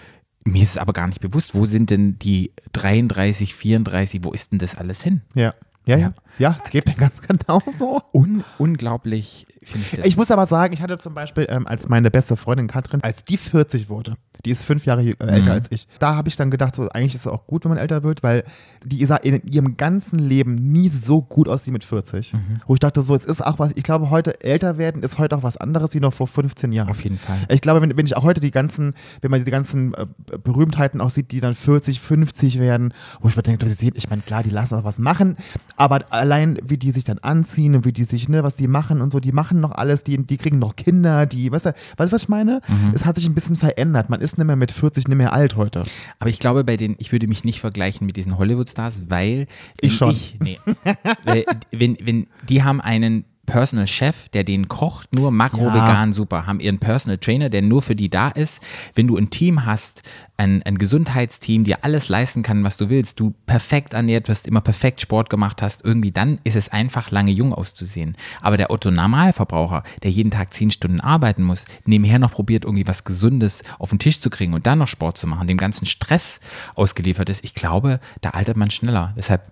mir 0.45 0.63
ist 0.63 0.71
es 0.71 0.79
aber 0.79 0.93
gar 0.93 1.07
nicht 1.07 1.21
bewusst, 1.21 1.55
wo 1.55 1.65
sind 1.65 1.91
denn 1.91 2.19
die 2.19 2.53
33, 2.73 3.55
34, 3.55 4.25
wo 4.25 4.33
ist 4.33 4.53
denn 4.53 4.59
das 4.59 4.77
alles 4.77 5.03
hin? 5.03 5.23
Ja. 5.35 5.55
Ja, 5.85 5.97
ja. 5.97 5.99
Ja, 5.99 6.15
das 6.39 6.71
geht 6.71 6.87
mir 6.87 6.95
ganz 6.95 7.21
genau 7.23 7.63
so. 7.79 8.01
Un 8.13 8.45
unglaublich 8.59 9.47
finde 9.63 9.87
ich 9.87 9.97
das. 9.97 10.07
Ich 10.07 10.17
muss 10.17 10.31
aber 10.31 10.47
sagen, 10.47 10.73
ich 10.75 10.83
hatte 10.83 10.99
zum 10.99 11.15
Beispiel, 11.15 11.47
ähm, 11.49 11.67
als 11.67 11.89
meine 11.89 12.11
beste 12.11 12.37
Freundin 12.37 12.67
Katrin, 12.67 13.03
als 13.03 13.25
die 13.25 13.37
40 13.37 13.89
wurde, 13.89 14.17
die 14.45 14.51
ist 14.51 14.65
fünf 14.65 14.87
Jahre 14.87 15.03
äh, 15.03 15.15
älter 15.21 15.41
Mhm. 15.43 15.49
als 15.51 15.67
ich, 15.71 15.87
da 16.01 16.17
habe 16.17 16.29
ich 16.29 16.37
dann 16.37 16.51
gedacht, 16.51 16.75
so, 16.75 16.89
eigentlich 16.89 17.15
ist 17.15 17.21
es 17.21 17.27
auch 17.29 17.47
gut, 17.47 17.65
wenn 17.65 17.69
man 17.71 17.79
älter 17.79 18.03
wird, 18.03 18.23
weil 18.25 18.43
die 18.85 19.05
sah 19.05 19.17
in 19.17 19.41
ihrem 19.47 19.77
ganzen 19.77 20.19
Leben 20.19 20.55
nie 20.57 20.89
so 20.89 21.23
gut 21.23 21.49
aus 21.49 21.65
wie 21.67 21.71
mit 21.71 21.85
40. 21.85 22.33
Mhm. 22.33 22.61
Wo 22.67 22.75
ich 22.75 22.81
dachte, 22.81 23.03
so, 23.03 23.15
es 23.15 23.25
ist 23.25 23.41
auch 23.41 23.61
was, 23.61 23.71
ich 23.77 23.85
glaube, 23.85 24.11
heute 24.11 24.43
älter 24.43 24.79
werden 24.79 25.03
ist 25.05 25.19
heute 25.19 25.37
auch 25.37 25.45
was 25.45 25.57
anderes 25.57 25.95
wie 25.95 26.01
noch 26.01 26.13
vor 26.13 26.27
15 26.27 26.73
Jahren. 26.73 26.89
Auf 26.89 27.05
jeden 27.05 27.19
Fall. 27.19 27.39
Ich 27.49 27.61
glaube, 27.61 27.81
wenn, 27.83 27.97
wenn 27.97 28.07
ich 28.07 28.17
auch 28.17 28.25
heute 28.25 28.41
die 28.41 28.51
ganzen, 28.51 28.95
wenn 29.21 29.31
man 29.31 29.39
diese 29.39 29.53
ganzen 29.53 29.95
äh, 29.95 30.07
Berühmtheiten 30.43 31.01
auch 31.01 31.11
sieht, 31.11 31.31
die 31.31 31.39
dann 31.39 31.55
40, 31.55 32.01
50 32.01 32.59
werden, 32.59 32.93
wo 33.21 33.29
ich 33.29 33.37
mir 33.37 33.43
denke, 33.43 33.67
ich 33.95 34.11
meine, 34.11 34.23
klar, 34.23 34.43
die 34.43 34.51
lassen 34.51 34.75
auch 34.75 34.85
was 34.85 34.99
machen, 34.99 35.37
aber 35.77 36.01
allein 36.23 36.57
wie 36.65 36.79
die 36.79 36.93
sich 36.93 37.03
dann 37.03 37.19
anziehen 37.19 37.75
und 37.75 37.85
wie 37.85 37.93
die 37.93 38.05
sich, 38.05 38.29
ne, 38.29 38.45
was 38.45 38.55
die 38.55 38.69
machen 38.69 39.01
und 39.01 39.11
so, 39.11 39.19
die 39.19 39.33
machen 39.33 39.61
noch 39.61 39.73
alles, 39.73 40.05
die, 40.05 40.17
die 40.25 40.37
kriegen 40.37 40.61
noch 40.61 40.77
Kinder, 40.77 41.27
die, 41.27 41.51
weißt 41.51 41.67
du, 41.67 41.75
weißt 41.97 42.13
du, 42.13 42.15
was 42.15 42.23
ich 42.23 42.29
meine? 42.29 42.63
Mhm. 42.69 42.93
Es 42.95 43.05
hat 43.05 43.17
sich 43.17 43.27
ein 43.27 43.35
bisschen 43.35 43.57
verändert. 43.57 44.09
Man 44.09 44.21
ist 44.21 44.39
nicht 44.39 44.47
mehr 44.47 44.55
mit 44.55 44.71
40 44.71 45.09
nicht 45.09 45.19
mehr 45.19 45.33
alt 45.33 45.57
heute. 45.57 45.83
Aber 46.21 46.31
ich 46.31 46.39
glaube, 46.39 46.63
bei 46.63 46.77
den, 46.77 46.95
ich 46.99 47.11
würde 47.11 47.27
mich 47.27 47.45
nicht 47.45 47.61
vergleichen 47.61 48.07
mit 48.07 48.17
diesen 48.17 48.39
Hollywood-Stars, 48.39 49.11
weil 49.11 49.49
Ich 49.81 49.97
schon. 49.97 50.13
Ich, 50.13 50.39
nee, 50.41 50.61
weil, 51.25 51.45
wenn, 51.73 51.97
wenn, 52.01 52.29
die 52.49 52.63
haben 52.63 52.81
einen 52.81 53.25
Personal 53.53 53.87
Chef, 53.87 54.31
der 54.31 54.45
denen 54.45 54.67
kocht, 54.69 55.15
nur 55.15 55.31
makro, 55.31 55.67
Ja. 55.67 55.75
vegan, 55.75 56.15
super, 56.15 56.47
haben 56.47 56.59
ihren 56.59 56.79
Personal 56.79 57.19
Trainer, 57.19 57.51
der 57.51 57.61
nur 57.61 57.83
für 57.83 57.95
die 57.95 58.09
da 58.09 58.29
ist. 58.29 58.63
Wenn 58.95 59.07
du 59.07 59.19
ein 59.19 59.29
Team 59.29 59.67
hast, 59.67 60.03
ein, 60.39 60.63
ein 60.63 60.79
Gesundheitsteam, 60.79 61.63
dir 61.65 61.85
alles 61.85 62.09
leisten 62.09 62.43
kann, 62.43 62.65
was 62.65 62.79
du 62.79 62.89
willst, 62.89 63.21
du 63.21 63.35
perfekt 63.45 63.93
ernährt 63.93 64.29
wirst, 64.29 64.47
immer 64.49 64.63
perfekt 64.63 65.03
Sport 65.03 65.29
gemacht 65.29 65.61
hast, 65.61 65.85
irgendwie, 65.85 66.13
dann 66.13 66.39
ist 66.45 66.57
es 66.57 66.71
einfach 66.71 67.11
lange 67.11 67.31
jung 67.31 67.53
auszusehen. 67.53 68.17
Aber 68.41 68.57
der 68.57 68.71
Otto 68.71 68.91
Normalverbraucher, 68.91 69.83
der 70.03 70.11
jeden 70.11 70.31
Tag 70.31 70.55
zehn 70.55 70.71
Stunden 70.71 71.01
arbeiten 71.01 71.43
muss, 71.43 71.67
nebenher 71.85 72.19
noch 72.19 72.33
probiert, 72.33 72.65
irgendwie 72.65 72.89
was 72.89 73.05
Gesundes 73.05 73.63
auf 73.79 73.91
den 73.91 73.99
Tisch 73.99 74.19
zu 74.19 74.31
kriegen 74.31 74.55
und 74.55 74.67
dann 74.67 74.79
noch 74.79 74.89
Sport 74.89 75.19
zu 75.19 75.27
machen, 75.27 75.47
dem 75.47 75.59
ganzen 75.59 75.85
Stress 75.85 76.41
ausgeliefert 76.75 77.29
ist, 77.29 77.45
ich 77.45 77.55
glaube, 77.55 78.01
da 78.23 78.31
altert 78.31 78.57
man 78.57 78.71
schneller. 78.71 79.13
Deshalb 79.19 79.43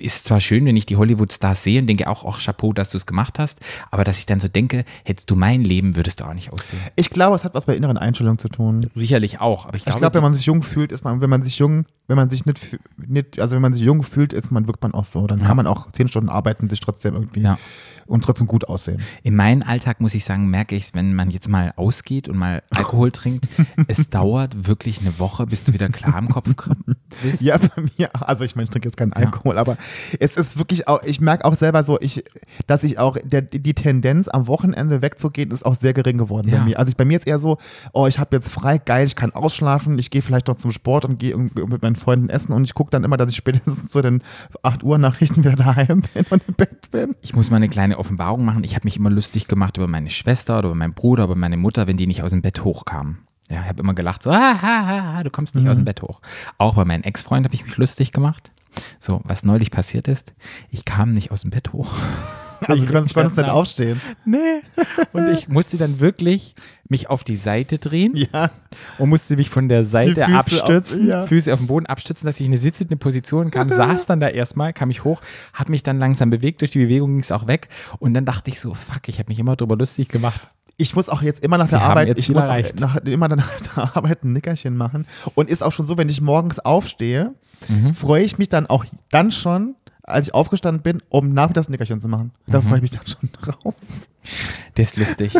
ist 0.00 0.24
zwar 0.24 0.40
schön, 0.40 0.64
wenn 0.66 0.76
ich 0.76 0.86
die 0.86 0.96
Hollywood-Stars 0.96 1.62
sehe 1.62 1.80
und 1.80 1.86
denke 1.86 2.08
auch, 2.08 2.24
auch 2.24 2.38
Chapeau, 2.38 2.72
dass 2.72 2.90
du 2.90 2.96
es 2.96 3.06
gemacht 3.06 3.38
hast, 3.38 3.60
aber 3.90 4.04
dass 4.04 4.18
ich 4.18 4.26
dann 4.26 4.40
so 4.40 4.48
denke, 4.48 4.84
hättest 5.04 5.30
du 5.30 5.36
mein 5.36 5.62
Leben, 5.62 5.96
würdest 5.96 6.20
du 6.20 6.24
auch 6.24 6.34
nicht 6.34 6.52
aussehen. 6.52 6.80
Ich 6.96 7.10
glaube, 7.10 7.36
es 7.36 7.44
hat 7.44 7.54
was 7.54 7.66
mit 7.66 7.76
inneren 7.76 7.96
Einstellungen 7.98 8.38
zu 8.38 8.48
tun. 8.48 8.86
Sicherlich 8.94 9.40
auch, 9.40 9.66
aber 9.66 9.76
ich 9.76 9.82
Ich 9.82 9.86
glaube, 9.86 10.00
glaube, 10.00 10.14
wenn 10.14 10.22
man 10.22 10.34
sich 10.34 10.46
jung 10.46 10.62
fühlt, 10.62 10.92
ist 10.92 11.04
man, 11.04 11.20
wenn 11.20 11.30
man 11.30 11.42
sich 11.42 11.58
jung, 11.58 11.84
wenn 12.08 12.16
man 12.16 12.28
sich 12.28 12.44
nicht, 12.46 12.78
nicht 12.96 13.40
also 13.40 13.54
wenn 13.54 13.62
man 13.62 13.72
sich 13.72 13.82
jung 13.82 14.02
fühlt, 14.02 14.32
ist 14.32 14.50
man, 14.50 14.66
wirkt 14.66 14.82
man 14.82 14.94
auch 14.94 15.04
so. 15.04 15.26
Dann 15.26 15.40
kann 15.42 15.56
man 15.56 15.66
auch 15.66 15.90
zehn 15.92 16.08
Stunden 16.08 16.28
arbeiten, 16.28 16.68
sich 16.68 16.80
trotzdem 16.80 17.14
irgendwie 17.14 17.40
Ja. 17.40 17.58
Und 18.10 18.24
trotzdem 18.24 18.46
gut 18.46 18.68
aussehen. 18.68 19.00
in 19.22 19.36
meinem 19.36 19.62
Alltag 19.62 20.00
muss 20.00 20.14
ich 20.14 20.24
sagen, 20.24 20.48
merke 20.50 20.74
ich 20.74 20.84
es, 20.84 20.94
wenn 20.94 21.14
man 21.14 21.30
jetzt 21.30 21.48
mal 21.48 21.72
ausgeht 21.76 22.28
und 22.28 22.36
mal 22.36 22.62
Alkohol 22.76 23.12
trinkt, 23.12 23.48
es 23.88 24.10
dauert 24.10 24.66
wirklich 24.66 25.00
eine 25.00 25.18
Woche, 25.18 25.46
bis 25.46 25.64
du 25.64 25.72
wieder 25.72 25.88
klar 25.88 26.18
im 26.18 26.28
Kopf 26.28 26.50
bist. 27.22 27.40
Ja, 27.42 27.56
bei 27.58 27.82
mir, 27.98 28.10
also 28.14 28.44
ich 28.44 28.56
meine, 28.56 28.64
ich 28.64 28.70
trinke 28.70 28.88
jetzt 28.88 28.96
keinen 28.96 29.12
Alkohol, 29.12 29.58
aber 29.58 29.76
es 30.18 30.36
ist 30.36 30.58
wirklich 30.58 30.88
auch, 30.88 31.02
ich 31.04 31.20
merke 31.20 31.44
auch 31.44 31.54
selber 31.54 31.84
so, 31.84 32.00
ich, 32.00 32.24
dass 32.66 32.82
ich 32.82 32.98
auch, 32.98 33.16
der, 33.22 33.42
die 33.42 33.74
Tendenz 33.74 34.28
am 34.28 34.46
Wochenende 34.48 35.02
wegzugehen, 35.02 35.50
ist 35.50 35.64
auch 35.64 35.76
sehr 35.76 35.92
gering 35.92 36.18
geworden 36.18 36.48
Ja. 36.48 36.58
bei 36.58 36.64
mir. 36.64 36.78
Also 36.78 36.90
ich, 36.90 36.96
bei 36.96 37.04
mir 37.04 37.16
ist 37.16 37.26
eher 37.26 37.38
so, 37.40 37.58
oh, 37.92 38.06
ich 38.06 38.18
habe 38.18 38.36
jetzt 38.36 38.50
frei, 38.50 38.78
geil, 38.78 39.06
ich 39.06 39.16
kann 39.16 39.30
ausschlafen, 39.32 39.98
ich 39.98 40.10
gehe 40.10 40.22
vielleicht 40.22 40.48
noch 40.48 40.56
zum 40.56 40.72
Sport 40.72 41.04
und 41.04 41.20
gehe 41.20 41.36
mit 41.36 41.82
meinen 41.82 41.96
Freunden 41.96 42.28
essen 42.28 42.52
und 42.52 42.64
ich 42.64 42.74
gucke 42.74 42.90
dann 42.90 43.04
immer, 43.04 43.16
dass 43.16 43.30
ich 43.30 43.36
spätestens 43.40 43.88
zu 43.88 44.02
den 44.02 44.22
8 44.62 44.82
Uhr 44.82 44.98
Nachrichten 44.98 45.44
wieder 45.44 45.56
daheim 45.56 46.02
bin 46.14 46.24
und 46.30 46.42
im 46.48 46.54
Bett 46.54 46.90
bin. 46.90 47.14
Ich 47.20 47.34
muss 47.36 47.50
mal 47.50 47.56
eine 47.56 47.68
kleine 47.68 47.99
Offenbarung 48.00 48.44
machen. 48.44 48.64
Ich 48.64 48.74
habe 48.74 48.84
mich 48.84 48.96
immer 48.96 49.10
lustig 49.10 49.46
gemacht 49.46 49.76
über 49.76 49.86
meine 49.86 50.10
Schwester 50.10 50.58
oder 50.58 50.68
über 50.68 50.76
meinen 50.76 50.94
Bruder, 50.94 51.24
über 51.24 51.36
meine 51.36 51.56
Mutter, 51.56 51.86
wenn 51.86 51.96
die 51.96 52.06
nicht 52.06 52.22
aus 52.22 52.30
dem 52.30 52.42
Bett 52.42 52.64
hochkamen. 52.64 53.18
Ja, 53.48 53.62
ich 53.62 53.68
habe 53.68 53.82
immer 53.82 53.94
gelacht, 53.94 54.22
so, 54.22 54.30
ah, 54.30 54.62
ha, 54.62 54.86
ha, 54.86 55.14
ha, 55.14 55.22
du 55.22 55.30
kommst 55.30 55.54
nicht 55.54 55.68
aus 55.68 55.76
dem 55.76 55.84
Bett 55.84 56.02
hoch. 56.02 56.20
Auch 56.58 56.74
bei 56.74 56.84
meinem 56.84 57.02
Ex-Freund 57.02 57.44
habe 57.44 57.54
ich 57.54 57.64
mich 57.64 57.76
lustig 57.76 58.12
gemacht. 58.12 58.52
So, 58.98 59.20
was 59.24 59.44
neulich 59.44 59.70
passiert 59.70 60.06
ist, 60.06 60.32
ich 60.70 60.84
kam 60.84 61.12
nicht 61.12 61.32
aus 61.32 61.42
dem 61.42 61.50
Bett 61.50 61.72
hoch. 61.72 61.92
Also 62.68 62.84
du 62.86 62.92
kannst, 62.92 63.14
konntest 63.14 63.36
nicht 63.38 63.48
aufstehen. 63.48 64.00
Nee. 64.24 64.38
Und 65.12 65.28
ich 65.32 65.48
musste 65.48 65.76
dann 65.78 66.00
wirklich 66.00 66.54
mich 66.88 67.08
auf 67.08 67.24
die 67.24 67.36
Seite 67.36 67.78
drehen 67.78 68.14
Ja. 68.16 68.50
und 68.98 69.08
musste 69.08 69.36
mich 69.36 69.48
von 69.50 69.68
der 69.68 69.84
Seite 69.84 70.14
Füße 70.24 70.26
abstützen, 70.38 71.00
auf- 71.02 71.08
ja. 71.08 71.22
Füße 71.26 71.52
auf 71.52 71.58
den 71.60 71.66
Boden 71.68 71.86
abstützen, 71.86 72.26
dass 72.26 72.40
ich 72.40 72.46
in 72.46 72.52
eine 72.52 72.58
sitzende 72.58 72.96
Position 72.96 73.50
kam, 73.50 73.68
saß 73.70 74.06
dann 74.06 74.20
da 74.20 74.28
erstmal, 74.28 74.72
kam 74.72 74.90
ich 74.90 75.04
hoch, 75.04 75.20
habe 75.54 75.70
mich 75.70 75.82
dann 75.82 75.98
langsam 75.98 76.30
bewegt, 76.30 76.60
durch 76.60 76.70
die 76.72 76.78
Bewegung 76.80 77.10
ging 77.12 77.20
es 77.20 77.32
auch 77.32 77.46
weg 77.46 77.68
und 77.98 78.14
dann 78.14 78.24
dachte 78.24 78.50
ich 78.50 78.60
so, 78.60 78.74
fuck, 78.74 79.08
ich 79.08 79.18
habe 79.18 79.28
mich 79.28 79.38
immer 79.38 79.56
drüber 79.56 79.76
lustig 79.76 80.08
gemacht. 80.08 80.48
Ich 80.76 80.96
muss 80.96 81.08
auch 81.10 81.20
jetzt 81.20 81.44
immer 81.44 81.58
nach 81.58 81.66
Sie 81.66 81.72
der 81.72 81.82
Arbeit, 81.82 82.16
ich 82.18 82.28
muss 82.30 82.48
nach, 82.80 82.96
immer 83.04 83.28
nach 83.28 83.50
der 83.76 83.96
Arbeit 83.96 84.24
ein 84.24 84.32
Nickerchen 84.32 84.76
machen. 84.78 85.06
Und 85.34 85.50
ist 85.50 85.62
auch 85.62 85.72
schon 85.72 85.84
so, 85.84 85.98
wenn 85.98 86.08
ich 86.08 86.20
morgens 86.20 86.58
aufstehe, 86.58 87.34
Mhm. 87.68 87.92
freue 87.92 88.22
ich 88.24 88.38
mich 88.38 88.48
dann 88.48 88.66
auch 88.66 88.86
dann 89.10 89.30
schon, 89.30 89.74
als 90.12 90.28
ich 90.28 90.34
aufgestanden 90.34 90.82
bin, 90.82 91.02
um 91.08 91.32
nachmittags 91.32 91.68
ein 91.68 91.72
Nickerchen 91.72 92.00
zu 92.00 92.08
machen. 92.08 92.32
Mhm. 92.46 92.52
Da 92.52 92.60
freue 92.60 92.76
ich 92.76 92.82
mich 92.82 92.90
dann 92.90 93.06
schon 93.06 93.30
drauf. 93.32 93.74
Das 94.74 94.90
ist 94.90 94.96
lustig. 94.96 95.34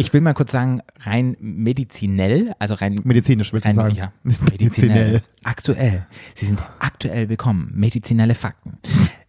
Ich 0.00 0.12
will 0.12 0.20
mal 0.20 0.32
kurz 0.34 0.52
sagen, 0.52 0.80
rein 1.00 1.36
medizinell, 1.40 2.52
also 2.60 2.74
rein 2.74 2.94
Medizinisch, 3.02 3.52
willst 3.52 3.66
du 3.66 3.72
sagen? 3.74 3.94
Ja, 3.96 4.12
Nicht 4.22 4.40
medizinell. 4.48 5.22
Aktuell. 5.42 6.06
Sie 6.34 6.46
sind 6.46 6.62
aktuell 6.78 7.28
willkommen. 7.28 7.70
Medizinelle 7.74 8.34
Fakten. 8.36 8.78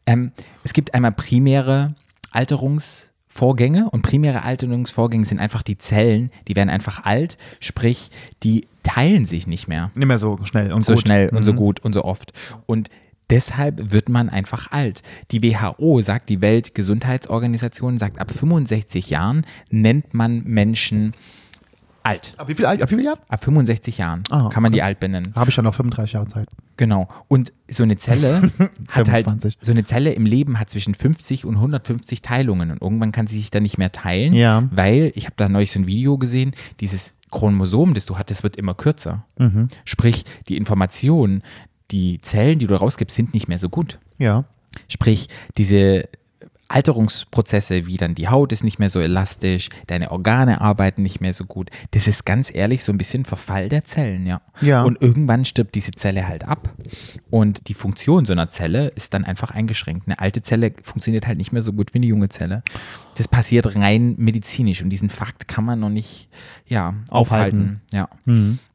Ähm, 0.05 0.31
es 0.63 0.73
gibt 0.73 0.93
einmal 0.93 1.11
primäre 1.11 1.95
Alterungsvorgänge 2.31 3.89
und 3.89 4.01
primäre 4.01 4.43
Alterungsvorgänge 4.43 5.25
sind 5.25 5.39
einfach 5.39 5.63
die 5.63 5.77
Zellen, 5.77 6.31
die 6.47 6.55
werden 6.55 6.69
einfach 6.69 7.03
alt, 7.03 7.37
sprich, 7.59 8.09
die 8.43 8.67
teilen 8.83 9.25
sich 9.25 9.47
nicht 9.47 9.67
mehr 9.67 9.91
Nicht 9.95 10.07
mehr 10.07 10.19
so 10.19 10.39
schnell 10.43 10.71
und 10.71 10.83
so 10.83 10.93
gut. 10.93 11.01
schnell 11.01 11.29
und 11.29 11.43
so 11.43 11.53
Mhm. 11.53 11.57
gut 11.57 11.79
und 11.81 11.93
so 11.93 12.03
oft. 12.03 12.33
Und 12.65 12.89
Deshalb 13.29 13.91
wird 13.91 14.09
man 14.09 14.29
einfach 14.29 14.71
alt. 14.71 15.01
Die 15.31 15.43
WHO 15.43 16.01
sagt, 16.01 16.29
die 16.29 16.41
Weltgesundheitsorganisation 16.41 17.97
sagt, 17.97 18.19
ab 18.19 18.31
65 18.31 19.09
Jahren 19.09 19.45
nennt 19.69 20.13
man 20.13 20.43
Menschen 20.43 21.13
alt. 22.03 22.33
Ab 22.37 22.47
wie 22.47 22.55
viel, 22.55 22.65
ab 22.65 22.77
wie 22.79 22.95
viel 22.95 23.03
Jahren? 23.03 23.19
Ab 23.27 23.43
65 23.43 23.97
Jahren 23.97 24.23
Ah, 24.31 24.49
kann 24.49 24.63
man 24.63 24.71
die 24.71 24.79
okay. 24.79 24.85
alt 24.87 24.99
benennen. 24.99 25.33
Habe 25.35 25.49
ich 25.49 25.55
ja 25.57 25.63
noch 25.63 25.73
35 25.75 26.13
Jahre 26.13 26.27
Zeit. 26.27 26.47
Genau. 26.77 27.07
Und 27.27 27.51
so 27.69 27.83
eine 27.83 27.97
Zelle 27.97 28.41
hat 28.89 29.11
halt, 29.11 29.25
25. 29.25 29.57
so 29.61 29.71
eine 29.73 29.83
Zelle 29.83 30.13
im 30.13 30.25
Leben 30.25 30.59
hat 30.59 30.69
zwischen 30.69 30.95
50 30.95 31.45
und 31.45 31.55
150 31.55 32.21
Teilungen 32.21 32.71
und 32.71 32.81
irgendwann 32.81 33.11
kann 33.11 33.27
sie 33.27 33.37
sich 33.37 33.51
dann 33.51 33.63
nicht 33.63 33.77
mehr 33.77 33.91
teilen, 33.91 34.33
Ja. 34.33 34.63
weil, 34.71 35.11
ich 35.15 35.25
habe 35.25 35.35
da 35.37 35.49
neulich 35.49 35.71
so 35.71 35.79
ein 35.79 35.87
Video 35.87 36.17
gesehen, 36.17 36.53
dieses 36.79 37.17
Chromosom, 37.31 37.93
das 37.93 38.05
du 38.07 38.17
hattest, 38.17 38.41
wird 38.43 38.55
immer 38.55 38.73
kürzer. 38.73 39.25
Mhm. 39.37 39.67
Sprich, 39.85 40.23
die 40.47 40.57
Informationen, 40.57 41.43
die 41.91 42.19
Zellen, 42.21 42.60
die 42.60 42.67
du 42.67 42.75
rausgibst, 42.75 43.15
sind 43.15 43.34
nicht 43.34 43.47
mehr 43.47 43.60
so 43.60 43.69
gut. 43.69 43.99
Ja. 44.17 44.45
Sprich, 44.88 45.28
diese 45.58 46.08
Alterungsprozesse, 46.69 47.88
wie 47.88 47.97
dann 47.97 48.13
die 48.13 48.28
Haut 48.28 48.52
ist 48.52 48.63
nicht 48.63 48.78
mehr 48.78 48.91
so 48.91 48.99
elastisch, 48.99 49.69
deine 49.88 50.12
Organe 50.12 50.62
arbeiten 50.62 51.02
nicht 51.02 51.19
mehr 51.19 51.34
so 51.34 51.45
gut. 51.45 51.71
Das 51.91 52.08
ist 52.08 52.25
ganz 52.25 52.54
ehrlich 52.54 52.84
so 52.84 52.91
ein 52.91 52.97
bisschen 52.99 53.25
Verfall 53.25 53.69
der 53.69 53.86
Zellen, 53.86 54.28
ja. 54.28 54.41
Ja. 54.62 54.84
Und 54.84 55.02
irgendwann 55.02 55.45
stirbt 55.45 55.73
diese 55.73 55.89
Zelle 55.91 56.28
halt 56.28 56.47
ab. 56.47 56.69
Und 57.32 57.67
die 57.69 57.73
Funktion 57.73 58.25
so 58.28 58.34
einer 58.34 58.49
Zelle 58.49 58.89
ist 58.89 59.15
dann 59.15 59.25
einfach 59.25 59.49
eingeschränkt. 59.49 60.08
Eine 60.08 60.19
alte 60.19 60.43
Zelle 60.43 60.71
funktioniert 60.84 61.25
halt 61.25 61.39
nicht 61.39 61.52
mehr 61.52 61.63
so 61.63 61.73
gut 61.73 61.95
wie 61.95 61.97
eine 61.97 62.06
junge 62.06 62.30
Zelle. 62.30 62.62
Das 63.17 63.28
passiert 63.28 63.75
rein 63.75 64.13
medizinisch 64.19 64.84
und 64.84 64.91
diesen 64.91 65.10
Fakt 65.10 65.47
kann 65.47 65.65
man 65.65 65.80
noch 65.80 65.89
nicht, 65.89 66.30
ja, 66.67 66.93
aufhalten. 67.10 67.82
Aufhalten. 67.82 67.82
Ja. 67.91 68.10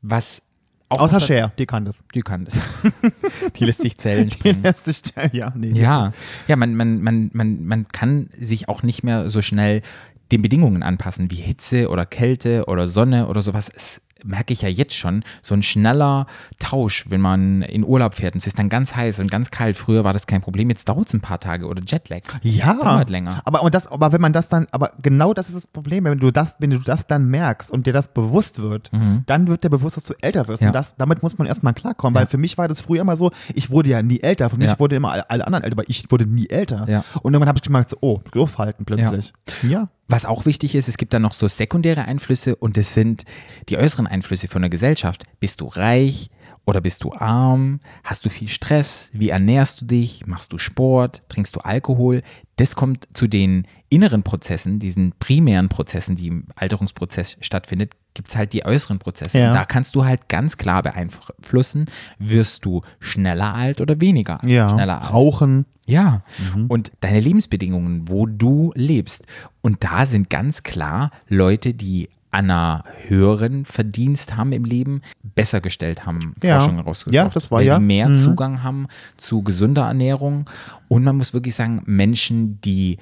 Was 0.02 0.42
auch 0.88 1.00
Außer 1.00 1.20
Cher, 1.20 1.52
die 1.58 1.66
kann 1.66 1.84
das. 1.84 2.02
Die 2.14 2.20
kann 2.20 2.44
das. 2.44 2.60
die 3.56 3.64
lässt 3.64 3.80
sich 3.80 3.96
Zellen 3.98 4.30
springen. 4.30 4.62
Lässt 4.62 4.84
sich, 4.84 5.02
ja, 5.32 5.52
nee. 5.56 5.72
Ja, 5.72 6.12
ja, 6.46 6.56
man, 6.56 6.74
man, 6.74 7.00
man, 7.00 7.30
man, 7.32 7.64
man 7.64 7.88
kann 7.88 8.28
sich 8.38 8.68
auch 8.68 8.82
nicht 8.82 9.02
mehr 9.02 9.28
so 9.30 9.42
schnell 9.42 9.82
den 10.30 10.42
Bedingungen 10.42 10.82
anpassen, 10.82 11.30
wie 11.30 11.36
Hitze 11.36 11.88
oder 11.88 12.06
Kälte 12.06 12.66
oder 12.66 12.86
Sonne 12.86 13.28
oder 13.28 13.42
sowas. 13.42 13.70
Es 13.74 14.02
merke 14.24 14.52
ich 14.52 14.62
ja 14.62 14.68
jetzt 14.68 14.94
schon, 14.94 15.22
so 15.42 15.54
ein 15.54 15.62
schneller 15.62 16.26
Tausch, 16.58 17.04
wenn 17.10 17.20
man 17.20 17.62
in 17.62 17.84
Urlaub 17.84 18.14
fährt 18.14 18.34
und 18.34 18.38
es 18.40 18.46
ist 18.46 18.58
dann 18.58 18.68
ganz 18.68 18.96
heiß 18.96 19.20
und 19.20 19.30
ganz 19.30 19.50
kalt. 19.50 19.76
Früher 19.76 20.04
war 20.04 20.12
das 20.12 20.26
kein 20.26 20.40
Problem, 20.40 20.68
jetzt 20.70 20.88
dauert 20.88 21.08
es 21.08 21.14
ein 21.14 21.20
paar 21.20 21.40
Tage 21.40 21.66
oder 21.66 21.82
Jetlag. 21.86 22.22
Ja, 22.42 22.74
Dauert 22.74 23.10
länger. 23.10 23.40
Aber, 23.44 23.62
und 23.62 23.74
das, 23.74 23.86
aber 23.86 24.12
wenn 24.12 24.20
man 24.20 24.32
das 24.32 24.48
dann, 24.48 24.66
aber 24.70 24.92
genau 25.02 25.34
das 25.34 25.48
ist 25.48 25.56
das 25.56 25.66
Problem, 25.66 26.04
wenn 26.04 26.18
du 26.18 26.30
das, 26.30 26.54
wenn 26.58 26.70
du 26.70 26.78
das 26.78 27.06
dann 27.06 27.26
merkst 27.26 27.70
und 27.70 27.86
dir 27.86 27.92
das 27.92 28.08
bewusst 28.12 28.60
wird, 28.60 28.90
dann 29.26 29.46
wird 29.48 29.64
dir 29.64 29.70
bewusst, 29.70 29.96
dass 29.96 30.04
du 30.04 30.14
älter 30.20 30.48
wirst. 30.48 30.60
Mhm. 30.60 30.66
Ja. 30.66 30.70
Und 30.70 30.74
das, 30.74 30.96
damit 30.96 31.22
muss 31.22 31.38
man 31.38 31.46
erstmal 31.46 31.74
klarkommen, 31.74 32.14
weil 32.14 32.24
Ja. 32.24 32.28
für 32.28 32.38
mich 32.38 32.56
war 32.58 32.68
das 32.68 32.80
früher 32.80 33.00
immer 33.02 33.16
so, 33.16 33.30
ich 33.54 33.70
wurde 33.70 33.90
ja 33.90 34.02
nie 34.02 34.20
älter. 34.20 34.48
Für 34.50 34.56
mich 34.56 34.68
Ja. 34.68 34.78
wurde 34.78 34.96
immer 34.96 35.12
alle, 35.12 35.28
alle 35.30 35.46
anderen 35.46 35.64
älter, 35.64 35.74
aber 35.76 35.88
ich 35.88 36.10
wurde 36.10 36.26
nie 36.26 36.48
älter. 36.48 36.82
Und 37.22 37.32
irgendwann 37.34 37.48
habe 37.48 37.58
ich 37.58 37.62
gemerkt, 37.62 37.90
so, 37.90 37.96
oh, 38.00 38.20
durchhalten 38.32 38.84
plötzlich. 38.86 39.32
Ja. 39.62 39.88
Was 40.08 40.26
auch 40.26 40.44
wichtig 40.44 40.74
ist, 40.74 40.88
es 40.88 40.98
gibt 40.98 41.14
dann 41.14 41.22
noch 41.22 41.32
so 41.32 41.48
sekundäre 41.48 42.04
Einflüsse 42.04 42.56
und 42.56 42.76
das 42.76 42.92
sind 42.94 43.24
die 43.68 43.78
äußeren 43.78 44.06
Einflüsse 44.06 44.48
von 44.48 44.60
der 44.62 44.68
Gesellschaft. 44.70 45.24
Bist 45.40 45.60
du 45.62 45.66
reich 45.66 46.30
oder 46.66 46.80
bist 46.82 47.04
du 47.04 47.12
arm? 47.14 47.80
Hast 48.04 48.24
du 48.24 48.30
viel 48.30 48.48
Stress? 48.48 49.10
Wie 49.14 49.30
ernährst 49.30 49.80
du 49.80 49.86
dich? 49.86 50.26
Machst 50.26 50.52
du 50.52 50.58
Sport? 50.58 51.22
Trinkst 51.30 51.56
du 51.56 51.60
Alkohol? 51.60 52.22
Das 52.56 52.76
kommt 52.76 53.08
zu 53.14 53.26
den 53.26 53.66
inneren 53.88 54.22
Prozessen, 54.22 54.78
diesen 54.78 55.12
primären 55.18 55.68
Prozessen, 55.68 56.16
die 56.16 56.28
im 56.28 56.46
Alterungsprozess 56.54 57.36
stattfindet, 57.40 57.94
gibt 58.12 58.28
es 58.28 58.36
halt 58.36 58.52
die 58.52 58.64
äußeren 58.64 58.98
Prozesse. 58.98 59.38
Ja. 59.38 59.48
Und 59.48 59.54
da 59.54 59.64
kannst 59.64 59.94
du 59.94 60.04
halt 60.04 60.28
ganz 60.28 60.56
klar 60.56 60.82
beeinflussen, 60.82 61.86
wirst 62.18 62.64
du 62.64 62.82
schneller 63.00 63.54
alt 63.54 63.80
oder 63.80 64.00
weniger 64.00 64.38
Ja. 64.44 64.68
schneller 64.68 65.00
alt. 65.02 65.12
Rauchen. 65.12 65.66
Ja, 65.86 66.22
und 66.68 66.92
deine 67.00 67.20
Lebensbedingungen, 67.20 68.08
wo 68.08 68.26
du 68.26 68.72
lebst. 68.74 69.26
Und 69.60 69.84
da 69.84 70.06
sind 70.06 70.30
ganz 70.30 70.62
klar 70.62 71.10
Leute, 71.28 71.74
die 71.74 72.08
an 72.30 72.46
einer 72.50 72.84
höheren 73.06 73.64
Verdienst 73.64 74.36
haben 74.36 74.50
im 74.52 74.64
Leben, 74.64 75.02
besser 75.22 75.60
gestellt 75.60 76.04
haben, 76.04 76.34
Ja. 76.42 76.58
Forschung 76.58 76.76
herausgebracht. 76.76 77.14
Ja, 77.14 77.28
das 77.28 77.50
war 77.50 77.58
weil 77.60 77.66
ja. 77.66 77.78
Die 77.78 77.84
mehr 77.84 78.08
Mhm. 78.08 78.16
Zugang 78.16 78.62
haben 78.64 78.86
zu 79.16 79.42
gesunder 79.42 79.82
Ernährung. 79.82 80.50
Und 80.88 81.04
man 81.04 81.16
muss 81.16 81.32
wirklich 81.32 81.54
sagen, 81.54 81.82
Menschen, 81.86 82.60
die 82.62 82.98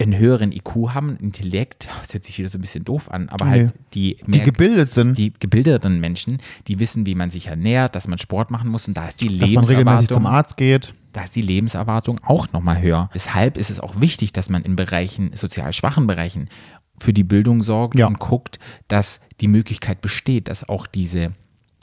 einen 0.00 0.16
höheren 0.18 0.52
IQ 0.52 0.90
haben, 0.94 1.16
Intellekt, 1.16 1.88
das 2.02 2.14
hört 2.14 2.24
sich 2.24 2.38
wieder 2.38 2.48
so 2.48 2.58
ein 2.58 2.60
bisschen 2.60 2.84
doof 2.84 3.10
an, 3.10 3.28
aber 3.30 3.46
halt 3.48 3.72
die 3.94 4.18
Die 4.26 4.40
gebildet 4.42 4.92
sind. 4.92 5.16
die 5.18 5.32
gebildeten 5.40 5.98
Menschen, 5.98 6.38
die 6.68 6.78
wissen, 6.78 7.04
wie 7.06 7.14
man 7.16 7.30
sich 7.30 7.46
ernährt, 7.48 7.96
dass 7.96 8.06
man 8.06 8.18
Sport 8.18 8.50
machen 8.52 8.70
muss 8.70 8.86
und 8.86 8.94
da 8.96 9.06
ist 9.08 9.20
die 9.20 9.38
dass 9.38 9.50
man 9.50 9.64
regelmäßig 9.64 10.08
zum 10.08 10.16
Lebenserwartung 10.22 10.26
Arzt 10.26 10.56
geht. 10.56 10.94
Da 11.18 11.24
ist 11.24 11.34
die 11.34 11.42
Lebenserwartung 11.42 12.20
auch 12.22 12.52
nochmal 12.52 12.80
höher. 12.80 13.10
Deshalb 13.12 13.56
ist 13.56 13.70
es 13.70 13.80
auch 13.80 14.00
wichtig, 14.00 14.32
dass 14.32 14.50
man 14.50 14.62
in 14.62 14.76
Bereichen, 14.76 15.32
sozial 15.34 15.72
schwachen 15.72 16.06
Bereichen, 16.06 16.48
für 16.96 17.12
die 17.12 17.24
Bildung 17.24 17.60
sorgt 17.60 17.98
Ja. 17.98 18.06
und 18.06 18.20
guckt, 18.20 18.60
dass 18.86 19.20
die 19.40 19.48
Möglichkeit 19.48 20.00
besteht, 20.00 20.46
dass 20.46 20.68
auch 20.68 20.86
diese 20.86 21.32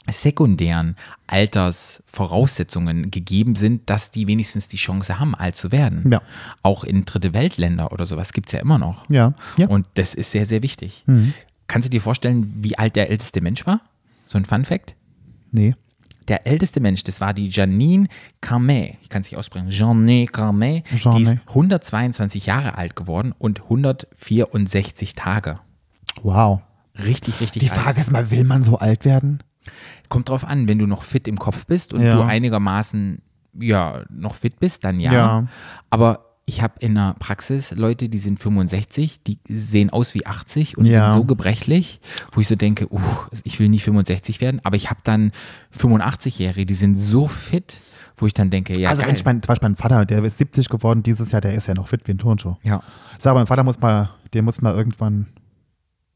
sekundären 0.08 0.96
Altersvoraussetzungen 1.26 3.10
gegeben 3.10 3.56
sind, 3.56 3.90
dass 3.90 4.10
die 4.10 4.26
wenigstens 4.26 4.68
die 4.68 4.76
Chance 4.78 5.18
haben, 5.18 5.34
alt 5.34 5.56
zu 5.56 5.70
werden. 5.70 6.10
Ja. 6.10 6.22
Auch 6.62 6.82
in 6.84 7.02
dritte 7.02 7.34
Weltländer 7.34 7.92
oder 7.92 8.06
sowas 8.06 8.32
gibt 8.32 8.48
es 8.48 8.52
ja 8.52 8.60
immer 8.60 8.78
noch. 8.78 9.08
Ja. 9.10 9.34
ja. 9.58 9.66
Und 9.68 9.86
das 9.94 10.14
ist 10.14 10.30
sehr, 10.30 10.46
sehr 10.46 10.62
wichtig. 10.62 11.04
Mhm. 11.06 11.34
Kannst 11.66 11.86
du 11.86 11.90
dir 11.90 12.00
vorstellen, 12.00 12.54
wie 12.62 12.78
alt 12.78 12.96
der 12.96 13.10
älteste 13.10 13.42
Mensch 13.42 13.66
war? 13.66 13.80
So 14.24 14.38
ein 14.38 14.46
Fun 14.46 14.64
Fact? 14.64 14.94
nee. 15.50 15.74
Der 16.28 16.46
älteste 16.46 16.80
Mensch, 16.80 17.04
das 17.04 17.20
war 17.20 17.32
die 17.34 17.48
Janine 17.48 18.08
Carmet. 18.40 18.96
Ich 19.00 19.08
kann 19.08 19.20
es 19.22 19.28
nicht 19.30 19.36
aussprechen. 19.38 19.68
Janine 19.70 20.26
Carmet. 20.26 20.84
Die 20.90 21.22
ist 21.22 21.36
122 21.48 22.46
Jahre 22.46 22.76
alt 22.76 22.96
geworden 22.96 23.32
und 23.38 23.62
164 23.64 25.14
Tage. 25.14 25.56
Wow. 26.22 26.60
Richtig, 26.98 27.40
richtig 27.40 27.62
Die 27.62 27.70
alt. 27.70 27.80
Frage 27.80 28.00
ist 28.00 28.10
mal, 28.10 28.30
will 28.30 28.44
man 28.44 28.64
so 28.64 28.78
alt 28.78 29.04
werden? 29.04 29.42
Kommt 30.08 30.28
drauf 30.28 30.44
an, 30.44 30.68
wenn 30.68 30.78
du 30.78 30.86
noch 30.86 31.02
fit 31.02 31.28
im 31.28 31.38
Kopf 31.38 31.66
bist 31.66 31.92
und 31.92 32.02
Ja. 32.02 32.12
du 32.12 32.22
einigermaßen 32.22 33.20
ja, 33.58 34.02
noch 34.10 34.34
fit 34.34 34.60
bist, 34.60 34.84
dann 34.84 35.00
ja. 35.00 35.12
Ja. 35.12 35.46
Aber 35.90 36.25
ich 36.48 36.62
habe 36.62 36.74
in 36.78 36.94
der 36.94 37.16
Praxis 37.18 37.72
Leute, 37.72 38.08
die 38.08 38.18
sind 38.18 38.38
65, 38.38 39.20
die 39.24 39.38
sehen 39.48 39.90
aus 39.90 40.14
wie 40.14 40.24
80 40.26 40.78
und 40.78 40.86
Ja. 40.86 41.10
sind 41.10 41.20
so 41.20 41.24
gebrechlich, 41.24 42.00
wo 42.32 42.40
ich 42.40 42.46
so 42.46 42.54
denke, 42.54 42.86
uh, 42.92 43.00
ich 43.42 43.58
will 43.58 43.68
nie 43.68 43.80
65 43.80 44.40
werden, 44.40 44.60
aber 44.62 44.76
ich 44.76 44.88
habe 44.88 45.00
dann 45.02 45.32
85-Jährige, 45.76 46.64
die 46.66 46.74
sind 46.74 46.96
so 46.96 47.26
fit, 47.26 47.80
wo 48.16 48.26
ich 48.26 48.34
dann 48.34 48.50
denke, 48.50 48.78
ja, 48.78 48.88
also 48.90 49.02
geil. 49.02 49.12
ich 49.14 49.24
mein, 49.24 49.42
zum 49.42 49.48
Beispiel 49.48 49.68
mein 49.68 49.76
Vater, 49.76 50.04
der 50.06 50.22
ist 50.24 50.38
70 50.38 50.68
geworden 50.68 51.02
dieses 51.02 51.32
Jahr, 51.32 51.40
der 51.40 51.54
ist 51.54 51.66
ja 51.66 51.74
noch 51.74 51.88
fit 51.88 52.06
wie 52.06 52.12
ein 52.12 52.18
Turnschuh. 52.18 52.54
ja. 52.62 52.80
Ich 53.16 53.22
sag, 53.22 53.34
mein 53.34 53.46
Vater 53.46 53.62
muss 53.62 53.80
mal, 53.80 54.10
den 54.34 54.44
muss 54.44 54.60
mal 54.62 54.74
irgendwann 54.74 55.26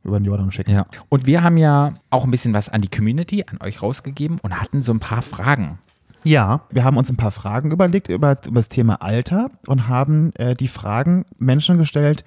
über 0.04 0.18
den 0.18 0.24
Jordan 0.24 0.50
schicken. 0.52 0.70
Ja. 0.70 0.86
Und 1.08 1.26
wir 1.26 1.42
haben 1.42 1.56
ja 1.56 1.92
auch 2.08 2.24
ein 2.24 2.30
bisschen 2.30 2.54
was 2.54 2.68
an 2.68 2.80
die 2.82 2.88
Community, 2.88 3.44
an 3.50 3.58
euch 3.62 3.82
rausgegeben 3.82 4.38
und 4.40 4.58
hatten 4.60 4.80
so 4.82 4.92
ein 4.92 5.00
paar 5.00 5.22
Fragen. 5.22 5.78
Ja, 6.24 6.62
wir 6.70 6.84
haben 6.84 6.96
uns 6.96 7.10
ein 7.10 7.16
paar 7.16 7.30
Fragen 7.30 7.70
überlegt 7.70 8.08
über, 8.08 8.36
über 8.46 8.60
das 8.60 8.68
Thema 8.68 9.02
Alter 9.02 9.50
und 9.66 9.88
haben 9.88 10.32
äh, 10.34 10.54
die 10.54 10.68
Fragen 10.68 11.24
Menschen 11.38 11.78
gestellt 11.78 12.24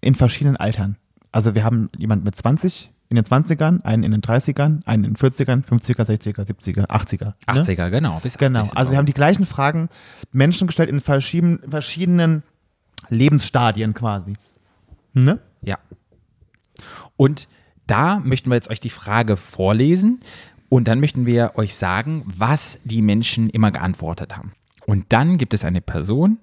in 0.00 0.14
verschiedenen 0.14 0.56
Altern. 0.56 0.96
Also 1.32 1.54
wir 1.54 1.64
haben 1.64 1.90
jemanden 1.96 2.24
mit 2.24 2.34
20 2.34 2.90
in 3.08 3.16
den 3.16 3.24
20ern, 3.24 3.82
einen 3.82 4.04
in 4.04 4.12
den 4.12 4.22
30ern, 4.22 4.86
einen 4.86 5.04
in 5.04 5.14
den 5.14 5.16
40ern, 5.16 5.64
50er, 5.64 6.04
60er, 6.04 6.46
70er, 6.46 6.86
80er. 6.86 7.24
ne? 7.24 7.34
80er, 7.46 7.90
genau. 7.90 8.20
Bis 8.20 8.36
80 8.36 8.38
Genau, 8.38 8.68
also 8.74 8.92
wir 8.92 8.98
haben 8.98 9.06
die 9.06 9.12
gleichen 9.12 9.46
Fragen 9.46 9.88
Menschen 10.32 10.68
gestellt 10.68 10.88
in 10.88 11.00
verschiedenen, 11.00 11.58
verschiedenen 11.68 12.44
Lebensstadien 13.08 13.94
quasi. 13.94 14.34
Ne? 15.12 15.40
Ja. 15.62 15.78
Und 17.16 17.48
da 17.88 18.20
möchten 18.20 18.50
wir 18.50 18.54
jetzt 18.54 18.70
euch 18.70 18.78
die 18.78 18.90
Frage 18.90 19.36
vorlesen 19.36 20.20
und 20.70 20.88
dann 20.88 21.00
möchten 21.00 21.26
wir 21.26 21.52
euch 21.56 21.74
sagen, 21.74 22.22
was 22.26 22.80
die 22.84 23.02
Menschen 23.02 23.50
immer 23.50 23.70
geantwortet 23.70 24.36
haben. 24.38 24.52
Und 24.86 25.06
dann 25.10 25.36
gibt 25.36 25.52
es 25.52 25.64
eine 25.64 25.82
Person, 25.82 26.38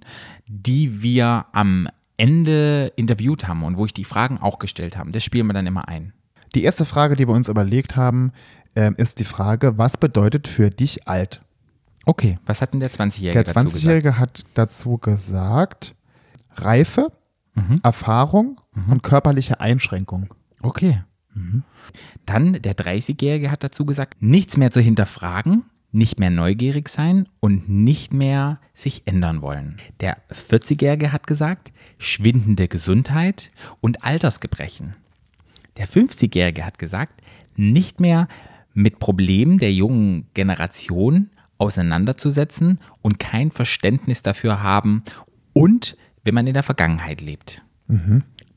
die 0.47 1.01
wir 1.01 1.47
am 1.53 1.87
Ende 2.17 2.93
interviewt 2.95 3.47
haben 3.47 3.63
und 3.63 3.77
wo 3.77 3.85
ich 3.85 3.93
die 3.93 4.03
Fragen 4.03 4.37
auch 4.37 4.59
gestellt 4.59 4.97
habe. 4.97 5.11
Das 5.11 5.23
spielen 5.23 5.47
wir 5.47 5.53
dann 5.53 5.65
immer 5.65 5.87
ein. 5.87 6.13
Die 6.53 6.63
erste 6.63 6.85
Frage, 6.85 7.15
die 7.15 7.27
wir 7.27 7.33
uns 7.33 7.49
überlegt 7.49 7.95
haben, 7.95 8.31
ähm, 8.75 8.93
ist 8.97 9.19
die 9.19 9.25
Frage, 9.25 9.77
was 9.79 9.97
bedeutet 9.97 10.47
für 10.47 10.69
dich 10.69 11.07
alt? 11.07 11.41
Okay, 12.05 12.37
was 12.45 12.61
hat 12.61 12.73
denn 12.73 12.79
der 12.79 12.91
20-Jährige 12.91 13.43
Der 13.43 13.53
dazu 13.53 13.65
gesagt? 13.65 13.83
20-Jährige 13.83 14.19
hat 14.19 14.45
dazu 14.53 14.97
gesagt, 14.99 15.95
Reife, 16.55 17.11
Mhm. 17.57 17.79
Erfahrung 17.81 18.61
und 18.87 19.01
körperliche 19.01 19.59
Einschränkung. 19.59 20.31
Okay. 20.61 21.03
Dann 22.25 22.53
der 22.61 22.75
30-Jährige 22.75 23.51
hat 23.51 23.63
dazu 23.63 23.85
gesagt, 23.85 24.21
nichts 24.21 24.57
mehr 24.57 24.71
zu 24.71 24.81
hinterfragen, 24.81 25.63
nicht 25.91 26.19
mehr 26.19 26.29
neugierig 26.29 26.89
sein 26.89 27.27
und 27.39 27.69
nicht 27.69 28.13
mehr 28.13 28.59
sich 28.73 29.03
ändern 29.05 29.41
wollen. 29.41 29.77
Der 29.99 30.17
40-Jährige 30.29 31.11
hat 31.11 31.27
gesagt, 31.27 31.71
schwindende 31.97 32.67
Gesundheit 32.67 33.51
und 33.79 34.03
Altersgebrechen. 34.03 34.95
Der 35.77 35.87
50-Jährige 35.87 36.65
hat 36.65 36.77
gesagt, 36.79 37.21
nicht 37.55 37.99
mehr 37.99 38.27
mit 38.73 38.99
Problemen 38.99 39.57
der 39.57 39.73
jungen 39.73 40.27
Generation 40.33 41.29
auseinanderzusetzen 41.57 42.79
und 43.01 43.19
kein 43.19 43.51
Verständnis 43.51 44.21
dafür 44.21 44.61
haben 44.61 45.03
und 45.53 45.97
wenn 46.23 46.35
man 46.35 46.45
in 46.45 46.53
der 46.53 46.63
Vergangenheit 46.63 47.21
lebt. 47.21 47.63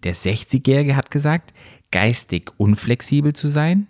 Der 0.03 0.15
60-Jährige 0.15 0.97
hat 0.97 1.11
gesagt, 1.11 1.55
geistig 1.91 2.53
unflexibel 2.57 3.33
zu 3.33 3.49
sein. 3.49 3.87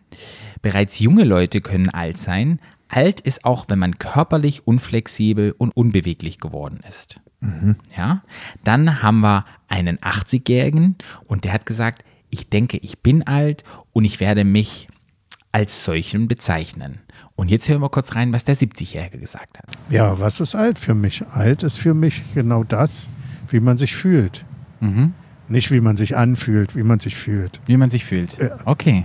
Bereits 0.62 0.98
junge 1.00 1.24
Leute 1.24 1.60
können 1.60 1.88
alt 1.90 2.18
sein. 2.18 2.60
Alt 2.88 3.20
ist 3.20 3.44
auch, 3.44 3.66
wenn 3.68 3.78
man 3.78 3.98
körperlich 3.98 4.66
unflexibel 4.66 5.54
und 5.56 5.76
unbeweglich 5.76 6.40
geworden 6.40 6.80
ist. 6.88 7.20
Ja, 7.96 8.22
dann 8.64 9.02
haben 9.02 9.20
wir 9.20 9.46
einen 9.68 9.96
80-Jährigen 9.98 10.96
und 11.24 11.44
der 11.44 11.54
hat 11.54 11.64
gesagt, 11.64 12.04
ich 12.28 12.50
denke, 12.50 12.76
ich 12.78 12.98
bin 12.98 13.26
alt 13.26 13.64
und 13.92 14.04
ich 14.04 14.20
werde 14.20 14.44
mich 14.44 14.88
als 15.52 15.84
solchen 15.84 16.28
bezeichnen. 16.28 17.00
Und 17.34 17.50
jetzt 17.50 17.68
hören 17.68 17.80
wir 17.80 17.88
kurz 17.88 18.14
rein, 18.14 18.32
was 18.32 18.44
der 18.44 18.56
70-Jährige 18.56 19.18
gesagt 19.18 19.58
hat. 19.58 19.66
Ja, 19.88 20.20
was 20.20 20.40
ist 20.40 20.54
alt 20.54 20.78
für 20.78 20.94
mich? 20.94 21.26
Alt 21.30 21.62
ist 21.62 21.78
für 21.78 21.94
mich 21.94 22.22
genau 22.34 22.62
das, 22.62 23.08
wie 23.48 23.60
man 23.60 23.78
sich 23.78 23.96
fühlt. 23.96 24.44
Nicht 25.50 25.70
wie 25.72 25.80
man 25.80 25.96
sich 25.96 26.16
anfühlt, 26.16 26.76
wie 26.76 26.84
man 26.84 27.00
sich 27.00 27.16
fühlt. 27.16 27.60
Wie 27.66 27.76
man 27.76 27.90
sich 27.90 28.04
fühlt. 28.04 28.38
Okay. 28.64 29.04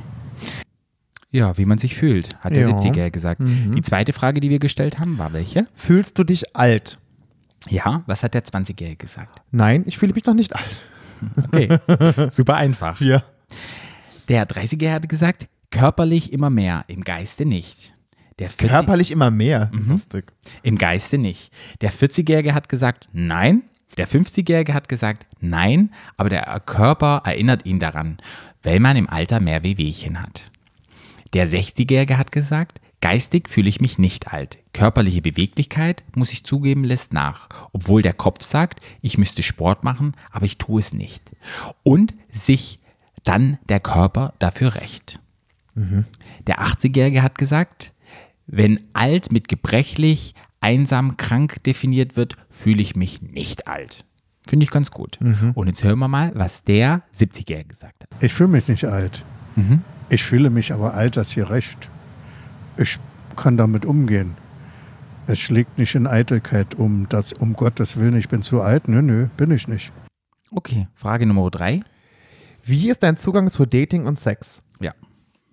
Ja, 1.31 1.57
wie 1.57 1.65
man 1.65 1.79
sich 1.79 1.95
fühlt, 1.95 2.37
hat 2.39 2.55
der 2.55 2.69
Ja. 2.69 2.77
70er 2.77 3.09
gesagt. 3.09 3.41
Die 3.43 3.81
zweite 3.81 4.13
Frage, 4.13 4.39
die 4.39 4.49
wir 4.49 4.59
gestellt 4.59 4.99
haben, 4.99 5.17
war 5.17 5.33
welche? 5.33 5.67
Fühlst 5.73 6.17
du 6.17 6.23
dich 6.23 6.55
alt? 6.55 6.99
Ja, 7.67 8.03
was 8.05 8.21
hat 8.23 8.35
der 8.35 8.43
20-Jährige 8.45 8.95
gesagt? 8.97 9.41
Nein, 9.51 9.83
ich 9.87 9.97
fühle 9.97 10.13
mich 10.13 10.23
noch 10.25 10.35
nicht 10.35 10.55
alt. 10.55 10.81
Okay, 11.45 11.79
super 12.29 12.55
einfach. 12.55 13.01
Ja. 13.01 13.23
Der 14.29 14.47
30er 14.47 14.91
hatte 14.91 15.07
gesagt, 15.07 15.47
körperlich 15.71 16.31
immer 16.31 16.51
mehr, 16.51 16.85
im 16.87 17.03
Geiste 17.03 17.43
nicht. 17.45 17.93
Der 18.37 18.49
40 18.49 18.69
Körperlich 18.69 19.11
immer 19.11 19.31
mehr. 19.31 19.71
Lustig. 19.73 20.31
Im 20.61 20.77
Geiste 20.77 21.17
nicht. 21.17 21.51
Der 21.81 21.91
40-Jährige 21.91 22.53
hat 22.53 22.69
gesagt, 22.69 23.09
nein. 23.13 23.63
Der 23.97 24.07
50-Jährige 24.07 24.73
hat 24.73 24.89
gesagt, 24.89 25.25
nein, 25.39 25.93
aber 26.17 26.29
der 26.29 26.59
Körper 26.59 27.21
erinnert 27.23 27.65
ihn 27.65 27.79
daran, 27.79 28.17
weil 28.63 28.79
man 28.79 28.97
im 28.97 29.09
Alter 29.09 29.41
mehr 29.41 29.63
Wehwehchen 29.63 30.21
hat. 30.21 30.51
Der 31.33 31.47
60-Jährige 31.47 32.17
hat 32.17 32.31
gesagt, 32.31 32.81
geistig 33.01 33.49
fühle 33.49 33.69
ich 33.69 33.81
mich 33.81 33.97
nicht 33.97 34.33
alt. 34.33 34.57
Körperliche 34.73 35.21
Beweglichkeit, 35.21 36.03
muss 36.15 36.33
ich 36.33 36.43
zugeben, 36.43 36.83
lässt 36.83 37.13
nach. 37.13 37.49
Obwohl 37.71 38.01
der 38.01 38.13
Kopf 38.13 38.43
sagt, 38.43 38.79
ich 39.01 39.17
müsste 39.17 39.43
Sport 39.43 39.83
machen, 39.83 40.13
aber 40.31 40.45
ich 40.45 40.57
tue 40.57 40.79
es 40.79 40.93
nicht. 40.93 41.31
Und 41.83 42.13
sich 42.31 42.79
dann 43.23 43.59
der 43.69 43.79
Körper 43.79 44.33
dafür 44.39 44.75
recht. 44.75 45.19
Der 46.47 46.61
80-Jährige 46.61 47.21
hat 47.21 47.37
gesagt, 47.37 47.93
wenn 48.47 48.81
alt 48.93 49.31
mit 49.31 49.49
gebrechlich, 49.49 50.35
einsam, 50.65 51.15
krank 51.15 51.63
definiert 51.63 52.17
wird, 52.17 52.35
fühle 52.49 52.81
ich 52.81 52.95
mich 52.95 53.21
nicht 53.21 53.67
alt. 53.67 54.03
Finde 54.47 54.63
ich 54.63 54.71
ganz 54.71 54.89
gut. 54.91 55.19
Und 55.53 55.67
jetzt 55.67 55.83
hören 55.83 55.99
wir 55.99 56.07
mal, 56.07 56.31
was 56.35 56.63
der 56.63 57.03
70-Jährige 57.13 57.69
gesagt 57.69 58.03
hat. 58.03 58.23
Ich 58.23 58.33
fühle 58.33 58.49
mich 58.49 58.67
nicht 58.67 58.85
alt. 58.85 59.23
Ich 60.09 60.23
fühle 60.23 60.49
mich 60.49 60.73
aber 60.73 60.95
alt, 60.95 61.17
das 61.17 61.31
hier 61.31 61.49
recht. 61.49 61.89
Ich 62.77 62.97
kann 63.35 63.57
damit 63.57 63.85
umgehen. 63.85 64.37
Es 65.27 65.39
schlägt 65.39 65.77
nicht 65.77 65.95
in 65.95 66.07
Eitelkeit 66.07 66.75
um, 66.75 67.07
dass 67.09 67.33
um 67.33 67.53
Gottes 67.53 67.97
Willen, 67.97 68.15
ich 68.15 68.29
bin 68.29 68.41
zu 68.41 68.61
alt. 68.61 68.87
Nö, 68.87 69.01
nö, 69.01 69.27
bin 69.37 69.51
ich 69.51 69.67
nicht. 69.67 69.91
Okay, 70.51 70.87
Frage 70.93 71.25
Nummer 71.25 71.49
drei. 71.49 71.81
Wie 72.63 72.89
ist 72.89 73.01
dein 73.03 73.17
Zugang 73.17 73.49
zu 73.51 73.65
Dating 73.65 74.05
und 74.05 74.19
Sex? 74.19 74.61
Ja. 74.79 74.93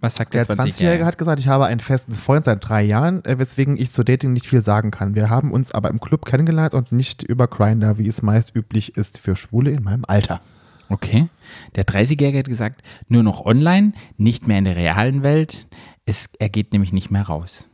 Was 0.02 0.16
sagt 0.16 0.34
der, 0.34 0.44
Der 0.44 0.56
20-Jährige? 0.56 0.74
20-Jährige 0.74 1.06
hat 1.06 1.16
gesagt, 1.16 1.38
ich 1.38 1.46
habe 1.46 1.66
einen 1.66 1.78
festen 1.78 2.10
Freund 2.12 2.44
seit 2.44 2.68
drei 2.68 2.82
Jahren, 2.82 3.24
äh, 3.24 3.38
weswegen 3.38 3.76
ich 3.76 3.92
zu 3.92 4.02
Dating 4.02 4.32
nicht 4.32 4.48
viel 4.48 4.60
sagen 4.60 4.90
kann. 4.90 5.14
Wir 5.14 5.30
haben 5.30 5.52
uns 5.52 5.70
aber 5.70 5.90
im 5.90 6.00
Club 6.00 6.26
kennengelernt 6.26 6.74
und 6.74 6.90
nicht 6.90 7.22
über 7.22 7.46
Grindr, 7.46 7.98
wie 7.98 8.08
es 8.08 8.20
meist 8.20 8.56
üblich 8.56 8.96
ist 8.96 9.20
für 9.20 9.36
Schwule 9.36 9.70
in 9.70 9.84
meinem 9.84 10.04
Alter. 10.04 10.40
Okay. 10.88 11.28
Der 11.76 11.84
30-Jährige 11.84 12.40
hat 12.40 12.48
gesagt, 12.48 12.82
nur 13.06 13.22
noch 13.22 13.46
online, 13.46 13.92
nicht 14.16 14.48
mehr 14.48 14.58
in 14.58 14.64
der 14.64 14.74
realen 14.74 15.22
Welt. 15.22 15.68
Es, 16.04 16.28
er 16.40 16.48
geht 16.48 16.72
nämlich 16.72 16.92
nicht 16.92 17.12
mehr 17.12 17.22
raus. 17.22 17.68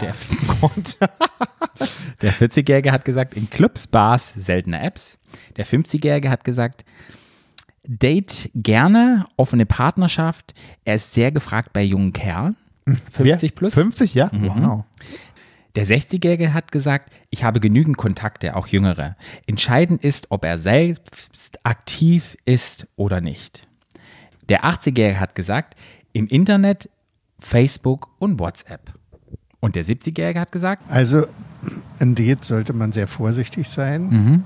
Der, 0.00 0.14
der 2.22 2.32
40-Jährige 2.32 2.90
hat 2.90 3.04
gesagt, 3.04 3.34
in 3.34 3.50
Clubs, 3.50 3.86
Bars, 3.86 4.32
seltene 4.32 4.82
Apps. 4.82 5.18
Der 5.58 5.66
50-Jährige 5.66 6.30
hat 6.30 6.42
gesagt, 6.42 6.86
Date 7.88 8.50
gerne, 8.54 9.26
offene 9.36 9.66
Partnerschaft. 9.66 10.54
Er 10.84 10.96
ist 10.96 11.14
sehr 11.14 11.32
gefragt 11.32 11.72
bei 11.72 11.82
jungen 11.82 12.12
Kerlen. 12.12 12.56
50 13.12 13.54
plus. 13.54 13.74
50, 13.74 14.14
ja? 14.14 14.30
Wow. 14.32 14.84
Der 15.74 15.86
60-Jährige 15.86 16.54
hat 16.54 16.72
gesagt, 16.72 17.12
ich 17.30 17.44
habe 17.44 17.60
genügend 17.60 17.98
Kontakte, 17.98 18.56
auch 18.56 18.66
jüngere. 18.66 19.16
Entscheidend 19.46 20.02
ist, 20.02 20.30
ob 20.30 20.44
er 20.44 20.56
selbst 20.56 21.58
aktiv 21.64 22.36
ist 22.46 22.86
oder 22.96 23.20
nicht. 23.20 23.68
Der 24.48 24.64
80-Jährige 24.64 25.20
hat 25.20 25.34
gesagt, 25.34 25.74
im 26.12 26.28
Internet, 26.28 26.88
Facebook 27.38 28.08
und 28.18 28.40
WhatsApp. 28.40 28.94
Und 29.60 29.76
der 29.76 29.84
70-Jährige 29.84 30.40
hat 30.40 30.52
gesagt, 30.52 30.84
Also, 30.88 31.26
ein 31.98 32.14
Date 32.14 32.44
sollte 32.44 32.72
man 32.72 32.92
sehr 32.92 33.08
vorsichtig 33.08 33.68
sein, 33.68 34.44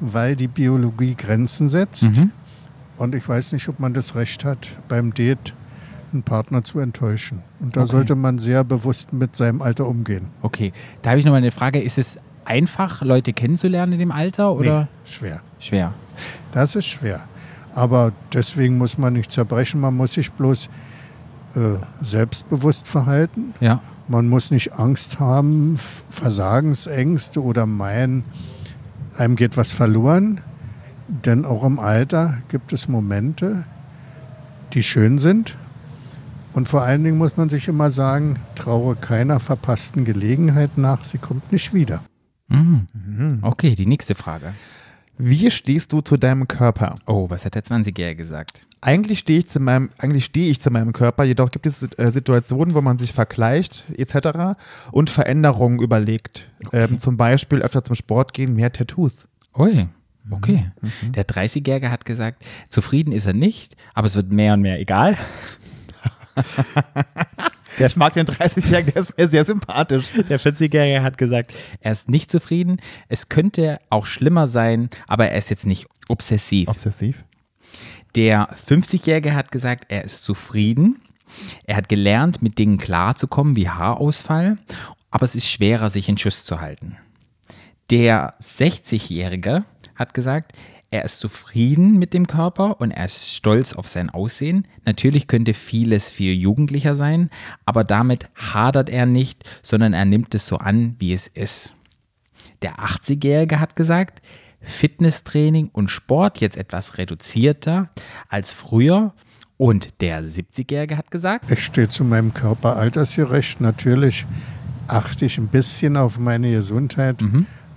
weil 0.00 0.36
die 0.36 0.48
Biologie 0.48 1.14
Grenzen 1.14 1.68
setzt. 1.68 2.20
Und 2.98 3.14
ich 3.14 3.26
weiß 3.28 3.52
nicht, 3.52 3.68
ob 3.68 3.78
man 3.80 3.94
das 3.94 4.14
Recht 4.16 4.44
hat, 4.44 4.70
beim 4.88 5.14
Date 5.14 5.54
einen 6.12 6.22
Partner 6.22 6.62
zu 6.62 6.78
enttäuschen. 6.80 7.42
Und 7.60 7.76
da 7.76 7.82
Okay. 7.82 7.90
sollte 7.90 8.14
man 8.14 8.38
sehr 8.38 8.64
bewusst 8.64 9.12
mit 9.12 9.36
seinem 9.36 9.62
Alter 9.62 9.86
umgehen. 9.86 10.28
okay, 10.42 10.72
da 11.02 11.10
habe 11.10 11.20
ich 11.20 11.24
nochmal 11.24 11.38
eine 11.42 11.50
Frage, 11.52 11.80
ist 11.80 11.98
es 11.98 12.18
einfach, 12.44 13.02
Leute 13.02 13.32
kennenzulernen 13.34 13.92
in 13.92 13.98
dem 13.98 14.10
Alter 14.10 14.52
oder 14.52 14.80
Nee, 14.82 14.86
schwer. 15.04 15.40
schwer? 15.58 15.92
Das 16.52 16.74
ist 16.76 16.86
schwer. 16.86 17.20
Aber 17.74 18.12
deswegen 18.32 18.78
muss 18.78 18.96
man 18.98 19.12
nicht 19.12 19.30
zerbrechen, 19.30 19.80
man 19.80 19.94
muss 19.96 20.14
sich 20.14 20.32
bloß 20.32 20.68
äh, 21.56 21.60
selbstbewusst 22.00 22.88
verhalten. 22.88 23.54
Ja. 23.60 23.80
Man 24.08 24.28
muss 24.28 24.50
nicht 24.50 24.72
Angst 24.78 25.20
haben, 25.20 25.78
Versagensängste 26.08 27.42
oder 27.42 27.66
meinen, 27.66 28.24
einem 29.18 29.36
geht 29.36 29.56
was 29.58 29.72
verloren. 29.72 30.40
Denn 31.08 31.44
auch 31.44 31.64
im 31.64 31.78
Alter 31.78 32.38
gibt 32.48 32.72
es 32.72 32.86
Momente, 32.86 33.64
die 34.74 34.82
schön 34.82 35.18
sind. 35.18 35.56
Und 36.52 36.68
vor 36.68 36.82
allen 36.82 37.02
Dingen 37.02 37.18
muss 37.18 37.36
man 37.36 37.48
sich 37.48 37.68
immer 37.68 37.90
sagen, 37.90 38.36
traue 38.54 38.94
keiner 38.96 39.40
verpassten 39.40 40.04
Gelegenheit 40.04 40.76
nach, 40.76 41.04
sie 41.04 41.18
kommt 41.18 41.50
nicht 41.50 41.72
wieder. 41.72 42.02
Okay, 43.42 43.74
die 43.74 43.86
nächste 43.86 44.14
Frage. 44.14 44.52
Wie 45.16 45.50
stehst 45.50 45.92
du 45.92 46.00
zu 46.00 46.16
deinem 46.16 46.46
Körper? 46.46 46.94
Oh, 47.06 47.28
was 47.28 47.44
hat 47.44 47.56
der 47.56 47.64
20-Jährige 47.64 48.16
gesagt? 48.16 48.66
Eigentlich 48.80 49.18
stehe 49.18 49.40
ich 49.40 49.48
zu 49.48 49.58
meinem, 49.58 49.90
eigentlich 49.98 50.26
stehe 50.26 50.48
ich 50.50 50.60
zu 50.60 50.70
meinem 50.70 50.92
Körper, 50.92 51.24
jedoch 51.24 51.50
gibt 51.50 51.66
es 51.66 51.82
äh, 51.82 52.10
Situationen, 52.10 52.74
wo 52.74 52.80
man 52.80 52.98
sich 52.98 53.12
vergleicht, 53.12 53.84
etc. 53.96 54.56
und 54.92 55.10
Veränderungen 55.10 55.80
überlegt. 55.80 56.48
Ähm, 56.72 56.98
zum 56.98 57.16
Beispiel 57.16 57.62
öfter 57.62 57.82
zum 57.82 57.96
Sport 57.96 58.32
gehen, 58.32 58.54
mehr 58.54 58.72
Tattoos. 58.72 59.26
Ui, 59.56 59.88
okay. 60.30 60.70
Der 61.14 61.26
30-Jährige 61.26 61.90
hat 61.90 62.04
gesagt, 62.04 62.44
zufrieden 62.68 63.12
ist 63.12 63.26
er 63.26 63.34
nicht, 63.34 63.76
aber 63.94 64.06
es 64.06 64.16
wird 64.16 64.32
mehr 64.32 64.54
und 64.54 64.62
mehr 64.62 64.80
egal. 64.80 65.16
Ich 67.86 67.96
mag 67.96 68.12
den 68.12 68.26
30-Jährigen, 68.26 68.92
der 68.92 69.02
ist 69.02 69.16
mir 69.16 69.28
sehr 69.28 69.44
sympathisch. 69.44 70.06
Der 70.28 70.40
40-Jährige 70.40 71.02
hat 71.02 71.16
gesagt, 71.16 71.52
er 71.80 71.92
ist 71.92 72.08
nicht 72.08 72.30
zufrieden. 72.30 72.80
Es 73.08 73.28
könnte 73.28 73.78
auch 73.88 74.06
schlimmer 74.06 74.46
sein, 74.46 74.90
aber 75.06 75.28
er 75.28 75.38
ist 75.38 75.50
jetzt 75.50 75.66
nicht 75.66 75.86
obsessiv. 76.08 76.68
Obsessiv. 76.68 77.24
Der 78.16 78.48
50-Jährige 78.54 79.34
hat 79.34 79.52
gesagt, 79.52 79.86
er 79.88 80.02
ist 80.02 80.24
zufrieden. 80.24 81.00
Er 81.64 81.76
hat 81.76 81.88
gelernt, 81.88 82.42
mit 82.42 82.58
Dingen 82.58 82.78
klarzukommen 82.78 83.54
wie 83.54 83.68
Haarausfall, 83.68 84.58
aber 85.10 85.24
es 85.24 85.34
ist 85.34 85.48
schwerer, 85.48 85.90
sich 85.90 86.08
in 86.08 86.18
Schuss 86.18 86.44
zu 86.44 86.60
halten. 86.60 86.96
Der 87.90 88.34
60-Jährige 88.40 89.64
hat 89.98 90.14
gesagt, 90.14 90.52
er 90.90 91.04
ist 91.04 91.20
zufrieden 91.20 91.98
mit 91.98 92.14
dem 92.14 92.26
Körper 92.26 92.80
und 92.80 92.92
er 92.92 93.04
ist 93.04 93.34
stolz 93.34 93.74
auf 93.74 93.86
sein 93.86 94.08
Aussehen. 94.08 94.66
Natürlich 94.86 95.26
könnte 95.26 95.52
vieles 95.52 96.10
viel 96.10 96.32
jugendlicher 96.32 96.94
sein, 96.94 97.28
aber 97.66 97.84
damit 97.84 98.28
hadert 98.34 98.88
er 98.88 99.04
nicht, 99.04 99.44
sondern 99.62 99.92
er 99.92 100.06
nimmt 100.06 100.34
es 100.34 100.46
so 100.46 100.56
an, 100.56 100.96
wie 100.98 101.12
es 101.12 101.26
ist. 101.26 101.76
Der 102.62 102.76
80-Jährige 102.76 103.60
hat 103.60 103.76
gesagt, 103.76 104.22
Fitnesstraining 104.60 105.68
und 105.72 105.90
Sport 105.90 106.40
jetzt 106.40 106.56
etwas 106.56 106.98
reduzierter 106.98 107.90
als 108.28 108.52
früher. 108.52 109.12
Und 109.56 110.00
der 110.00 110.24
70-Jährige 110.24 110.96
hat 110.96 111.10
gesagt, 111.10 111.50
Ich 111.50 111.64
stehe 111.64 111.88
zu 111.88 112.04
meinem 112.04 112.32
Körper 112.32 112.76
altersgerecht. 112.76 113.60
Natürlich 113.60 114.24
achte 114.86 115.26
ich 115.26 115.36
ein 115.38 115.48
bisschen 115.48 115.96
auf 115.96 116.18
meine 116.18 116.50
Gesundheit, 116.50 117.22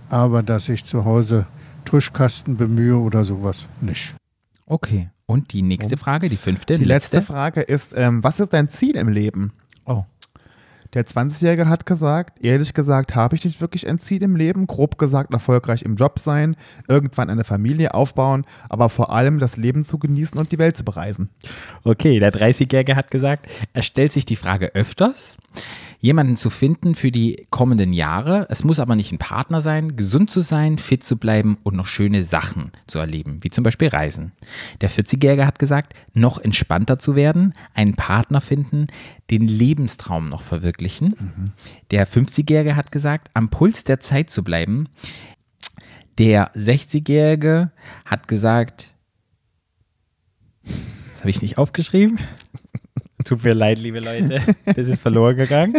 aber 0.09 0.43
dass 0.43 0.69
ich 0.69 0.85
zu 0.85 1.05
Hause 1.05 1.47
Tuschkasten 1.85 2.57
bemühe 2.57 2.97
oder 2.97 3.23
sowas, 3.23 3.67
nicht. 3.81 4.15
okay. 4.65 5.09
Und 5.27 5.53
die 5.53 5.61
nächste 5.61 5.95
Frage, 5.95 6.27
die 6.27 6.35
fünfte, 6.35 6.77
Die 6.77 6.83
letzte 6.83 7.21
Frage 7.21 7.61
ist, 7.61 7.93
ähm, 7.95 8.21
was 8.21 8.41
ist 8.41 8.51
dein 8.51 8.67
Ziel 8.67 8.97
im 8.97 9.07
Leben? 9.07 9.53
Oh. 9.85 10.03
Der 10.93 11.05
20-Jährige 11.05 11.69
hat 11.69 11.85
gesagt, 11.85 12.43
ehrlich 12.43 12.73
gesagt, 12.73 13.15
habe 13.15 13.37
ich 13.37 13.45
nicht 13.45 13.61
wirklich 13.61 13.87
ein 13.87 13.97
Ziel 13.97 14.21
im 14.23 14.35
Leben. 14.35 14.67
Grob 14.67 14.97
gesagt, 14.97 15.31
erfolgreich 15.31 15.83
im 15.83 15.95
Job 15.95 16.19
sein, 16.19 16.57
irgendwann 16.89 17.29
eine 17.29 17.45
Familie 17.45 17.93
aufbauen, 17.93 18.43
aber 18.67 18.89
vor 18.89 19.09
allem 19.13 19.39
das 19.39 19.55
Leben 19.55 19.85
zu 19.85 19.99
genießen 19.99 20.37
und 20.37 20.51
die 20.51 20.59
Welt 20.59 20.75
zu 20.75 20.83
bereisen. 20.83 21.29
Okay, 21.85 22.19
der 22.19 22.33
30-Jährige 22.33 22.97
hat 22.97 23.09
gesagt, 23.09 23.49
er 23.71 23.83
stellt 23.83 24.11
sich 24.11 24.25
die 24.25 24.35
Frage 24.35 24.75
öfters, 24.75 25.37
jemanden 26.01 26.35
zu 26.35 26.49
finden 26.49 26.95
für 26.95 27.11
die 27.11 27.45
kommenden 27.51 27.93
Jahre. 27.93 28.47
Es 28.49 28.63
muss 28.63 28.79
aber 28.79 28.95
nicht 28.95 29.11
ein 29.11 29.19
Partner 29.19 29.61
sein, 29.61 29.95
gesund 29.95 30.31
zu 30.31 30.41
sein, 30.41 30.79
fit 30.79 31.03
zu 31.03 31.15
bleiben 31.15 31.57
und 31.63 31.75
noch 31.75 31.85
schöne 31.85 32.23
Sachen 32.23 32.71
zu 32.87 32.97
erleben, 32.97 33.37
wie 33.41 33.51
zum 33.51 33.63
Beispiel 33.63 33.87
Reisen. 33.87 34.33
Der 34.81 34.89
40-Jährige 34.89 35.45
hat 35.45 35.59
gesagt, 35.59 35.93
noch 36.13 36.39
entspannter 36.39 36.97
zu 36.97 37.15
werden, 37.15 37.53
einen 37.75 37.95
Partner 37.95 38.41
finden, 38.41 38.87
den 39.29 39.47
Lebenstraum 39.47 40.27
noch 40.27 40.41
verwirklichen. 40.41 41.53
Der 41.91 42.07
50-Jährige 42.07 42.75
hat 42.75 42.91
gesagt, 42.91 43.29
am 43.35 43.49
Puls 43.49 43.83
der 43.83 43.99
Zeit 43.99 44.31
zu 44.31 44.43
bleiben. 44.43 44.89
Der 46.17 46.51
60-Jährige 46.55 47.71
hat 48.05 48.27
gesagt, 48.27 48.91
das 50.63 51.19
habe 51.19 51.29
ich 51.29 51.43
nicht 51.43 51.59
aufgeschrieben. 51.59 52.17
Tut 53.23 53.43
mir 53.43 53.53
leid, 53.53 53.79
liebe 53.79 53.99
Leute. 53.99 54.41
Das 54.65 54.87
ist 54.87 55.01
verloren 55.01 55.35
gegangen. 55.37 55.75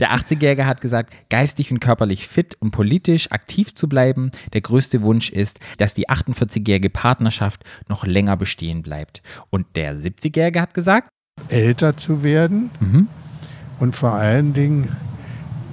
Der 0.00 0.12
80-Jährige 0.14 0.66
hat 0.66 0.80
gesagt, 0.80 1.12
geistig 1.28 1.70
und 1.72 1.80
körperlich 1.80 2.26
fit 2.28 2.56
und 2.60 2.70
politisch 2.70 3.30
aktiv 3.32 3.74
zu 3.74 3.88
bleiben. 3.88 4.30
Der 4.52 4.60
größte 4.60 5.02
Wunsch 5.02 5.30
ist, 5.30 5.60
dass 5.78 5.94
die 5.94 6.08
48-jährige 6.08 6.90
Partnerschaft 6.90 7.64
noch 7.88 8.06
länger 8.06 8.36
bestehen 8.36 8.82
bleibt. 8.82 9.22
Und 9.50 9.66
der 9.76 9.96
70-Jährige 9.96 10.60
hat 10.60 10.74
gesagt, 10.74 11.08
älter 11.48 11.96
zu 11.96 12.22
werden 12.22 12.70
Mhm. 12.80 13.08
und 13.78 13.96
vor 13.96 14.12
allen 14.12 14.52
Dingen, 14.52 14.88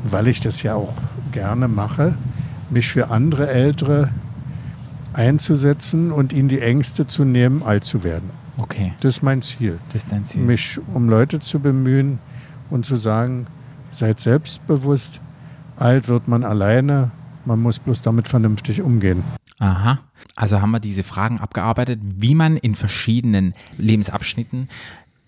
weil 0.04 0.28
ich 0.28 0.40
das 0.40 0.64
ja 0.64 0.76
auch 0.76 0.94
gerne 1.32 1.68
mache, 1.68 2.18
mich 2.70 2.88
für 2.88 3.10
andere 3.10 3.50
Ältere 3.50 4.12
einzusetzen 5.14 6.12
und 6.12 6.34
ihnen 6.34 6.48
die 6.50 6.62
Ängste 6.62 7.08
zu 7.08 7.26
nehmen, 7.26 7.64
alt 7.64 7.84
zu 7.84 8.04
werden. 8.04 8.30
Okay, 8.62 8.94
Das 9.02 9.16
ist 9.18 9.24
mein 9.24 9.42
Ziel. 9.42 9.80
das 9.88 10.04
ist 10.04 10.12
dein 10.12 10.26
Ziel. 10.26 10.42
Mich 10.42 10.80
um 10.94 11.10
Leute 11.10 11.40
zu 11.40 11.60
bemühen 11.60 12.20
und 12.70 12.86
zu 12.86 12.98
sagen, 12.98 13.48
seid 13.92 14.20
selbstbewusst, 14.20 15.22
alt 15.78 16.08
wird 16.08 16.28
man 16.28 16.44
alleine, 16.44 17.12
man 17.46 17.60
muss 17.62 17.80
bloß 17.80 18.02
damit 18.02 18.28
vernünftig 18.28 18.82
umgehen. 18.82 19.24
Aha. 19.60 20.00
Also 20.36 20.62
haben 20.62 20.72
wir 20.72 20.80
diese 20.80 21.04
Fragen 21.04 21.40
abgearbeitet, 21.40 22.00
wie 22.04 22.36
man 22.36 22.56
in 22.58 22.76
verschiedenen 22.76 23.54
Lebensabschnitten 23.78 24.70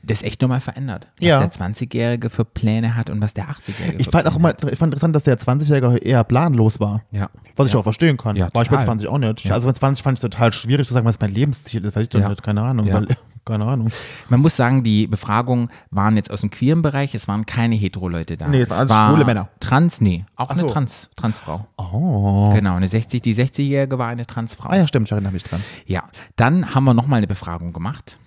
das 0.04 0.24
echt 0.24 0.42
nochmal 0.42 0.60
verändert. 0.60 1.08
Was 1.20 1.28
Ja. 1.28 1.40
der 1.40 1.52
20-Jährige 1.52 2.30
für 2.30 2.46
Pläne 2.46 2.96
hat 2.96 3.10
und 3.10 3.22
was 3.22 3.34
der 3.34 3.50
80-Jährige 3.50 3.98
Ich 3.98 4.10
fand 4.10 4.28
auch 4.28 4.36
Pläne 4.36 4.56
immer, 4.64 4.72
ich 4.72 4.78
fand 4.78 4.94
interessant, 4.94 5.16
dass 5.16 5.24
der 5.24 5.38
20-Jährige 5.38 5.98
eher 5.98 6.24
planlos 6.24 6.80
war. 6.80 7.04
Ja. 7.12 7.30
Was 7.56 7.68
ich 7.68 7.74
ja. 7.74 7.80
auch 7.80 7.84
verstehen 7.84 8.18
kann. 8.18 8.36
Ja, 8.36 8.50
war 8.54 8.64
ich 8.64 8.70
bei 8.70 8.78
total. 8.78 8.86
20 8.86 9.08
auch 9.08 9.18
nicht. 9.18 9.52
Also 9.52 9.68
bei 9.68 9.74
20 9.74 10.04
fand 10.04 10.18
ich 10.18 10.24
es 10.24 10.30
total 10.30 10.52
schwierig 10.52 10.88
zu 10.88 10.94
sagen, 10.94 11.06
was 11.06 11.20
mein 11.20 11.34
Lebensziel 11.34 11.86
ist. 11.86 11.96
Weiß 11.96 12.04
ich 12.04 12.10
doch 12.10 12.28
nicht. 12.28 12.44
Keine 12.44 12.62
Ahnung. 12.62 12.92
Weil, 12.92 13.08
keine 13.46 13.66
Ahnung. 13.66 13.90
Man 14.30 14.40
muss 14.40 14.56
sagen, 14.56 14.84
die 14.84 15.08
Befragungen 15.08 15.70
waren 15.90 16.16
jetzt 16.16 16.32
aus 16.32 16.42
dem 16.42 16.50
queeren 16.50 16.82
Bereich, 16.82 17.16
es 17.16 17.28
waren 17.28 17.46
keine 17.46 17.76
Hetero-Leute 17.76 18.36
da. 18.36 18.48
Nee, 18.48 18.62
es 18.62 18.70
waren 18.70 18.90
alles 18.92 19.10
schwule 19.14 19.26
Männer. 19.26 19.50
Trans, 19.60 20.02
nee, 20.02 20.26
auch 20.36 20.48
Ach 20.50 20.52
eine 20.52 20.62
so. 20.62 20.68
Trans, 20.68 21.10
Transfrau. 21.16 21.66
Oh. 21.78 22.50
Genau, 22.54 22.76
eine 22.76 22.88
60, 22.88 23.22
die 23.22 23.36
60-Jährige 23.36 23.98
war 23.98 24.08
eine 24.08 24.26
Transfrau. 24.26 24.70
Ah 24.70 24.78
ja, 24.78 24.88
stimmt, 24.88 25.08
ich 25.08 25.12
erinnere 25.12 25.34
mich 25.34 25.44
dran. 25.44 25.62
Ja, 25.86 26.04
dann 26.36 26.74
haben 26.76 26.84
wir 26.84 26.94
nochmal 26.94 27.18
eine 27.18 27.28
Befragung 27.28 27.74
gemacht. 27.74 28.18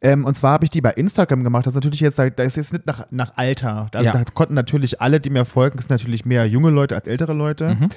Ähm, 0.00 0.24
und 0.24 0.36
zwar 0.36 0.52
habe 0.52 0.64
ich 0.64 0.70
die 0.70 0.80
bei 0.80 0.90
Instagram 0.92 1.44
gemacht. 1.44 1.66
Das 1.66 1.72
ist 1.72 1.76
natürlich 1.76 2.00
jetzt, 2.00 2.18
da 2.18 2.24
ist 2.24 2.56
jetzt 2.56 2.72
nicht 2.72 2.86
nach, 2.86 3.06
nach 3.10 3.32
Alter. 3.36 3.88
Also 3.92 4.06
Ja. 4.06 4.12
da 4.12 4.24
konnten 4.24 4.54
natürlich 4.54 5.00
alle, 5.00 5.20
die 5.20 5.30
mir 5.30 5.44
folgen, 5.44 5.78
es 5.78 5.84
sind 5.84 5.90
natürlich 5.90 6.24
mehr 6.24 6.46
junge 6.46 6.70
Leute 6.70 6.94
als 6.94 7.08
ältere 7.08 7.32
Leute. 7.32 7.74
Mhm. 7.74 7.88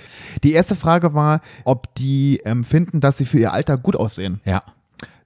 Die 0.43 0.53
erste 0.53 0.75
Frage 0.75 1.13
war, 1.13 1.41
ob 1.63 1.93
die 1.95 2.41
ähm, 2.45 2.63
finden, 2.63 2.99
dass 2.99 3.17
sie 3.17 3.25
für 3.25 3.39
ihr 3.39 3.53
Alter 3.53 3.77
gut 3.77 3.95
aussehen. 3.95 4.41
Ja. 4.45 4.61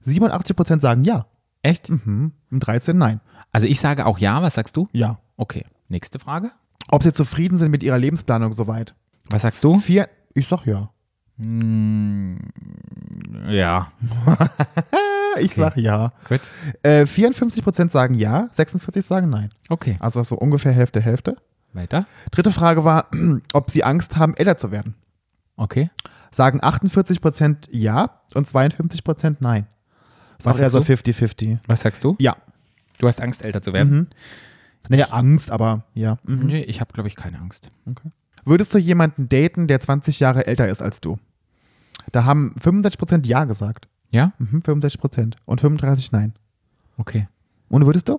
87% 0.04 0.80
sagen 0.80 1.04
ja. 1.04 1.26
Echt? 1.62 1.90
Mhm. 1.90 2.32
Und 2.50 2.60
13 2.60 2.96
nein. 2.96 3.20
Also 3.52 3.66
ich 3.66 3.80
sage 3.80 4.06
auch 4.06 4.18
ja, 4.18 4.42
was 4.42 4.54
sagst 4.54 4.76
du? 4.76 4.88
Ja. 4.92 5.18
Okay, 5.36 5.64
nächste 5.88 6.18
Frage. 6.18 6.50
Ob 6.90 7.02
sie 7.02 7.12
zufrieden 7.12 7.58
sind 7.58 7.70
mit 7.70 7.82
ihrer 7.82 7.98
Lebensplanung 7.98 8.52
soweit. 8.52 8.94
Was 9.30 9.42
sagst 9.42 9.62
du? 9.64 9.78
Vier, 9.78 10.08
ich 10.34 10.46
sag 10.48 10.64
ja. 10.66 10.90
Ja. 13.48 13.92
Ich 15.40 15.54
sag 15.54 15.76
ja. 15.76 16.12
Gut. 16.28 16.40
Äh, 16.82 17.02
54% 17.02 17.90
sagen 17.90 18.14
ja, 18.14 18.48
46 18.50 19.04
sagen 19.04 19.28
nein. 19.28 19.50
Okay, 19.68 19.96
Also 20.00 20.24
so 20.24 20.36
ungefähr 20.36 20.72
Hälfte, 20.72 21.00
Hälfte. 21.00 21.36
weiter. 21.72 22.06
Dritte 22.32 22.50
Frage 22.50 22.84
war, 22.84 23.06
ob 23.52 23.70
sie 23.70 23.84
Angst 23.84 24.16
haben, 24.16 24.34
älter 24.34 24.56
zu 24.56 24.72
werden. 24.72 24.94
Okay. 25.56 25.90
Sagen 26.32 26.60
48% 26.60 27.68
ja 27.70 28.22
und 28.34 28.48
52% 28.48 29.36
nein. 29.40 29.66
Das 30.38 30.46
ist 30.46 30.46
Was 30.46 30.60
eher 30.60 30.70
so 30.70 30.80
sagst 30.80 31.06
50-50. 31.06 31.58
Was 31.66 31.82
sagst 31.82 32.04
du? 32.04 32.16
Ja. 32.18 32.36
Du 32.98 33.06
hast 33.06 33.20
Angst, 33.20 33.44
älter 33.44 33.62
zu 33.62 33.72
werden? 33.72 33.96
Mhm. 33.96 34.06
Naja, 34.88 35.06
Angst, 35.10 35.50
aber 35.50 35.84
ja. 35.94 36.18
Mhm. 36.24 36.46
Nee, 36.46 36.62
ich 36.62 36.80
habe, 36.80 36.92
glaube 36.92 37.08
ich, 37.08 37.16
keine 37.16 37.38
Angst. 37.38 37.70
Würdest 38.44 38.74
du 38.74 38.78
jemanden 38.78 39.28
daten, 39.28 39.68
der 39.68 39.80
20 39.80 40.20
Jahre 40.20 40.46
älter 40.46 40.68
ist 40.68 40.80
als 40.80 41.00
du? 41.00 41.18
Da 42.12 42.24
haben 42.24 42.54
65% 42.60 43.26
ja 43.26 43.44
gesagt. 43.44 43.88
Ja? 44.10 44.32
Mhm, 44.38 44.60
65% 44.60 45.34
und 45.44 45.60
35 45.60 46.12
nein. 46.12 46.32
Okay. 46.96 47.28
Und 47.68 47.84
würdest 47.84 48.08
du? 48.08 48.18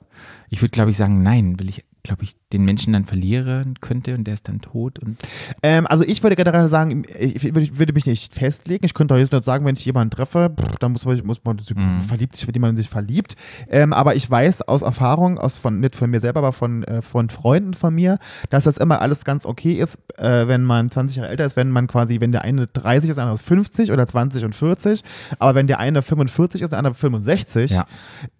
Ich 0.49 0.61
würde, 0.61 0.71
glaube 0.71 0.91
ich, 0.91 0.97
sagen, 0.97 1.23
nein, 1.23 1.59
weil 1.59 1.69
ich, 1.69 1.83
glaube 2.09 2.23
ich, 2.23 2.33
den 2.51 2.63
Menschen 2.65 2.93
dann 2.93 3.03
verlieren 3.05 3.75
könnte 3.81 4.15
und 4.15 4.25
der 4.25 4.33
ist 4.33 4.47
dann 4.47 4.59
tot. 4.59 4.99
Und 4.99 5.17
Ähm, 5.63 5.85
also 5.87 6.03
ich 6.05 6.21
würde 6.23 6.35
generell 6.35 6.67
sagen, 6.67 7.03
ich 7.19 7.43
würde 7.43 7.61
ich 7.61 7.77
würde 7.77 7.93
mich 7.93 8.05
nicht 8.07 8.33
festlegen. 8.33 8.83
Ich 8.85 8.93
könnte 8.93 9.13
auch 9.13 9.17
jetzt 9.19 9.31
nicht 9.31 9.45
sagen, 9.45 9.63
wenn 9.65 9.75
ich 9.75 9.85
jemanden 9.85 10.09
treffe, 10.15 10.51
dann 10.79 10.91
muss 10.91 11.05
man, 11.05 11.21
muss 11.25 11.41
man 11.43 11.57
Mhm. 11.75 12.03
verliebt 12.03 12.35
sich, 12.35 12.47
mit 12.47 12.55
dem 12.55 12.61
man 12.63 12.75
sich 12.75 12.89
verliebt. 12.89 13.35
Ähm, 13.69 13.93
aber 13.93 14.15
ich 14.15 14.29
weiß 14.29 14.63
aus 14.63 14.81
Erfahrung, 14.81 15.37
aus 15.37 15.57
von, 15.59 15.79
nicht 15.79 15.95
von 15.95 16.09
mir 16.09 16.19
selber, 16.19 16.39
aber 16.39 16.51
von, 16.53 16.83
äh, 16.83 17.01
von 17.01 17.29
Freunden 17.29 17.73
von 17.75 17.93
mir, 17.93 18.17
dass 18.49 18.63
das 18.63 18.77
immer 18.77 19.01
alles 19.01 19.23
ganz 19.23 19.45
okay 19.45 19.73
ist, 19.73 19.97
äh, 20.17 20.47
wenn 20.47 20.63
man 20.63 20.89
20 20.89 21.17
Jahre 21.17 21.29
älter 21.29 21.45
ist, 21.45 21.55
wenn 21.55 21.69
man 21.69 21.87
quasi, 21.87 22.19
wenn 22.19 22.31
der 22.31 22.41
eine 22.41 22.65
30 22.67 23.09
ist, 23.11 23.17
der 23.17 23.23
andere 23.25 23.35
ist 23.35 23.45
50 23.45 23.91
oder 23.91 24.07
20 24.07 24.43
und 24.45 24.55
40. 24.55 25.03
Aber 25.37 25.53
wenn 25.55 25.67
der 25.67 25.79
eine 25.79 26.01
45 26.01 26.61
ist, 26.63 26.71
der 26.71 26.79
andere 26.79 26.95
65, 26.95 27.71
Ja. 27.71 27.85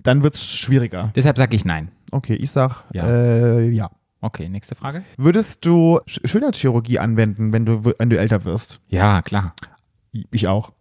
dann 0.01 0.23
wird 0.23 0.33
es 0.35 0.45
schwieriger. 0.45 1.11
deshalb 1.15 1.37
sage 1.37 1.55
ich 1.55 1.65
nein. 1.65 1.89
Okay, 2.11 2.35
ich 2.35 2.51
sag 2.51 2.83
Ja. 2.93 3.07
Äh, 3.07 3.69
ja. 3.69 3.89
Okay, 4.21 4.49
nächste 4.49 4.75
Frage. 4.75 5.03
Würdest 5.17 5.65
du 5.65 6.01
Sch 6.05 6.19
Schönheitschirurgie 6.25 6.99
anwenden, 6.99 7.53
wenn 7.53 7.65
du, 7.65 7.85
wenn 7.97 8.09
du 8.09 8.17
älter 8.19 8.43
wirst? 8.43 8.81
Ja, 8.89 9.21
klar. 9.21 9.53
Ich 10.31 10.47
auch. 10.47 10.73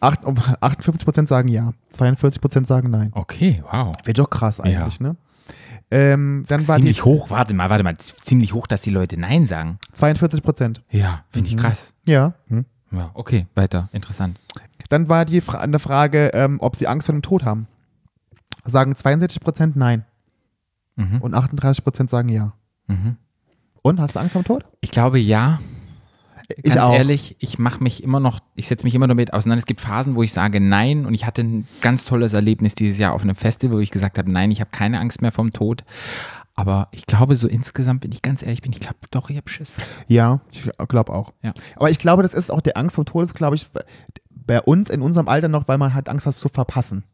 Acht- 0.00 0.24
um, 0.24 0.36
58% 0.36 1.26
sagen 1.26 1.48
ja, 1.48 1.72
42% 1.92 2.66
sagen 2.66 2.90
nein. 2.90 3.10
Okay, 3.12 3.62
wow. 3.70 3.94
Wäre 4.04 4.14
doch 4.14 4.30
krass 4.30 4.60
eigentlich, 4.60 5.00
ne? 5.00 5.16
Ähm, 5.90 6.44
dann 6.48 6.66
war 6.66 6.76
ziemlich 6.76 6.96
die 6.96 7.02
hoch, 7.02 7.30
warte 7.30 7.54
mal, 7.54 7.70
warte 7.70 7.84
mal, 7.84 7.96
ziemlich 7.98 8.52
hoch, 8.54 8.66
dass 8.66 8.80
die 8.82 8.90
Leute 8.90 9.18
Nein 9.20 9.46
sagen. 9.46 9.78
42%. 9.96 10.80
Ja, 10.90 11.24
finde 11.28 11.48
ich 11.48 11.56
krass. 11.56 11.94
Ja. 12.06 12.34
Hm. 12.48 12.64
Ja, 12.90 13.10
okay, 13.14 13.46
weiter, 13.54 13.88
interessant. 13.92 14.38
Dann 14.88 15.08
war 15.08 15.24
die 15.24 15.40
Fra 15.40 15.58
eine 15.58 15.78
Frage, 15.78 16.30
ähm, 16.34 16.58
ob 16.60 16.76
sie 16.76 16.86
Angst 16.88 17.06
vor 17.06 17.14
dem 17.14 17.22
Tod 17.22 17.44
haben. 17.44 17.68
Sagen 18.64 18.94
62% 18.94 19.72
nein. 19.76 20.04
Mhm. 20.96 21.20
Und 21.20 21.34
38% 21.34 22.08
sagen 22.08 22.28
ja. 22.28 22.54
Mhm. 22.86 23.16
Und 23.82 24.00
hast 24.00 24.16
du 24.16 24.20
Angst 24.20 24.32
vor 24.32 24.42
dem 24.42 24.46
Tod? 24.46 24.64
Ich 24.80 24.90
glaube 24.90 25.18
ja. 25.18 25.60
Ich 26.48 26.74
Ganz 26.74 26.76
auch. 26.76 26.94
ehrlich, 26.94 27.36
ich 27.40 27.58
mache 27.58 27.82
mich 27.82 28.04
immer 28.04 28.20
noch, 28.20 28.40
ich 28.54 28.68
setze 28.68 28.84
mich 28.84 28.94
immer 28.94 29.08
damit 29.08 29.32
auseinander. 29.32 29.60
Es 29.60 29.66
gibt 29.66 29.80
Phasen, 29.80 30.14
wo 30.14 30.22
ich 30.22 30.32
sage 30.32 30.60
Nein 30.60 31.04
und 31.06 31.14
ich 31.14 31.26
hatte 31.26 31.42
ein 31.42 31.66
ganz 31.80 32.04
tolles 32.04 32.34
Erlebnis 32.34 32.74
dieses 32.74 32.98
Jahr 32.98 33.14
auf 33.14 33.22
einem 33.22 33.34
Festival, 33.34 33.78
wo 33.78 33.80
ich 33.80 33.90
gesagt 33.90 34.18
habe, 34.18 34.30
nein, 34.30 34.50
ich 34.50 34.60
habe 34.60 34.70
keine 34.70 35.00
Angst 35.00 35.22
mehr 35.22 35.32
vom 35.32 35.52
Tod. 35.52 35.84
Aber 36.54 36.88
ich 36.92 37.06
glaube, 37.06 37.36
so 37.36 37.48
insgesamt, 37.48 38.04
wenn 38.04 38.12
ich 38.12 38.22
ganz 38.22 38.42
ehrlich 38.42 38.62
bin, 38.62 38.72
ich 38.72 38.80
glaube 38.80 38.96
doch, 39.10 39.28
ich 39.28 39.36
habe 39.36 39.48
Schiss. 39.48 39.78
Ja, 40.08 40.40
ich 40.50 40.70
glaube 40.88 41.12
auch. 41.12 41.32
Ja. 41.42 41.52
Aber 41.74 41.90
ich 41.90 41.98
glaube, 41.98 42.22
das 42.22 42.32
ist 42.32 42.50
auch 42.50 42.60
der 42.60 42.76
Angst 42.76 42.94
vor 42.94 43.04
dem 43.04 43.08
Tod, 43.08 43.24
ist, 43.24 43.34
glaube 43.34 43.56
ich, 43.56 43.66
bei 44.30 44.60
uns 44.62 44.88
in 44.88 45.02
unserem 45.02 45.28
Alter 45.28 45.48
noch, 45.48 45.68
weil 45.68 45.78
man 45.78 45.94
hat 45.94 46.08
Angst, 46.08 46.26
was 46.26 46.38
zu 46.38 46.48
verpassen. 46.48 47.04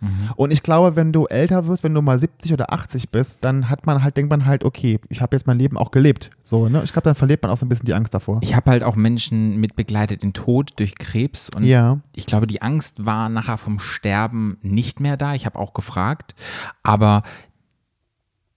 Mhm. 0.00 0.30
Und 0.36 0.50
ich 0.50 0.62
glaube, 0.62 0.96
wenn 0.96 1.12
du 1.12 1.26
älter 1.26 1.66
wirst, 1.66 1.82
wenn 1.82 1.94
du 1.94 2.02
mal 2.02 2.18
70 2.18 2.52
oder 2.52 2.72
80 2.72 3.10
bist, 3.10 3.38
dann 3.40 3.68
hat 3.68 3.86
man 3.86 4.02
halt, 4.02 4.16
denkt 4.16 4.30
man 4.30 4.44
halt, 4.44 4.64
okay, 4.64 5.00
ich 5.08 5.20
habe 5.20 5.34
jetzt 5.36 5.46
mein 5.46 5.58
Leben 5.58 5.76
auch 5.76 5.90
gelebt. 5.90 6.30
So, 6.40 6.68
ne? 6.68 6.82
Ich 6.84 6.92
glaube, 6.92 7.04
dann 7.04 7.14
verliert 7.14 7.42
man 7.42 7.50
auch 7.50 7.56
so 7.56 7.64
ein 7.64 7.68
bisschen 7.68 7.86
die 7.86 7.94
Angst 7.94 8.12
davor. 8.12 8.40
Ich 8.42 8.54
habe 8.54 8.70
halt 8.70 8.82
auch 8.82 8.96
Menschen 8.96 9.56
mitbegleitet 9.56 10.22
in 10.22 10.32
Tod 10.32 10.72
durch 10.76 10.96
Krebs 10.96 11.48
und 11.48 11.64
ja. 11.64 12.00
ich 12.14 12.26
glaube, 12.26 12.46
die 12.46 12.62
Angst 12.62 13.06
war 13.06 13.28
nachher 13.28 13.56
vom 13.56 13.78
Sterben 13.78 14.58
nicht 14.62 15.00
mehr 15.00 15.16
da. 15.16 15.34
Ich 15.34 15.46
habe 15.46 15.58
auch 15.58 15.72
gefragt, 15.72 16.34
aber 16.82 17.22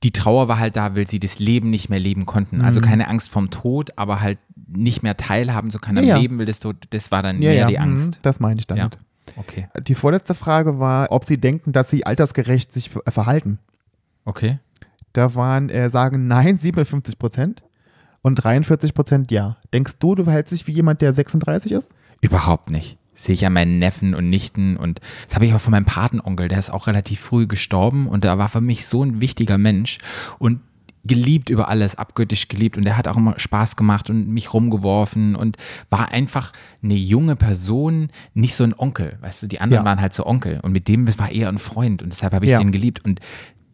die 0.03 0.11
Trauer 0.11 0.47
war 0.47 0.59
halt 0.59 0.75
da, 0.77 0.95
weil 0.95 1.07
sie 1.07 1.19
das 1.19 1.39
Leben 1.39 1.69
nicht 1.69 1.89
mehr 1.89 1.99
leben 1.99 2.25
konnten. 2.25 2.61
Also 2.61 2.79
keine 2.79 3.09
Angst 3.09 3.29
vom 3.29 3.49
Tod, 3.49 3.91
aber 3.97 4.21
halt 4.21 4.39
nicht 4.67 5.03
mehr 5.03 5.17
teilhaben 5.17 5.71
zu 5.71 5.79
können 5.79 5.97
am 5.99 6.05
Ja. 6.05 6.17
Leben, 6.17 6.39
will 6.39 6.45
das 6.45 6.59
Tod, 6.59 6.77
das 6.91 7.11
war 7.11 7.21
dann 7.21 7.41
Ja, 7.41 7.51
mehr 7.51 7.67
die 7.67 7.75
mhm, 7.75 7.83
Angst. 7.83 8.19
Das 8.21 8.39
meine 8.39 8.59
ich 8.59 8.67
damit. 8.67 8.97
Okay. 9.37 9.67
Die 9.87 9.95
vorletzte 9.95 10.35
Frage 10.35 10.79
war, 10.79 11.11
ob 11.11 11.25
sie 11.25 11.37
denken, 11.39 11.71
dass 11.71 11.89
sie 11.89 12.05
altersgerecht 12.05 12.73
sich 12.73 12.89
ver- 12.89 13.03
verhalten. 13.07 13.59
Okay. 14.25 14.59
Da 15.13 15.35
waren, 15.35 15.69
äh, 15.69 15.89
sagen 15.89 16.27
nein 16.27 16.57
57 16.57 17.17
Prozent 17.17 17.63
und 18.21 18.35
43 18.35 18.93
Prozent 18.93 19.31
ja. 19.31 19.57
Denkst 19.73 19.93
du, 19.99 20.15
du 20.15 20.23
verhältst 20.25 20.53
dich 20.53 20.67
wie 20.67 20.73
jemand, 20.73 21.01
der 21.01 21.13
36 21.13 21.71
ist? 21.71 21.93
Überhaupt 22.21 22.69
nicht. 22.69 22.97
Sehe 23.13 23.33
ich 23.33 23.45
an 23.45 23.53
meinen 23.53 23.79
Neffen 23.79 24.15
und 24.15 24.29
Nichten 24.29 24.77
und 24.77 25.01
das 25.25 25.35
habe 25.35 25.45
ich 25.45 25.53
auch 25.53 25.59
von 25.59 25.71
meinem 25.71 25.85
Patenonkel, 25.85 26.47
der 26.47 26.57
ist 26.59 26.69
auch 26.69 26.87
relativ 26.87 27.19
früh 27.19 27.47
gestorben 27.47 28.07
und 28.07 28.23
der 28.23 28.37
war 28.37 28.47
für 28.49 28.61
mich 28.61 28.85
so 28.87 29.03
ein 29.03 29.19
wichtiger 29.19 29.57
Mensch 29.57 29.97
und 30.37 30.61
geliebt 31.05 31.49
über 31.49 31.69
alles, 31.69 31.95
abgöttisch 31.95 32.47
geliebt 32.49 32.77
und 32.77 32.83
der 32.85 32.97
hat 32.97 33.07
auch 33.07 33.17
immer 33.17 33.39
Spaß 33.39 33.75
gemacht 33.75 34.09
und 34.09 34.27
mich 34.27 34.53
rumgeworfen 34.53 35.35
und 35.35 35.57
war 35.89 36.11
einfach 36.11 36.51
eine 36.83 36.95
junge 36.95 37.35
Person, 37.35 38.09
nicht 38.33 38.53
so 38.55 38.63
ein 38.63 38.73
Onkel, 38.77 39.17
weißt 39.21 39.43
du, 39.43 39.47
die 39.47 39.61
anderen 39.61 39.85
Ja. 39.85 39.89
waren 39.89 40.01
halt 40.01 40.13
so 40.13 40.25
Onkel 40.25 40.59
und 40.61 40.71
mit 40.71 40.87
dem 40.87 41.07
war 41.17 41.31
er 41.31 41.47
ein 41.49 41.57
Freund 41.57 42.03
und 42.03 42.11
deshalb 42.11 42.33
habe 42.33 42.45
ich 42.45 42.51
Ja. 42.51 42.57
den 42.59 42.71
geliebt 42.71 43.03
und 43.05 43.19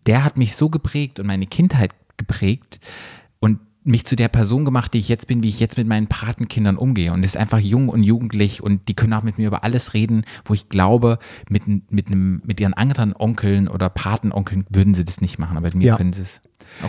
der 0.05 0.23
hat 0.23 0.37
mich 0.37 0.55
so 0.55 0.69
geprägt 0.69 1.19
und 1.19 1.25
meine 1.27 1.47
Kindheit 1.47 1.91
geprägt 2.17 2.79
mich 3.87 4.03
zu 4.05 4.15
der 4.15 4.27
Person 4.29 4.65
gemacht, 4.65 4.93
die 4.93 4.97
ich 4.97 5.07
jetzt 5.09 5.27
bin, 5.27 5.43
wie 5.43 5.47
ich 5.47 5.59
jetzt 5.59 5.77
mit 5.77 5.87
meinen 5.87 6.07
Patenkindern 6.07 6.75
umgehe. 6.75 7.13
Und 7.13 7.23
ist 7.23 7.37
einfach 7.37 7.59
jung 7.59 7.87
und 7.87 8.03
jugendlich 8.03 8.61
und 8.63 8.87
die 8.89 8.95
können 8.95 9.13
auch 9.13 9.21
mit 9.23 9.37
mir 9.37 9.47
über 9.47 9.63
alles 9.63 9.93
reden, 9.93 10.25
wo 10.43 10.53
ich 10.55 10.69
glaube, 10.69 11.19
mit, 11.49 11.63
mit, 11.91 12.07
einem, 12.07 12.41
mit 12.45 12.59
ihren 12.59 12.73
anderen 12.73 13.15
Onkeln 13.17 13.67
oder 13.67 13.89
Patenonkeln 13.89 14.65
würden 14.69 14.93
sie 14.95 15.05
das 15.05 15.21
nicht 15.21 15.37
machen, 15.39 15.55
aber 15.55 15.65
mit 15.67 15.75
mir 15.75 15.85
Ja. 15.85 15.97
können 15.97 16.13
sie 16.13 16.23
es. 16.23 16.41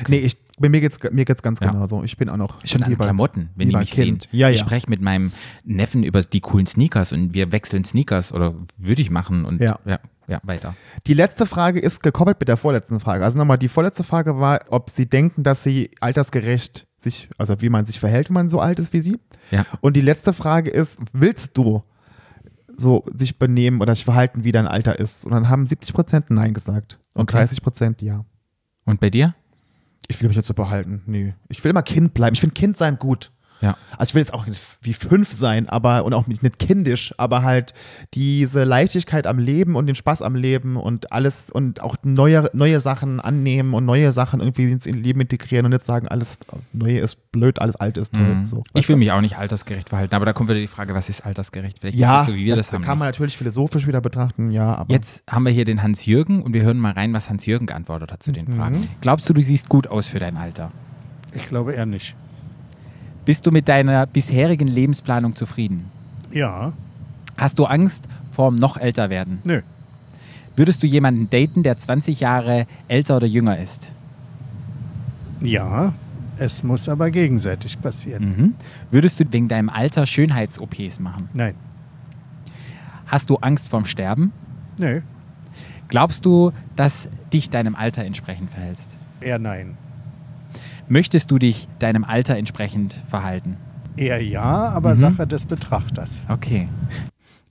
Nee, 0.09 0.19
ich, 0.19 0.39
bei 0.59 0.71
mir 0.71 0.81
geht's, 0.81 0.99
mir 1.13 1.27
geht's 1.27 1.43
ganz 1.43 1.61
Ja. 1.61 1.71
genauso. 1.71 2.03
Ich 2.03 2.17
bin 2.17 2.31
auch 2.31 2.39
noch. 2.39 2.65
Schon 2.67 2.83
an 2.83 2.97
Klamotten, 2.97 3.51
wenn 3.57 3.69
die 3.69 3.77
mich 3.77 3.91
Kind. 3.91 4.23
sehen. 4.23 4.31
Ja, 4.33 4.49
Ich 4.49 4.61
ja. 4.61 4.67
spreche 4.67 4.87
mit 4.89 5.03
meinem 5.03 5.33
Neffen 5.65 6.03
über 6.03 6.23
die 6.23 6.41
coolen 6.41 6.65
Sneakers 6.67 7.13
und 7.13 7.35
wir 7.35 7.53
wechseln 7.53 7.85
Sneakers 7.85 8.33
oder 8.33 8.55
würde 8.79 9.03
ich 9.03 9.11
machen 9.11 9.45
und 9.45 9.61
Ja. 9.61 9.79
ja, 9.85 9.99
ja 10.29 10.41
weiter. 10.43 10.75
Die 11.07 11.15
letzte 11.15 11.47
Frage 11.47 11.81
ist 11.81 12.03
gekoppelt 12.03 12.39
mit 12.41 12.49
der 12.49 12.57
vorletzten 12.57 13.01
Frage. 13.01 13.25
Also 13.25 13.39
nochmal, 13.39 13.59
die 13.59 13.69
vorletzte 13.69 14.05
Frage 14.05 14.39
war, 14.39 14.61
ob 14.71 14.91
Sie 14.91 15.09
denken, 15.09 15.43
dass 15.43 15.63
Sie 15.63 15.91
altersgerecht 16.01 16.87
sich, 16.99 17.29
also 17.39 17.61
wie 17.61 17.69
man 17.69 17.85
sich 17.85 18.01
verhält, 18.01 18.29
wenn 18.29 18.35
man 18.35 18.49
so 18.49 18.61
alt 18.61 18.79
ist 18.79 18.93
wie 18.93 19.01
Sie. 19.01 19.19
Ja. 19.51 19.65
Und 19.81 19.97
die 19.97 20.01
letzte 20.01 20.33
Frage 20.33 20.71
ist, 20.71 20.99
willst 21.13 21.57
du 21.57 21.83
so 22.77 23.05
sich 23.15 23.39
benehmen 23.39 23.81
oder 23.81 23.95
sich 23.95 24.05
verhalten, 24.05 24.45
wie 24.45 24.53
dein 24.53 24.67
Alter 24.67 24.99
ist? 24.99 25.25
Und 25.25 25.33
dann 25.33 25.49
haben 25.49 25.67
70 25.67 25.95
Prozent 25.95 26.31
Nein 26.31 26.55
gesagt 26.55 26.99
und 27.15 27.23
Okay. 27.23 27.39
30 27.39 27.63
Prozent 27.63 28.03
Ja. 28.03 28.25
Und 28.85 29.01
bei 29.01 29.11
dir? 29.11 29.35
Ich 30.09 30.21
will 30.21 30.29
mich 30.29 30.37
nicht 30.37 30.47
so 30.47 30.55
behalten. 30.55 31.03
Nee. 31.07 31.35
Ich 31.49 31.63
will 31.65 31.71
immer 31.71 31.83
Kind 31.83 32.15
bleiben. 32.15 32.35
Ich 32.35 32.41
finde 32.41 32.55
Kind 32.55 32.77
sein 32.77 32.99
gut. 32.99 33.33
Ja. 33.63 33.77
Also 33.97 34.11
ich 34.11 34.15
will 34.15 34.23
jetzt 34.23 34.35
auch 34.35 34.47
nicht 34.47 34.61
wie 34.83 34.93
fünf 34.93 35.33
sein, 35.33 35.69
aber 35.69 36.05
und 36.05 36.13
auch 36.13 36.27
nicht 36.27 36.59
kindisch, 36.59 37.15
aber 37.17 37.43
halt 37.43 37.73
diese 38.15 38.65
Leichtigkeit 38.65 39.27
am 39.27 39.39
Leben 39.39 39.77
und 39.77 39.87
den 39.87 39.95
Spaß 39.95 40.21
am 40.23 40.35
Leben 40.35 40.77
und 40.77 41.11
alles 41.13 41.51
und 41.51 41.81
auch 41.81 41.97
neue, 42.03 42.51
neue 42.53 42.81
Sachen 42.81 43.21
annehmen 43.21 43.73
und 43.75 43.85
neue 43.87 44.13
Sachen 44.13 44.41
irgendwie 44.41 44.71
ins 44.71 44.85
Leben 44.85 45.21
integrieren 45.23 45.65
und 45.67 45.73
nicht 45.73 45.85
sagen, 45.85 46.07
alles 46.09 46.39
Neue 46.73 46.99
ist 46.99 47.33
blöd, 47.33 47.59
alles 47.61 47.77
alt 47.77 47.97
ist 47.97 48.13
toll. 48.13 48.43
So, 48.45 48.57
Mhm. 48.59 48.63
Ich 48.75 48.89
will 48.89 48.97
mich 48.97 49.11
auch 49.13 49.21
nicht 49.23 49.37
altersgerecht 49.39 49.89
verhalten, 49.89 50.15
aber 50.15 50.27
da 50.27 50.33
kommt 50.33 50.51
wieder 50.51 50.61
die 50.61 50.67
Frage, 50.67 50.95
was 50.95 51.09
ist 51.09 51.25
altersgerecht? 51.25 51.79
Vielleicht 51.81 51.99
ja, 51.99 52.17
ist 52.17 52.21
es 52.23 52.27
so, 52.29 52.35
wie 52.35 52.45
wir 52.45 52.57
das, 52.57 52.67
das 52.67 52.75
haben. 52.75 52.83
kann 52.83 52.99
man 52.99 53.09
nicht. 53.09 53.15
natürlich 53.17 53.37
philosophisch 53.39 53.87
wieder 53.87 54.01
betrachten, 54.01 54.51
ja, 54.51 54.75
aber 54.75 54.93
Jetzt 54.93 55.23
haben 55.31 55.45
wir 55.45 55.53
hier 55.53 55.65
den 55.65 55.83
Hans-Jürgen 55.83 56.43
und 56.43 56.53
wir 56.53 56.63
hören 56.63 56.79
mal 56.79 56.93
rein, 56.93 57.13
was 57.15 57.31
Hans-Jürgen 57.31 57.67
geantwortet 57.67 58.13
hat 58.13 58.23
zu 58.23 58.31
Mhm. 58.31 58.35
den 58.35 58.49
Fragen. 58.49 58.89
Glaubst 59.01 59.29
du, 59.29 59.33
du 59.33 59.41
siehst 59.41 59.69
gut 59.71 59.87
aus 59.87 60.09
für 60.09 60.19
dein 60.19 60.37
Alter? 60.37 60.71
Ich 61.35 61.47
glaube 61.49 61.73
eher 61.73 61.87
nicht. 61.87 62.15
Bist 63.27 63.45
du 63.47 63.51
mit 63.51 63.69
deiner 63.69 64.07
bisherigen 64.07 64.69
Lebensplanung 64.69 65.37
zufrieden? 65.37 65.91
Ja, 66.33 66.73
Hast 67.37 67.59
du 67.59 67.67
Angst 67.67 68.09
vorm 68.31 68.55
noch 68.55 68.79
älter 68.79 69.11
werden? 69.11 69.41
nö. 69.45 69.61
Würdest 70.57 70.83
du 70.83 70.87
jemanden 70.87 71.29
daten, 71.29 71.63
der 71.63 71.77
20 71.77 72.19
Jahre 72.21 72.67
älter 72.89 73.19
oder 73.19 73.27
jünger 73.27 73.59
ist? 73.59 73.93
Ja, 75.43 75.93
es 76.39 76.63
muss 76.65 76.89
aber 76.89 77.11
gegenseitig 77.11 77.79
passieren. 77.79 78.25
Mhm. 78.25 78.55
Würdest 78.91 79.21
du 79.21 79.25
wegen 79.31 79.49
deinem 79.49 79.69
Alter 79.69 80.07
Schönheits-OPs 80.07 81.01
machen? 81.01 81.29
Nein, 81.35 81.55
Hast 83.07 83.29
du 83.29 83.37
Angst 83.37 83.69
vorm 83.69 83.85
Sterben? 83.85 84.33
nö, 84.79 85.03
Glaubst 85.89 86.25
du, 86.25 86.53
dass 86.75 87.09
dich 87.35 87.51
deinem 87.51 87.75
Alter 87.75 88.05
entsprechend 88.05 88.49
verhältst? 88.51 88.97
eher 89.21 89.39
nein. 89.39 89.77
Möchtest 90.89 91.31
du 91.31 91.39
dich 91.39 91.69
deinem 91.79 92.05
Alter 92.05 92.37
entsprechend 92.37 93.01
verhalten? 93.09 93.57
Eher 93.97 94.23
ja, 94.23 94.69
aber 94.71 94.91
Mhm. 94.91 94.97
Sache 95.01 95.27
des 95.27 95.47
Betrachters. 95.47 96.27
Okay. 96.29 96.69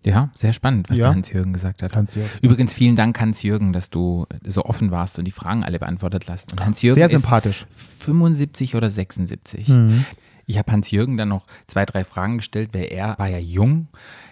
Ja, 0.03 0.29
sehr 0.35 0.53
spannend, 0.53 0.89
was 0.91 0.99
Ja. 0.99 1.09
Hans-Jürgen 1.09 1.51
gesagt 1.51 1.81
hat. 1.81 1.95
Hans-Jürgen. 1.95 2.29
Übrigens 2.41 2.75
vielen 2.75 2.95
Dank, 2.95 3.19
Hans-Jürgen, 3.19 3.73
dass 3.73 3.89
du 3.89 4.27
so 4.45 4.63
offen 4.65 4.91
warst 4.91 5.17
und 5.17 5.25
die 5.25 5.31
Fragen 5.31 5.63
alle 5.63 5.79
beantwortet 5.79 6.25
hast. 6.29 6.51
Und 6.51 6.63
Hans-Jürgen 6.63 6.99
sehr 6.99 7.07
ist 7.07 7.21
sympathisch. 7.23 7.65
75 7.71 8.75
oder 8.75 8.89
76. 8.91 9.67
Mhm. 9.69 10.05
Ich 10.45 10.59
habe 10.59 10.71
Hans-Jürgen 10.71 11.17
dann 11.17 11.29
noch 11.29 11.47
zwei, 11.65 11.85
drei 11.85 12.03
Fragen 12.03 12.37
gestellt, 12.37 12.69
weil 12.73 12.83
er 12.85 13.17
war 13.17 13.27
ja 13.27 13.39
jung 13.39 13.87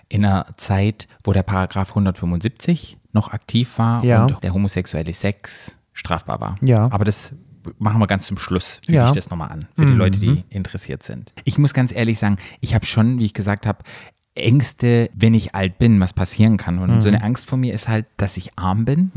in 0.10 0.24
einer 0.24 0.46
Zeit, 0.58 1.08
wo 1.24 1.34
der 1.34 1.42
Paragraph 1.42 1.96
175 1.96 3.00
noch 3.12 3.34
aktiv 3.34 3.80
war 3.80 4.04
Ja. 4.06 4.26
und 4.26 4.44
der 4.44 4.54
homosexuelle 4.54 5.12
Sex 5.14 5.80
strafbar 5.94 6.40
war. 6.40 6.58
Ja. 6.64 6.84
Aber 6.92 7.04
das 7.04 7.34
machen 7.80 8.00
wir 8.00 8.08
ganz 8.08 8.28
zum 8.28 8.38
Schluss. 8.38 8.80
Füge 8.86 8.98
Ja. 8.98 9.08
ich 9.08 9.14
das 9.14 9.30
nochmal 9.30 9.52
an, 9.52 9.66
für 9.76 9.86
die 9.86 9.92
Mhm. 9.94 9.98
Leute, 9.98 10.20
die 10.20 10.44
interessiert 10.50 11.04
sind. 11.04 11.34
Ich 11.44 11.58
muss 11.58 11.74
ganz 11.74 11.94
ehrlich 11.94 12.20
sagen, 12.20 12.38
ich 12.62 12.74
habe 12.76 12.86
schon, 12.86 13.20
wie 13.20 13.26
ich 13.26 13.34
gesagt 13.34 13.66
habe, 13.66 13.80
Ängste, 14.36 15.12
wenn 15.14 15.36
ich 15.36 15.54
alt 15.54 15.78
bin, 15.78 16.00
was 16.00 16.14
passieren 16.14 16.58
kann. 16.58 16.80
Und 16.80 17.02
so 17.02 17.10
eine 17.10 17.20
Mhm. 17.20 17.24
Angst 17.26 17.46
von 17.48 17.60
mir 17.60 17.74
ist 17.74 17.88
halt, 17.88 18.08
dass 18.18 18.36
ich 18.36 18.58
arm 18.58 18.84
bin. 18.84 19.12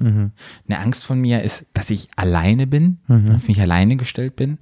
Eine 0.69 0.79
Angst 0.79 1.05
von 1.07 1.19
mir 1.19 1.43
ist, 1.43 1.65
dass 1.73 1.89
ich 1.91 2.09
alleine 2.17 2.67
bin, 2.67 2.99
Mhm. 3.09 3.35
auf 3.37 3.49
mich 3.49 3.61
alleine 3.61 3.97
gestellt 3.97 4.37
bin. 4.37 4.59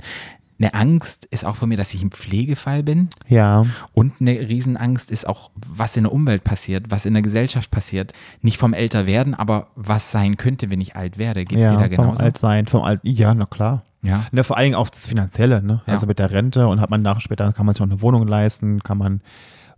Eine 0.59 0.75
Angst 0.75 1.27
ist 1.27 1.45
auch 1.45 1.57
von 1.57 1.69
mir, 1.69 1.77
dass 1.77 1.95
ich 1.95 2.03
im 2.03 2.13
Pflegefall 2.13 2.83
bin. 2.83 3.09
Ja, 3.27 3.67
Und 3.93 4.21
eine 4.21 4.39
Riesenangst 4.39 5.11
ist 5.11 5.29
auch, 5.29 5.51
was 5.55 5.97
in 5.97 6.05
der 6.05 6.13
Umwelt 6.13 6.45
passiert, 6.45 6.87
was 6.91 7.07
in 7.07 7.15
der 7.15 7.23
Gesellschaft 7.23 7.71
passiert. 7.71 8.13
Nicht 8.41 8.59
vom 8.59 8.73
Älterwerden, 8.73 9.35
aber 9.35 9.69
was 9.75 10.13
sein 10.13 10.37
könnte, 10.37 10.71
wenn 10.71 10.81
ich 10.81 10.95
alt 10.95 11.19
werde. 11.19 11.45
Geht 11.45 11.59
es 11.59 11.65
dir 11.65 11.73
ja 11.73 11.77
da 11.77 11.97
vom 11.97 12.05
genauso? 12.05 12.23
Altsein, 12.23 12.67
vom 12.67 12.83
Alt, 12.83 13.01
ja, 13.03 13.35
na 13.35 13.47
klar. 13.47 13.83
Ja. 14.03 14.27
Ne, 14.33 14.45
vor 14.45 14.57
allen 14.57 14.67
Dingen 14.67 14.75
auch 14.77 14.91
das 14.91 15.07
Finanzielle, 15.07 15.63
ne? 15.63 15.83
Ja. 15.87 15.95
Also 15.95 16.07
mit 16.07 16.19
der 16.19 16.31
Rente 16.31 16.69
und 16.69 16.81
hat 16.81 16.91
man 16.91 17.03
nach 17.03 17.21
später 17.21 17.53
kann 17.53 17.67
man 17.67 17.75
sich 17.75 17.83
auch 17.83 17.87
eine 17.91 18.03
Wohnung 18.03 18.27
leisten, 18.27 18.81
kann 18.81 18.99
man 18.99 19.23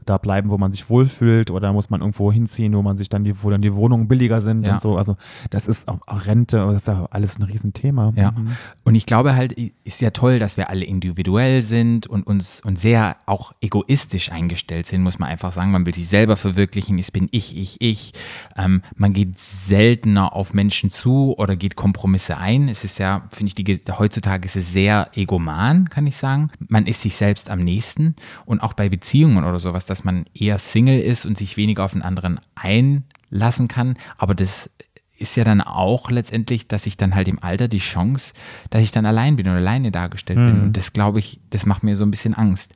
da 0.04 0.18
bleiben, 0.18 0.50
wo 0.50 0.58
man 0.58 0.72
sich 0.72 0.88
wohlfühlt 0.88 1.50
oder 1.50 1.72
muss 1.72 1.90
man 1.90 2.00
irgendwo 2.00 2.30
hinziehen, 2.30 2.74
wo 2.74 2.82
man 2.82 2.96
sich 2.96 3.08
dann 3.08 3.24
die, 3.24 3.42
wo 3.42 3.50
dann 3.50 3.62
die 3.62 3.74
Wohnungen 3.74 4.08
billiger 4.08 4.40
sind 4.40 4.66
Ja. 4.66 4.74
und 4.74 4.80
so. 4.80 4.96
Also 4.96 5.16
das 5.50 5.66
ist 5.66 5.88
auch, 5.88 5.98
auch 6.06 6.26
Rente, 6.26 6.58
das 6.58 6.76
ist 6.76 6.88
ja 6.88 7.06
alles 7.10 7.38
ein 7.38 7.42
Riesenthema. 7.42 8.12
Ja. 8.16 8.32
Mhm. 8.32 8.48
Und 8.84 8.94
ich 8.94 9.06
glaube 9.06 9.34
halt, 9.34 9.52
ist 9.84 10.00
ja 10.00 10.10
toll, 10.10 10.38
dass 10.38 10.56
wir 10.56 10.70
alle 10.70 10.84
individuell 10.84 11.62
sind 11.62 12.06
und 12.06 12.26
uns 12.26 12.60
und 12.64 12.78
sehr 12.78 13.16
auch 13.26 13.52
egoistisch 13.60 14.30
eingestellt 14.32 14.86
sind, 14.86 15.02
muss 15.02 15.18
man 15.18 15.28
einfach 15.28 15.52
sagen. 15.52 15.70
Man 15.70 15.86
will 15.86 15.94
sich 15.94 16.08
selber 16.08 16.36
verwirklichen, 16.36 16.98
es 16.98 17.10
bin 17.10 17.28
ich, 17.32 17.56
ich, 17.56 17.80
ich. 17.80 18.12
Ähm, 18.56 18.82
man 18.94 19.12
geht 19.12 19.38
seltener 19.38 20.34
auf 20.34 20.54
Menschen 20.54 20.90
zu 20.90 21.34
oder 21.38 21.56
geht 21.56 21.76
Kompromisse 21.76 22.36
ein. 22.36 22.68
Es 22.68 22.84
ist 22.84 22.98
ja, 22.98 23.22
finde 23.30 23.48
ich, 23.48 23.54
die, 23.54 23.80
heutzutage 23.98 24.44
ist 24.46 24.56
es 24.56 24.72
sehr 24.72 25.10
egoman, 25.14 25.88
kann 25.88 26.06
ich 26.06 26.16
sagen. 26.16 26.48
Man 26.68 26.86
ist 26.86 27.02
sich 27.02 27.16
selbst 27.16 27.50
am 27.50 27.60
nächsten 27.60 28.14
und 28.44 28.60
auch 28.60 28.74
bei 28.74 28.88
Beziehungen 28.88 29.44
oder 29.44 29.58
sowas, 29.58 29.85
dass 29.86 30.04
man 30.04 30.26
eher 30.34 30.58
Single 30.58 31.00
ist 31.00 31.26
und 31.26 31.38
sich 31.38 31.56
weniger 31.56 31.84
auf 31.84 31.92
den 31.92 32.02
anderen 32.02 32.40
einlassen 32.54 33.68
kann. 33.68 33.96
Aber 34.18 34.34
das 34.34 34.70
ist 35.18 35.36
ja 35.36 35.44
dann 35.44 35.60
auch 35.60 36.10
letztendlich, 36.10 36.68
dass 36.68 36.86
ich 36.86 36.96
dann 36.96 37.14
halt 37.14 37.28
im 37.28 37.42
Alter 37.42 37.68
die 37.68 37.78
Chance, 37.78 38.34
dass 38.70 38.82
ich 38.82 38.90
dann 38.90 39.06
allein 39.06 39.36
bin 39.36 39.48
und 39.48 39.54
alleine 39.54 39.90
dargestellt 39.90 40.38
bin. 40.38 40.60
Und 40.60 40.76
das 40.76 40.92
glaube 40.92 41.18
ich, 41.18 41.40
das 41.50 41.66
macht 41.66 41.82
mir 41.82 41.96
so 41.96 42.04
ein 42.04 42.10
bisschen 42.10 42.34
Angst. 42.34 42.74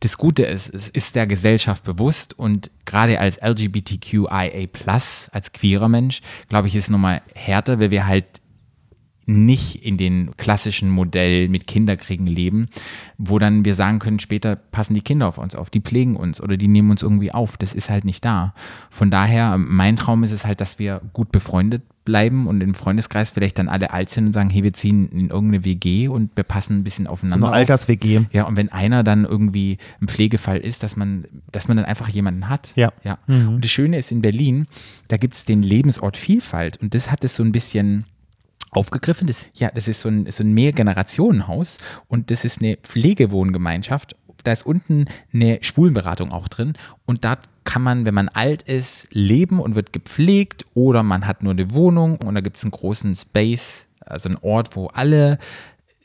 Das 0.00 0.18
Gute 0.18 0.44
ist, 0.44 0.74
es 0.74 0.88
ist 0.88 1.14
der 1.14 1.26
Gesellschaft 1.26 1.84
bewusst 1.84 2.38
und 2.38 2.70
gerade 2.84 3.18
als 3.18 3.38
LGBTQIA+, 3.40 4.68
als 5.32 5.52
queerer 5.52 5.88
Mensch, 5.88 6.20
glaube 6.48 6.68
ich, 6.68 6.74
ist 6.74 6.84
es 6.84 6.90
nochmal 6.90 7.22
härter, 7.34 7.80
weil 7.80 7.90
wir 7.90 8.06
halt 8.06 8.26
nicht 9.26 9.84
in 9.84 9.96
den 9.96 10.36
klassischen 10.36 10.88
Modell 10.88 11.48
mit 11.48 11.66
Kinderkriegen 11.66 12.26
leben, 12.26 12.68
wo 13.18 13.38
dann 13.38 13.64
wir 13.64 13.74
sagen 13.74 13.98
können, 13.98 14.20
später 14.20 14.56
passen 14.70 14.94
die 14.94 15.02
Kinder 15.02 15.26
auf 15.26 15.38
uns 15.38 15.56
auf, 15.56 15.68
die 15.68 15.80
pflegen 15.80 16.16
uns 16.16 16.40
oder 16.40 16.56
die 16.56 16.68
nehmen 16.68 16.90
uns 16.90 17.02
irgendwie 17.02 17.32
auf. 17.32 17.56
Das 17.56 17.74
ist 17.74 17.90
halt 17.90 18.04
nicht 18.04 18.24
da. 18.24 18.54
Von 18.88 19.10
daher, 19.10 19.58
mein 19.58 19.96
Traum 19.96 20.22
ist 20.22 20.30
es 20.30 20.46
halt, 20.46 20.60
dass 20.60 20.78
wir 20.78 21.00
gut 21.12 21.32
befreundet 21.32 21.82
bleiben 22.04 22.46
und 22.46 22.62
im 22.62 22.72
Freundeskreis 22.72 23.32
vielleicht 23.32 23.58
dann 23.58 23.68
alle 23.68 23.90
alt 23.90 24.08
sind 24.08 24.26
und 24.26 24.32
sagen, 24.32 24.48
hey, 24.48 24.62
wir 24.62 24.72
ziehen 24.72 25.08
in 25.10 25.28
irgendeine 25.30 25.64
WG 25.64 26.06
und 26.06 26.30
wir 26.36 26.44
passen 26.44 26.78
ein 26.78 26.84
bisschen 26.84 27.06
So 27.06 27.10
aufeinander 27.10 27.48
eine 27.48 27.56
auf. 27.56 27.58
Alters-WG. 27.58 28.26
Ja, 28.30 28.44
und 28.44 28.56
wenn 28.56 28.70
einer 28.70 29.02
dann 29.02 29.24
irgendwie 29.24 29.76
ein 30.00 30.06
Pflegefall 30.06 30.58
ist, 30.58 30.84
dass 30.84 30.96
man, 30.96 31.26
dass 31.50 31.66
man 31.66 31.76
dann 31.76 31.86
einfach 31.86 32.08
jemanden 32.08 32.48
hat. 32.48 32.72
Ja. 32.76 32.92
ja. 33.02 33.18
Und 33.26 33.64
das 33.64 33.70
Schöne 33.72 33.98
ist 33.98 34.12
in 34.12 34.22
Berlin, 34.22 34.66
da 35.08 35.16
gibt 35.16 35.34
es 35.34 35.44
den 35.44 35.62
Lebensort 35.62 36.16
Vielfalt 36.16 36.78
und 36.78 36.94
das 36.94 37.10
hat 37.10 37.24
es 37.24 37.34
so 37.34 37.42
ein 37.42 37.50
bisschen 37.50 38.04
aufgegriffen. 38.70 39.26
Das, 39.26 39.46
ja, 39.54 39.70
das 39.72 39.88
ist 39.88 40.00
so 40.00 40.08
ein, 40.08 40.30
so 40.30 40.42
ein 40.42 40.52
Mehrgenerationenhaus 40.52 41.78
und 42.08 42.30
das 42.30 42.44
ist 42.44 42.60
eine 42.60 42.76
Pflegewohngemeinschaft. 42.76 44.16
Da 44.44 44.52
ist 44.52 44.64
unten 44.64 45.06
eine 45.32 45.58
Schwulenberatung 45.62 46.32
auch 46.32 46.48
drin 46.48 46.74
und 47.04 47.24
da 47.24 47.36
kann 47.64 47.82
man, 47.82 48.06
wenn 48.06 48.14
man 48.14 48.28
alt 48.28 48.62
ist, 48.62 49.08
leben 49.10 49.58
und 49.58 49.74
wird 49.74 49.92
gepflegt 49.92 50.66
oder 50.74 51.02
man 51.02 51.26
hat 51.26 51.42
nur 51.42 51.52
eine 51.52 51.72
Wohnung 51.72 52.16
und 52.18 52.34
da 52.34 52.40
gibt 52.40 52.56
es 52.56 52.62
einen 52.62 52.70
großen 52.70 53.16
Space 53.16 53.86
also 54.06 54.28
ein 54.28 54.38
Ort, 54.40 54.76
wo 54.76 54.86
alle 54.86 55.38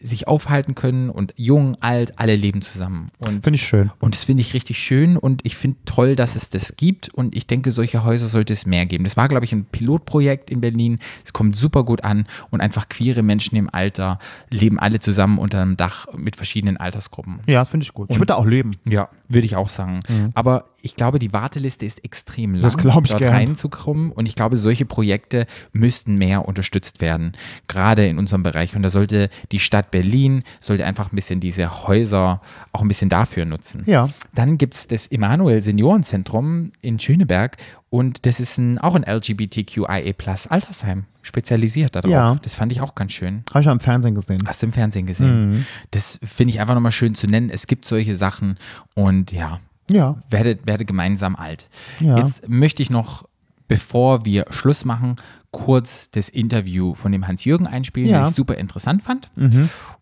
sich 0.02 0.28
aufhalten 0.28 0.76
können 0.76 1.10
und 1.10 1.34
jung, 1.38 1.78
alt, 1.82 2.18
alle 2.20 2.36
leben 2.36 2.62
zusammen. 2.62 3.12
Und 3.20 3.44
Finde 3.44 3.56
ich 3.56 3.64
schön. 3.66 3.92
und 4.00 4.16
das 4.16 4.24
finde 4.26 4.42
ich 4.42 4.54
richtig 4.54 4.78
schön 4.80 5.18
und 5.18 5.42
ich 5.46 5.56
finde 5.56 5.78
toll, 5.86 6.16
dass 6.16 6.36
es 6.36 6.50
das 6.50 6.76
gibt 6.78 7.10
und 7.10 7.36
ich 7.36 7.48
denke, 7.48 7.72
solche 7.72 8.04
Häuser 8.04 8.28
sollte 8.28 8.54
es 8.54 8.66
mehr 8.66 8.86
geben. 8.86 9.04
Das 9.04 9.18
war, 9.18 9.28
glaube 9.28 9.46
ich, 9.46 9.54
ein 9.54 9.66
Pilotprojekt 9.66 10.50
in 10.50 10.62
Berlin. 10.62 11.00
Es 11.24 11.34
kommt 11.34 11.56
super 11.56 11.84
gut 11.84 12.04
an 12.04 12.26
und 12.50 12.62
einfach 12.62 12.90
queere 12.90 13.22
Menschen 13.24 13.56
im 13.58 13.70
Alter 13.72 14.20
leben 14.50 14.80
alle 14.80 15.00
zusammen 15.00 15.38
unter 15.38 15.62
einem 15.62 15.78
Dach 15.78 16.08
mit 16.18 16.36
verschiedenen 16.36 16.78
Altersgruppen. 16.78 17.40
Ja, 17.48 17.60
das 17.60 17.70
finde 17.70 17.84
ich 17.84 17.94
gut. 17.94 18.10
Ich 18.10 18.18
würde 18.18 18.28
da 18.28 18.36
auch 18.36 18.46
leben. 18.46 18.78
Ja, 18.88 19.10
würde 19.28 19.46
ich 19.46 19.56
auch 19.56 19.70
sagen. 19.70 20.00
Aber 20.34 20.66
ich 20.82 20.96
glaube, 20.96 21.20
die 21.20 21.32
Warteliste 21.34 21.86
ist 21.86 22.04
extrem 22.04 22.54
lang, 22.56 22.64
Das 22.64 22.76
ich 22.76 22.82
dort 23.12 23.18
gern. 23.18 23.34
reinzukommen. 23.34 24.12
Und 24.12 24.26
ich 24.26 24.36
glaube, 24.36 24.58
solche 24.58 24.86
Projekte 24.86 25.46
müssten 25.72 26.16
mehr 26.16 26.48
unterstützt 26.48 27.02
werden, 27.02 27.34
gerade 27.68 28.08
in 28.08 28.18
unserem 28.18 28.44
Bereich. 28.44 28.76
Und 28.76 28.82
da 28.84 28.90
sollte 28.90 29.30
die 29.52 29.60
Stadt 29.60 29.91
Berlin, 29.92 30.44
sollte 30.60 30.86
einfach 30.86 31.12
ein 31.12 31.16
bisschen 31.16 31.40
diese 31.40 31.88
Häuser 31.88 32.42
auch 32.72 32.82
ein 32.82 32.88
bisschen 32.88 33.10
dafür 33.10 33.46
nutzen. 33.46 33.84
Ja. 33.86 34.10
Dann 34.34 34.58
gibt 34.58 34.74
es 34.76 34.88
das 34.88 35.08
Emanuel 35.08 35.62
Seniorenzentrum 35.62 36.72
in 36.82 37.00
Schöneberg 37.00 37.58
und 37.90 38.26
das 38.26 38.40
ist 38.40 38.58
ein, 38.58 38.78
auch 38.80 38.96
ein 38.96 39.04
LGBTQIA 39.04 40.14
Plus 40.14 40.48
Altersheim, 40.48 41.06
spezialisiert 41.22 41.96
darauf. 41.96 42.10
Ja. 42.12 42.36
Das 42.42 42.56
fand 42.56 42.72
ich 42.72 42.82
auch 42.82 42.96
ganz 42.96 43.12
schön. 43.12 43.44
Habe 43.52 43.60
ich 43.62 43.66
mal 43.66 43.74
im 43.74 43.80
Fernsehen 43.80 44.16
gesehen. 44.16 44.44
Hast 44.48 44.62
du 44.62 44.68
im 44.68 44.74
Fernsehen 44.74 45.06
gesehen? 45.06 45.66
Das 45.92 46.20
finde 46.24 46.54
ich 46.54 46.60
einfach 46.62 46.74
nochmal 46.76 46.92
schön 46.92 47.16
zu 47.16 47.28
nennen. 47.28 47.50
Es 47.50 47.68
gibt 47.68 47.86
solche 47.86 48.16
Sachen 48.16 48.58
und 48.96 49.32
ja, 49.32 49.60
Ja. 49.90 50.16
werde, 50.30 50.58
werde 50.66 50.86
gemeinsam 50.86 51.36
alt. 51.36 51.70
Ja. 52.00 52.18
Jetzt 52.18 52.48
möchte 52.48 52.82
ich 52.82 52.90
noch, 52.90 53.26
bevor 53.68 54.26
wir 54.26 54.46
Schluss 54.50 54.86
machen, 54.86 55.16
kurz 55.52 56.10
das 56.12 56.30
Interview 56.30 56.96
von 56.96 57.12
dem 57.12 57.28
Hans-Jürgen 57.28 57.68
einspielen, 57.68 58.10
Ja. 58.10 58.20
das 58.20 58.30
ich 58.32 58.36
super 58.36 58.56
interessant 58.56 59.04
fand. 59.04 59.30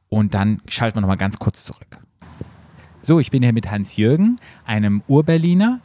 Und 0.10 0.34
dann 0.34 0.62
schalten 0.68 0.98
wir 0.98 1.02
nochmal 1.02 1.18
ganz 1.18 1.40
kurz 1.40 1.64
zurück. 1.66 1.98
So, 3.02 3.20
ich 3.20 3.32
bin 3.32 3.42
hier 3.44 3.54
mit 3.54 3.70
Hans-Jürgen, 3.72 4.38
einem 4.66 5.02
Urberliner, 5.08 5.80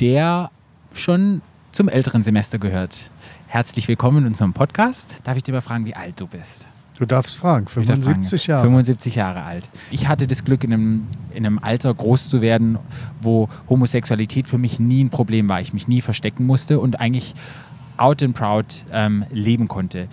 der 0.00 0.50
schon 0.92 1.42
zum 1.72 1.88
älteren 1.88 2.22
Semester 2.22 2.58
gehört. 2.58 3.10
Herzlich 3.46 3.88
willkommen 3.88 4.18
in 4.18 4.26
unserem 4.26 4.52
Podcast. 4.52 5.20
Darf 5.24 5.36
ich 5.36 5.42
dir 5.42 5.52
mal 5.52 5.60
fragen, 5.60 5.86
wie 5.86 5.94
alt 5.94 6.20
du 6.20 6.26
bist? 6.26 6.68
Du 6.98 7.06
darfst 7.06 7.36
fragen, 7.38 7.66
Wieder 7.66 7.94
75 7.96 8.42
fragen. 8.42 8.50
Jahre. 8.52 8.62
75 8.64 9.14
Jahre 9.14 9.42
alt. 9.42 9.70
Ich 9.90 10.06
hatte 10.06 10.26
das 10.26 10.44
Glück, 10.44 10.64
in 10.64 10.72
einem, 10.74 11.06
in 11.32 11.46
einem 11.46 11.58
Alter 11.58 11.94
groß 11.94 12.28
zu 12.28 12.42
werden, 12.42 12.78
wo 13.22 13.48
Homosexualität 13.70 14.46
für 14.46 14.58
mich 14.58 14.78
nie 14.78 15.02
ein 15.02 15.10
Problem 15.10 15.48
war. 15.48 15.60
Ich 15.62 15.72
mich 15.72 15.88
nie 15.88 16.02
verstecken 16.02 16.44
musste 16.44 16.78
und 16.78 17.00
eigentlich 17.00 17.34
out 18.00 18.22
and 18.22 18.34
proud 18.34 18.84
ähm, 18.92 19.24
leben 19.30 19.68
konnte. 19.68 20.08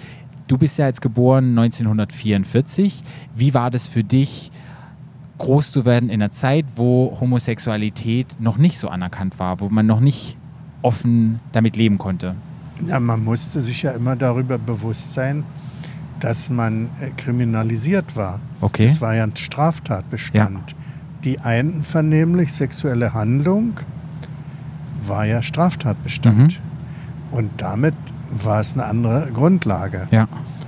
Du 0.48 0.58
bist 0.58 0.78
ja 0.78 0.88
jetzt 0.88 1.02
geboren 1.02 1.58
1944. 1.58 3.04
Wie 3.36 3.54
war 3.54 3.72
das 3.72 3.88
für 3.88 4.04
dich, 4.04 4.52
groß 5.38 5.72
zu 5.72 5.86
werden 5.86 6.10
in 6.10 6.22
einer 6.22 6.32
Zeit, 6.32 6.66
wo 6.76 7.18
Homosexualität 7.20 8.38
noch 8.40 8.58
nicht 8.58 8.78
so 8.78 8.90
anerkannt 8.90 9.40
war, 9.40 9.60
wo 9.60 9.70
man 9.70 9.86
noch 9.86 10.00
nicht 10.00 10.38
offen 10.82 11.40
damit 11.52 11.76
leben 11.76 11.98
konnte? 11.98 12.36
Ja, 12.86 13.00
man 13.00 13.24
musste 13.24 13.62
sich 13.62 13.84
ja 13.84 13.92
immer 13.92 14.16
darüber 14.16 14.58
bewusst 14.58 15.14
sein, 15.14 15.44
dass 16.20 16.50
man 16.50 16.90
äh, 17.00 17.10
kriminalisiert 17.16 18.16
war. 18.16 18.40
Okay. 18.62 18.86
Es 18.86 19.02
war 19.02 19.16
ja 19.16 19.24
ein 19.24 19.36
Straftatbestand. 19.36 20.76
Die 21.24 21.40
einvernehmlich 21.40 22.54
sexuelle 22.54 23.14
Handlung 23.14 23.74
war 25.06 25.26
ja 25.26 25.42
Straftatbestand. 25.42 26.62
Und 27.32 27.50
damit 27.58 27.96
war 28.32 28.60
es 28.62 28.74
eine 28.74 28.86
andere 28.86 29.30
Grundlage. 29.34 30.08
Ja, 30.12 30.28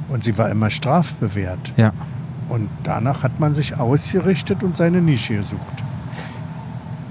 Und 0.10 0.24
sie 0.24 0.38
war 0.38 0.50
immer 0.50 0.70
strafbewehrt. 0.70 1.74
ja. 1.78 1.94
Und 2.50 2.68
danach 2.82 3.22
hat 3.22 3.40
man 3.40 3.54
sich 3.54 3.78
ausgerichtet 3.78 4.64
und 4.64 4.76
seine 4.76 5.02
Nische 5.02 5.36
gesucht. 5.36 5.84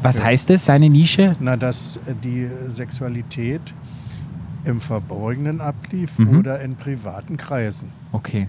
Was 0.03 0.21
heißt 0.23 0.51
das, 0.51 0.65
seine 0.65 0.91
Nische? 0.91 1.33
Na, 1.39 1.57
dass 1.57 1.97
äh, 2.09 2.15
die 2.23 2.49
Sexualität 2.69 3.61
im 4.65 4.81
Verborgenen 4.81 5.61
ablief 5.61 6.19
Mhm. 6.19 6.39
oder 6.41 6.61
in 6.61 6.75
privaten 6.75 7.37
Kreisen. 7.37 7.91
Okay. 8.13 8.49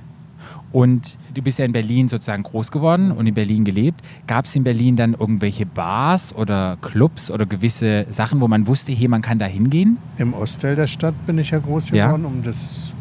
Und 0.72 1.18
du 1.34 1.42
bist 1.42 1.60
ja 1.60 1.66
in 1.66 1.72
Berlin 1.72 2.08
sozusagen 2.08 2.44
groß 2.44 2.72
geworden 2.72 3.12
und 3.12 3.26
in 3.28 3.34
Berlin 3.34 3.66
gelebt. 3.66 4.02
Gab 4.28 4.46
es 4.46 4.56
in 4.56 4.64
Berlin 4.64 4.96
dann 4.96 5.14
irgendwelche 5.14 5.66
Bars 5.66 6.36
oder 6.36 6.78
Clubs 6.82 7.32
oder 7.32 7.46
gewisse 7.46 8.06
Sachen, 8.12 8.42
wo 8.42 8.48
man 8.48 8.68
wusste, 8.68 8.92
hier, 8.92 9.10
man 9.10 9.22
kann 9.22 9.40
da 9.40 9.46
hingehen? 9.46 9.98
Im 10.18 10.34
Ostteil 10.34 10.76
der 10.76 10.88
Stadt 10.88 11.16
bin 11.26 11.38
ich 11.38 11.52
ja 11.52 11.60
groß 11.60 11.90
Ja. 11.92 12.08
geworden, 12.08 12.26
um 12.26 12.44
das, 12.44 12.94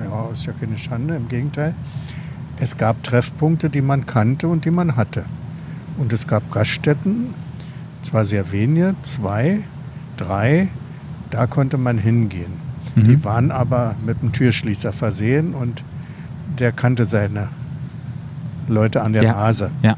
ja, 0.00 0.28
ist 0.32 0.46
ja 0.46 0.52
keine 0.52 0.78
Schande, 0.78 1.14
im 1.16 1.28
Gegenteil. 1.28 1.74
Es 2.58 2.76
gab 2.76 3.02
Treffpunkte, 3.02 3.70
die 3.70 3.82
man 3.82 4.06
kannte 4.06 4.48
und 4.48 4.64
die 4.64 4.70
man 4.70 4.96
hatte. 4.96 5.24
Und 5.98 6.12
es 6.12 6.26
gab 6.26 6.50
Gaststätten, 6.50 7.34
zwar 8.02 8.24
sehr 8.24 8.50
wenige, 8.52 8.94
zwei, 9.02 9.60
drei, 10.16 10.68
da 11.30 11.46
konnte 11.46 11.78
man 11.78 11.98
hingehen. 11.98 12.52
Mhm. 12.94 13.04
Die 13.04 13.24
waren 13.24 13.50
aber 13.50 13.96
mit 14.04 14.18
einem 14.20 14.32
Türschließer 14.32 14.92
versehen 14.92 15.54
und 15.54 15.82
der 16.58 16.72
kannte 16.72 17.04
seine 17.04 17.48
Leute 18.68 19.02
an 19.02 19.12
der 19.12 19.22
Ja. 19.24 19.32
Nase. 19.32 19.70
Ja. 19.82 19.96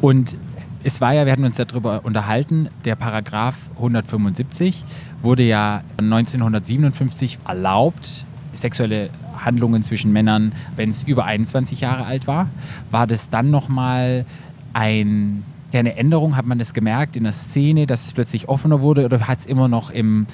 Und 0.00 0.36
es 0.84 1.00
war 1.00 1.12
ja, 1.12 1.24
wir 1.26 1.32
hatten 1.32 1.44
uns 1.44 1.56
darüber 1.56 2.04
unterhalten, 2.04 2.68
der 2.84 2.94
Paragraph 2.94 3.56
175 3.76 4.84
wurde 5.22 5.42
ja 5.42 5.82
1957 5.98 7.40
erlaubt, 7.46 8.24
sexuelle 8.52 9.10
Handlungen 9.44 9.82
zwischen 9.82 10.12
Männern, 10.12 10.52
wenn 10.76 10.90
es 10.90 11.02
über 11.02 11.24
21 11.24 11.80
Jahre 11.80 12.06
alt 12.06 12.26
war. 12.26 12.48
War 12.90 13.06
das 13.06 13.28
dann 13.30 13.50
nochmal 13.50 14.24
ein, 14.72 15.42
ja, 15.72 15.80
eine 15.80 15.96
Änderung? 15.96 16.36
Hat 16.36 16.46
man 16.46 16.58
das 16.58 16.74
gemerkt 16.74 17.16
in 17.16 17.24
der 17.24 17.32
Szene, 17.32 17.86
dass 17.86 18.06
es 18.06 18.12
plötzlich 18.12 18.48
offener 18.48 18.80
wurde 18.80 19.04
oder 19.04 19.26
hat 19.26 19.40
es 19.40 19.46
immer 19.46 19.68
noch 19.68 19.90
im, 19.90 20.26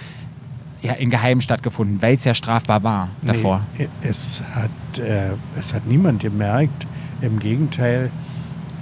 ja, 0.84 0.92
in 0.94 1.10
Geheim 1.10 1.40
stattgefunden, 1.40 2.00
weil 2.02 2.14
es 2.14 2.24
ja 2.24 2.34
strafbar 2.34 2.82
war 2.82 3.08
davor? 3.22 3.62
Nee, 3.78 3.88
es, 4.02 4.42
hat, 4.54 4.98
äh, 4.98 5.30
es 5.58 5.74
hat 5.74 5.86
niemand 5.86 6.22
gemerkt. 6.22 6.86
Im 7.20 7.38
Gegenteil, 7.38 8.10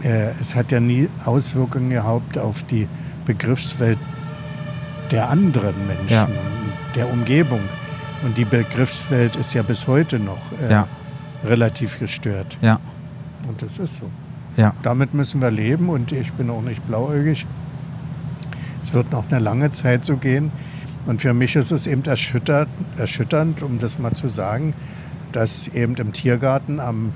äh, 0.02 0.30
es 0.40 0.54
hat 0.56 0.72
ja 0.72 0.80
nie 0.80 1.08
Auswirkungen 1.24 1.90
gehabt 1.90 2.36
auf 2.38 2.64
die 2.64 2.88
Begriffswelt 3.24 3.98
der 5.10 5.28
anderen 5.30 5.86
Menschen, 5.86 6.08
Ja. 6.10 6.28
der 6.96 7.10
Umgebung. 7.12 7.60
Und 8.24 8.36
die 8.38 8.44
Begriffswelt 8.44 9.36
ist 9.36 9.52
ja 9.54 9.62
bis 9.62 9.86
heute 9.86 10.18
noch 10.18 10.38
äh, 10.60 10.70
Ja. 10.70 10.88
relativ 11.44 11.98
gestört. 11.98 12.58
Ja, 12.62 12.80
Und 13.48 13.62
das 13.62 13.78
ist 13.78 13.98
so. 13.98 14.10
ja, 14.56 14.74
Damit 14.82 15.12
müssen 15.14 15.40
wir 15.40 15.50
leben 15.50 15.88
und 15.88 16.12
ich 16.12 16.32
bin 16.32 16.50
auch 16.50 16.62
nicht 16.62 16.84
blauäugig. 16.86 17.46
Es 18.82 18.92
wird 18.92 19.12
noch 19.12 19.24
eine 19.30 19.38
lange 19.38 19.70
Zeit 19.70 20.04
so 20.04 20.16
gehen. 20.16 20.50
Und 21.06 21.20
für 21.20 21.34
mich 21.34 21.56
ist 21.56 21.70
es 21.70 21.86
eben 21.86 22.04
erschüttert, 22.04 22.68
erschütternd, 22.96 23.62
um 23.62 23.78
das 23.78 23.98
mal 23.98 24.12
zu 24.12 24.28
sagen, 24.28 24.74
dass 25.32 25.68
eben 25.68 25.94
im 25.96 26.12
Tiergarten 26.12 26.78
am 26.80 27.12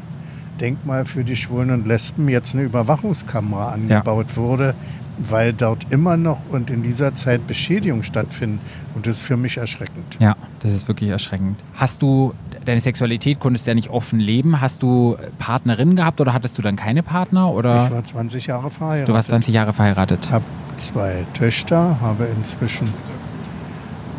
Denkmal 0.60 1.04
für 1.04 1.22
die 1.22 1.36
Schwulen 1.36 1.70
und 1.70 1.86
Lesben 1.86 2.28
jetzt 2.28 2.54
eine 2.54 2.64
Überwachungskamera 2.64 3.72
angebaut 3.72 4.36
wurde, 4.36 4.74
weil 5.18 5.52
dort 5.52 5.92
immer 5.92 6.16
noch 6.16 6.38
und 6.48 6.70
in 6.70 6.82
dieser 6.82 7.14
Zeit 7.14 7.46
Beschädigungen 7.46 8.02
stattfinden. 8.02 8.60
Und 8.94 9.06
das 9.06 9.16
ist 9.16 9.22
für 9.22 9.36
mich 9.36 9.58
erschreckend. 9.58 10.16
Ja, 10.18 10.34
das 10.60 10.72
ist 10.72 10.88
wirklich 10.88 11.10
erschreckend. 11.10 11.62
Hast 11.74 12.02
du 12.02 12.32
deine 12.64 12.80
Sexualität 12.80 13.38
konntest 13.38 13.66
du 13.66 13.70
ja 13.70 13.74
nicht 13.74 13.90
offen 13.90 14.18
leben? 14.18 14.60
Hast 14.60 14.82
du 14.82 15.16
Partnerinnen 15.38 15.96
gehabt 15.96 16.20
oder 16.20 16.32
hattest 16.32 16.58
du 16.58 16.62
dann 16.62 16.76
keine 16.76 17.02
Partner 17.02 17.46
Ich 17.46 17.54
oder 17.54 17.90
war 17.90 18.02
20 18.04 18.46
Jahre 18.46 18.70
verheiratet. 18.70 19.08
du 19.08 19.12
warst 19.12 19.28
20 19.28 19.54
Jahre 19.54 19.72
verheiratet? 19.72 20.30
habe 20.30 20.44
zwei 20.76 21.26
Töchter, 21.34 22.00
habe 22.00 22.24
inzwischen 22.36 22.88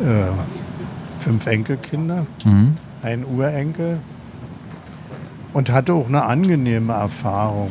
äh, 0.00 1.22
fünf 1.22 1.46
Enkelkinder, 1.46 2.26
Mhm. 2.44 2.74
einen 3.02 3.24
Urenkel 3.24 3.98
und 5.52 5.70
hatte 5.72 5.94
auch 5.94 6.08
eine 6.08 6.24
angenehme 6.24 6.92
Erfahrung. 6.92 7.70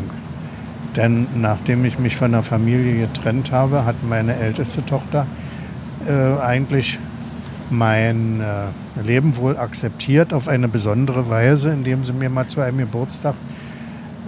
Denn 0.96 1.28
nachdem 1.36 1.86
ich 1.86 2.00
mich 2.00 2.16
von 2.18 2.32
der 2.32 2.44
Familie 2.44 3.08
getrennt 3.08 3.52
habe, 3.52 3.86
hat 3.86 3.96
meine 4.08 4.36
älteste 4.36 4.84
Tochter 4.86 5.28
äh, 6.08 6.40
eigentlich 6.42 7.00
mein 7.70 8.40
äh, 8.42 9.02
Leben 9.04 9.36
wohl 9.38 9.58
akzeptiert 9.58 10.34
auf 10.34 10.48
eine 10.48 10.68
besondere 10.68 11.30
Weise, 11.30 11.72
indem 11.72 12.04
sie 12.04 12.14
mir 12.14 12.30
mal 12.30 12.48
zu 12.48 12.62
einem 12.62 12.78
Geburtstag 12.80 13.36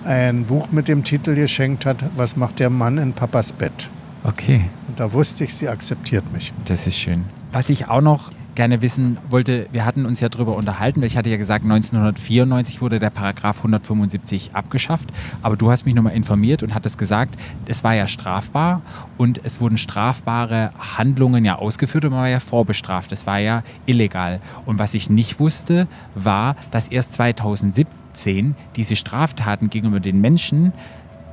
ein 0.06 0.44
Buch 0.46 0.72
mit 0.72 0.88
dem 0.88 1.04
Titel 1.04 1.36
geschenkt 1.36 1.86
hat, 1.86 1.98
Was 2.16 2.36
macht 2.36 2.60
der 2.60 2.70
Mann 2.70 2.98
in 2.98 3.14
Papas 3.14 3.52
Bett? 3.54 3.90
Okay, 4.24 4.62
Und 4.88 5.00
da 5.00 5.12
wusste 5.14 5.44
ich, 5.46 5.54
sie 5.56 5.70
akzeptiert 5.70 6.32
mich. 6.34 6.54
das 6.66 6.86
ist 6.88 6.98
schön. 6.98 7.24
Was 7.52 7.70
ich 7.70 7.88
auch 7.88 8.02
noch 8.02 8.30
gerne 8.56 8.82
wissen 8.82 9.18
wollte, 9.30 9.68
wir 9.72 9.86
hatten 9.86 10.06
uns 10.06 10.20
ja 10.20 10.28
darüber 10.28 10.56
unterhalten, 10.56 11.02
weil 11.02 11.08
ich 11.08 11.16
hatte 11.16 11.30
ja 11.30 11.38
gesagt, 11.38 11.64
1994 11.64 12.82
wurde 12.82 13.00
der 13.00 13.10
Paragraph 13.10 13.58
175 13.58 14.52
abgeschafft, 14.54 15.10
aber 15.42 15.56
du 15.56 15.72
hast 15.72 15.86
mich 15.86 15.96
nochmal 15.96 16.14
informiert 16.14 16.62
und 16.62 16.74
hattest 16.74 16.98
gesagt, 16.98 17.36
es 17.68 17.84
war 17.86 17.96
ja 17.96 18.06
strafbar 18.06 18.82
und 19.18 19.40
es 19.46 19.62
wurden 19.62 19.78
strafbare 19.78 20.72
Handlungen 20.98 21.46
ja 21.46 21.56
ausgeführt 21.56 22.04
und 22.06 22.12
man 22.12 22.22
war 22.22 22.28
ja 22.28 22.42
vorbestraft, 22.42 23.14
es 23.14 23.26
war 23.26 23.40
ja 23.40 23.64
illegal. 23.86 24.42
Und 24.66 24.78
was 24.78 24.94
ich 24.94 25.10
nicht 25.10 25.40
wusste, 25.40 25.88
war, 26.16 26.56
dass 26.72 26.90
erst 26.90 27.14
2017 27.14 28.00
2017 28.14 28.56
diese 28.76 28.96
Straftaten 28.96 29.70
gegenüber 29.70 30.00
den 30.00 30.22
Menschen, 30.22 30.74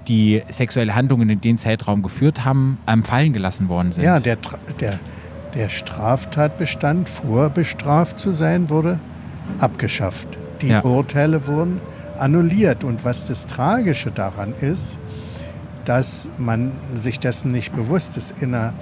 die 0.08 0.42
sexuelle 0.50 0.94
Handlungen 0.94 1.28
in 1.30 1.40
den 1.40 1.58
Zeitraum 1.58 2.02
geführt 2.02 2.44
haben, 2.44 2.78
ähm, 2.86 3.02
fallen 3.02 3.32
gelassen 3.32 3.68
worden 3.68 3.92
sind. 3.92 4.04
Ja, 4.04 4.20
der, 4.20 4.38
der, 4.80 4.98
der 5.56 5.70
Straftatbestand, 5.70 7.08
vorbestraft 7.08 8.18
zu 8.18 8.32
sein, 8.32 8.68
wurde 8.70 9.00
abgeschafft. 9.58 10.28
Die 10.60 10.68
Ja. 10.68 10.82
Urteile 10.84 11.46
wurden 11.46 11.80
annulliert. 12.18 12.84
Und 12.84 13.04
was 13.04 13.26
das 13.26 13.46
Tragische 13.46 14.10
daran 14.10 14.52
ist, 14.60 14.98
dass 15.84 16.28
man 16.38 16.72
sich 16.94 17.18
dessen 17.20 17.52
nicht 17.52 17.74
bewusst 17.74 18.16
ist. 18.16 18.42
In 18.42 18.54
einer, 18.54 18.74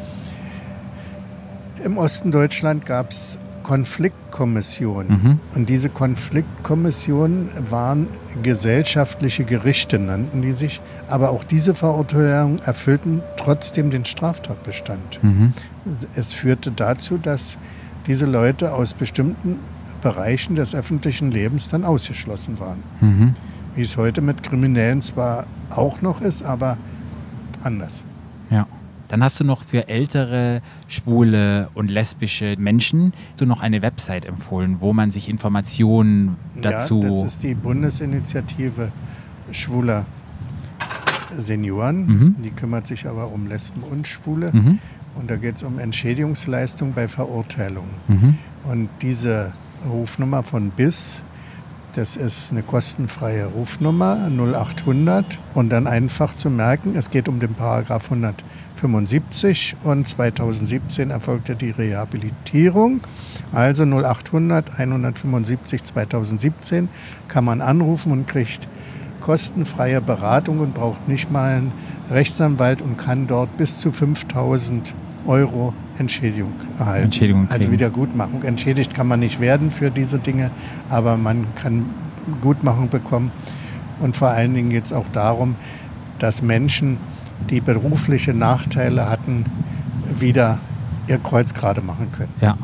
Im 1.85 1.99
Osten 1.99 2.31
Deutschland 2.33 2.87
gab 2.87 3.11
es 3.11 3.39
Konfliktkommissionen. 3.65 5.41
Und 5.57 5.69
diese 5.69 5.89
Konfliktkommissionen 5.89 7.49
waren 7.69 8.07
gesellschaftliche 8.45 9.45
Gerichte, 9.45 9.99
nannten 9.99 10.41
die 10.43 10.53
sich. 10.53 10.81
Aber 11.09 11.31
auch 11.31 11.43
diese 11.43 11.75
Verurteilungen 11.75 12.61
erfüllten 12.61 13.23
trotzdem 13.37 13.91
den 13.91 14.05
Straftatbestand. 14.05 15.19
Es 16.15 16.33
führte 16.33 16.71
dazu, 16.71 17.19
dass 17.19 17.59
diese 18.07 18.27
Leute 18.27 18.73
aus 18.73 18.95
bestimmten 18.95 19.59
Bereichen 20.01 20.55
des 20.55 20.75
öffentlichen 20.75 21.33
Lebens 21.33 21.69
dann 21.69 21.85
ausgeschlossen 21.85 22.61
waren. 22.61 22.85
Wie 23.75 23.83
es 23.83 23.97
heute 23.97 24.21
mit 24.21 24.45
Kriminellen 24.45 25.01
zwar 25.01 25.47
auch 25.71 26.01
noch 26.03 26.21
ist, 26.21 26.45
aber 26.45 26.79
anders. 27.65 28.05
Ja. 28.51 28.69
Dann 29.15 29.23
hast 29.23 29.39
du 29.39 29.45
noch 29.45 29.63
für 29.63 29.87
ältere, 29.87 30.61
schwule 30.89 31.69
und 31.75 31.89
lesbische 31.89 32.57
Menschen 32.59 33.13
du 33.37 33.47
noch 33.47 33.61
eine 33.61 33.81
Website 33.81 34.25
empfohlen, 34.25 34.81
wo 34.81 34.93
man 34.93 35.13
sich 35.13 35.29
Informationen 35.29 36.37
dazu. 36.61 37.01
Ja, 37.01 37.11
das 37.11 37.23
ist 37.23 37.45
die 37.45 37.55
Bundesinitiative 37.55 38.91
schwuler 39.53 40.05
Senioren. 41.31 42.07
Mhm. 42.07 42.37
Die 42.43 42.51
kümmert 42.51 42.89
sich 42.89 43.07
aber 43.07 43.31
um 43.31 43.47
Lesben 43.47 43.85
und 43.85 44.09
Schwule. 44.09 44.51
Mhm. 44.53 44.81
Und 45.15 45.31
da 45.31 45.37
geht 45.37 45.55
es 45.55 45.63
um 45.63 45.79
Entschädigungsleistung 45.79 46.93
bei 46.93 47.07
Verurteilungen. 47.07 47.95
Mhm. 48.09 48.39
Und 48.65 48.89
diese 49.01 49.53
Rufnummer 49.89 50.43
von 50.43 50.71
BIS, 50.71 51.23
das 51.95 52.17
ist 52.17 52.51
eine 52.51 52.63
kostenfreie 52.63 53.47
Rufnummer 53.47 54.29
0800 54.29 55.39
und 55.55 55.71
dann 55.71 55.87
einfach 55.87 56.35
zu 56.35 56.51
merken, 56.51 56.95
es 56.97 57.11
geht 57.11 57.29
um 57.29 57.39
den 57.39 57.55
Paragraph 57.55 58.11
175 58.11 59.77
und 59.85 60.09
2017 60.09 61.11
erfolgte 61.11 61.55
die 61.55 61.71
Rehabilitierung. 61.71 63.01
Also 63.53 63.85
0800 63.85 64.79
175 64.79 65.85
2017 65.85 66.89
kann 67.29 67.45
man 67.45 67.61
anrufen 67.61 68.11
und 68.11 68.27
kriegt 68.27 68.69
kostenfreie 69.21 70.01
Beratung 70.01 70.59
und 70.59 70.75
braucht 70.75 71.09
nicht 71.09 71.31
mal 71.31 71.57
einen 71.57 71.73
Rechtsanwalt 72.11 72.83
und 72.83 72.99
kann 72.99 73.29
dort 73.29 73.57
bis 73.57 73.79
zu 73.79 73.93
5000 73.93 74.95
Euro 75.27 75.73
Entschädigung 75.99 76.53
erhalten. 76.79 77.05
Entschädigung 77.05 77.43
also 77.43 77.57
kriegen. 77.57 77.73
Wiedergutmachung. 77.73 78.43
Entschädigt 78.43 78.95
kann 78.95 79.07
man 79.07 79.21
nicht 79.21 79.41
werden 79.41 79.71
für 79.71 79.91
diese 79.91 80.19
Dinge, 80.19 80.51
aber 80.89 81.17
man 81.17 81.47
kann 81.55 81.87
Gutmachung 82.41 82.89
bekommen. 82.89 83.31
Und 84.01 84.17
vor 84.17 84.29
allen 84.29 84.55
Dingen 84.55 84.71
geht 84.71 84.87
es 84.87 84.93
auch 84.93 85.09
darum, 85.09 85.57
dass 86.19 86.43
Menschen, 86.43 86.99
die 87.51 87.61
berufliche 87.61 88.35
Nachteile 88.35 89.09
hatten, 89.09 89.45
wieder 90.19 90.59
ihr 91.09 91.19
Kreuz 91.19 91.55
gerade 91.55 91.81
machen 91.81 92.11
können. 92.13 92.33
Ja. 92.41 92.57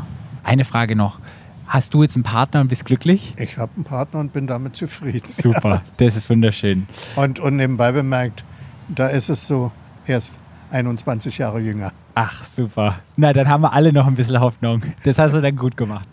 Eine 0.43 0.65
Frage 0.65 0.97
noch. 0.97 1.21
Hast 1.67 1.95
du 1.95 2.03
jetzt 2.03 2.17
einen 2.17 2.25
Partner 2.25 2.61
und 2.63 2.69
bist 2.69 2.85
glücklich? 2.85 3.35
Ich 3.39 3.59
habe 3.59 3.71
einen 3.77 3.85
Partner 3.85 4.19
und 4.19 4.33
bin 4.33 4.49
damit 4.49 4.75
zufrieden. 4.75 5.23
Super, 5.29 5.83
das 5.99 6.17
ist 6.17 6.29
wunderschön. 6.29 6.89
Und, 7.15 7.39
und 7.39 7.57
nebenbei 7.57 7.93
bemerkt, 7.93 8.45
da 8.89 9.07
ist 9.07 9.29
es 9.29 9.47
so, 9.47 9.71
erst 10.07 10.41
21 10.73 11.39
Jahre 11.39 11.61
jünger. 11.61 11.93
Ach, 12.15 12.45
super. 12.45 12.99
Na, 13.17 13.33
dann 13.33 13.49
haben 13.49 13.63
wir 13.63 13.73
alle 13.73 13.93
noch 13.93 14.07
ein 14.07 14.15
bisschen 14.15 14.41
Hoffnung. 14.41 14.83
Das 15.05 15.19
hast 15.19 15.35
du 15.35 15.41
dann 15.41 15.57
gut 15.57 15.77
gemacht. 15.77 16.09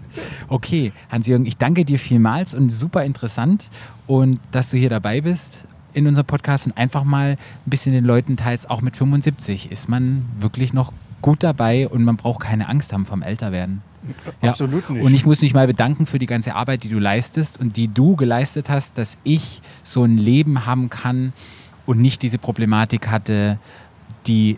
Okay, 0.48 0.94
Hans-Jürgen, 1.12 1.46
ich 1.46 1.58
danke 1.58 1.86
dir 1.86 2.00
vielmals 2.00 2.54
und 2.54 2.70
super 2.70 3.04
interessant 3.04 3.70
und 4.06 4.40
dass 4.52 4.70
du 4.70 4.78
hier 4.78 4.90
dabei 4.90 5.22
bist 5.22 5.68
in 5.94 6.08
unserem 6.08 6.28
Podcast 6.28 6.68
und 6.68 6.78
einfach 6.78 7.04
mal 7.04 7.32
ein 7.32 7.38
bisschen 7.66 7.94
den 7.94 8.06
Leuten 8.06 8.38
teils, 8.38 8.70
auch 8.70 8.82
mit 8.82 8.96
75 8.96 9.72
ist 9.72 9.90
man 9.90 10.26
wirklich 10.40 10.74
noch 10.74 10.94
gut 11.22 11.44
dabei 11.44 11.88
und 11.88 12.04
man 12.04 12.18
braucht 12.18 12.42
keine 12.42 12.70
Angst 12.70 12.94
haben 12.94 13.06
vom 13.06 13.22
Älterwerden. 13.22 13.82
Ja. 14.42 14.52
Absolut 14.52 14.90
nicht. 14.90 15.04
Und 15.04 15.14
ich 15.14 15.26
muss 15.26 15.42
mich 15.42 15.54
mal 15.54 15.68
bedanken 15.68 16.06
für 16.06 16.20
die 16.20 16.28
ganze 16.28 16.56
Arbeit, 16.56 16.84
die 16.84 16.90
du 16.90 17.00
leistest 17.00 17.60
und 17.60 17.78
die 17.78 17.88
du 17.88 18.16
geleistet 18.16 18.70
hast, 18.70 18.98
dass 18.98 19.18
ich 19.24 19.62
so 19.84 20.04
ein 20.04 20.18
Leben 20.18 20.66
haben 20.66 20.90
kann 20.90 21.34
und 21.86 22.00
nicht 22.00 22.22
diese 22.22 22.38
Problematik 22.38 23.10
hatte, 23.10 23.60
die 24.28 24.58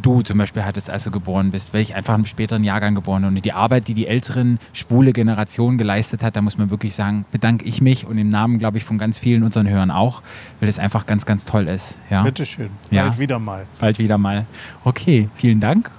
du 0.00 0.22
zum 0.22 0.38
Beispiel 0.38 0.64
hattest, 0.64 0.90
als 0.90 1.04
du 1.04 1.10
geboren 1.10 1.50
bist, 1.50 1.72
weil 1.74 1.80
ich 1.80 1.94
einfach 1.94 2.14
im 2.14 2.26
späteren 2.26 2.64
Jahrgang 2.64 2.94
geboren. 2.94 3.24
Und 3.24 3.44
die 3.44 3.52
Arbeit, 3.52 3.88
die 3.88 3.94
die 3.94 4.06
älteren 4.06 4.58
schwule 4.72 5.12
Generation 5.12 5.78
geleistet 5.78 6.22
hat, 6.22 6.36
da 6.36 6.42
muss 6.42 6.58
man 6.58 6.70
wirklich 6.70 6.94
sagen, 6.94 7.24
bedanke 7.30 7.64
ich 7.64 7.80
mich 7.80 8.06
und 8.06 8.18
im 8.18 8.28
Namen, 8.28 8.58
glaube 8.58 8.78
ich, 8.78 8.84
von 8.84 8.98
ganz 8.98 9.18
vielen 9.18 9.42
unseren 9.42 9.68
Hörern 9.68 9.90
auch, 9.90 10.22
weil 10.60 10.66
das 10.66 10.78
einfach 10.78 11.06
ganz, 11.06 11.26
ganz 11.26 11.44
toll 11.44 11.68
ist. 11.68 11.98
Ja? 12.10 12.22
Bitteschön. 12.22 12.70
Ja. 12.90 13.04
Bald 13.04 13.18
wieder 13.18 13.38
mal. 13.38 13.66
Bald 13.78 13.98
wieder 13.98 14.18
mal. 14.18 14.46
Okay, 14.84 15.28
vielen 15.36 15.60
Dank. 15.60 15.90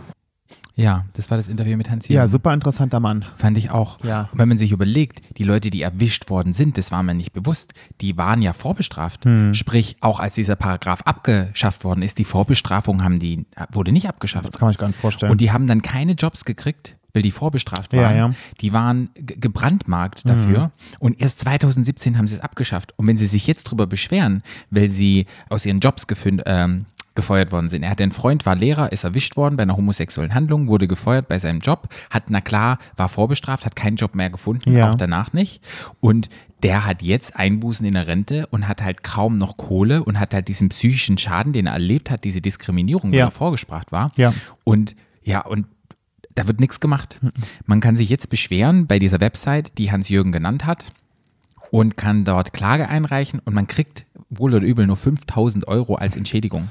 Ja, 0.77 1.05
das 1.13 1.29
war 1.31 1.37
das 1.37 1.47
Interview 1.47 1.77
mit 1.77 1.89
Hans 1.89 2.07
Ja, 2.09 2.15
Jürgen. 2.21 2.29
super 2.31 2.53
interessanter 2.53 2.99
Mann. 2.99 3.23
Fand 3.37 3.57
ich 3.57 3.71
auch. 3.71 4.03
Ja. 4.03 4.27
Und 4.33 4.39
wenn 4.39 4.49
man 4.49 4.57
sich 4.57 4.71
überlegt, 4.73 5.21
die 5.37 5.43
Leute, 5.45 5.69
die 5.69 5.81
erwischt 5.81 6.29
worden 6.29 6.51
sind, 6.51 6.77
das 6.77 6.91
war 6.91 7.01
mir 7.01 7.13
nicht 7.15 7.31
bewusst, 7.31 7.73
die 8.01 8.17
waren 8.17 8.41
ja 8.41 8.51
vorbestraft. 8.51 9.23
Hm. 9.23 9.53
Sprich, 9.53 9.95
auch 10.01 10.19
als 10.19 10.35
dieser 10.35 10.57
Paragraph 10.57 11.01
abgeschafft 11.03 11.85
worden 11.85 12.01
ist, 12.01 12.17
die 12.17 12.25
Vorbestrafung 12.25 13.03
haben 13.03 13.19
die, 13.19 13.45
wurde 13.71 13.93
nicht 13.93 14.09
abgeschafft. 14.09 14.49
Das 14.49 14.59
kann 14.59 14.65
man 14.67 14.73
sich 14.73 14.79
gar 14.79 14.87
nicht 14.87 14.99
vorstellen. 14.99 15.31
Und 15.31 15.39
die 15.39 15.51
haben 15.51 15.65
dann 15.67 15.81
keine 15.81 16.11
Jobs 16.11 16.43
gekriegt, 16.43 16.97
weil 17.13 17.21
die 17.21 17.31
vorbestraft 17.31 17.93
Ja, 17.93 18.01
waren. 18.01 18.17
ja. 18.17 18.27
Mhm. 18.27 18.35
Die 18.59 18.73
waren 18.73 19.09
ge- 19.15 19.37
gebrandmarkt 19.39 20.27
dafür. 20.27 20.71
Und 20.99 21.21
erst 21.21 21.39
2017 21.39 22.17
haben 22.17 22.27
sie 22.27 22.35
es 22.35 22.41
abgeschafft. 22.41 22.93
Und 22.97 23.07
wenn 23.07 23.15
sie 23.15 23.27
sich 23.27 23.47
jetzt 23.47 23.63
drüber 23.63 23.87
beschweren, 23.87 24.43
weil 24.71 24.89
sie 24.89 25.25
aus 25.49 25.65
ihren 25.65 25.79
Jobs 25.79 26.07
gefün- 26.09 26.41
ähm, 26.45 26.85
gefeuert 27.15 27.51
worden 27.51 27.69
sind. 27.69 27.83
Er 27.83 27.89
hat 27.91 28.01
einen 28.01 28.11
Freund, 28.11 28.45
war 28.45 28.55
Lehrer, 28.55 28.91
ist 28.91 29.03
erwischt 29.03 29.37
worden 29.37 29.55
bei 29.57 29.63
einer 29.63 29.77
homosexuellen 29.77 30.33
Handlung, 30.35 30.67
wurde 30.67 30.87
gefeuert 30.87 31.27
bei 31.27 31.39
seinem 31.39 31.59
Job, 31.59 31.87
hat, 32.09 32.25
na 32.29 32.41
klar, 32.41 32.77
war 32.95 33.09
vorbestraft, 33.09 33.65
hat 33.65 33.75
keinen 33.75 33.95
Job 33.95 34.15
mehr 34.15 34.29
gefunden, 34.29 34.73
Ja. 34.73 34.89
auch 34.91 34.95
danach 34.95 35.31
nicht. 35.33 35.61
Und 36.01 36.29
der 36.63 36.85
hat 36.85 37.01
jetzt 37.03 37.35
Einbußen 37.37 37.85
in 37.85 37.93
der 37.93 38.07
Rente 38.07 38.47
und 38.47 38.67
hat 38.67 38.81
halt 38.83 39.03
kaum 39.03 39.37
noch 39.37 39.55
Kohle 39.57 40.03
und 40.03 40.19
hat 40.19 40.33
halt 40.33 40.47
diesen 40.47 40.69
psychischen 40.69 41.17
Schaden, 41.17 41.53
den 41.53 41.67
er 41.67 41.73
erlebt 41.73 42.09
hat, 42.11 42.23
diese 42.23 42.41
Diskriminierung, 42.41 43.13
Ja. 43.13 43.25
er 43.25 43.31
vorgespracht 43.31 43.91
war. 43.91 44.09
Ja. 44.17 44.33
Und 44.63 44.95
ja, 45.23 45.41
und 45.45 45.67
da 46.35 46.47
wird 46.47 46.59
nichts 46.59 46.79
gemacht. 46.81 47.21
Man 47.65 47.79
kann 47.79 47.95
sich 47.95 48.09
jetzt 48.09 48.29
beschweren 48.29 48.87
bei 48.87 48.99
dieser 48.99 49.21
Website, 49.21 49.77
die 49.77 49.91
Hans-Jürgen 49.91 50.31
genannt 50.33 50.65
hat 50.65 50.85
und 51.71 51.95
kann 51.97 52.25
dort 52.25 52.51
Klage 52.51 52.89
einreichen 52.89 53.39
und 53.45 53.53
man 53.53 53.67
kriegt 53.67 54.05
wohl 54.29 54.53
oder 54.53 54.65
übel 54.65 54.85
nur 54.85 54.97
5000 54.97 55.67
Euro 55.67 55.95
als 55.95 56.15
Entschädigung. 56.17 56.69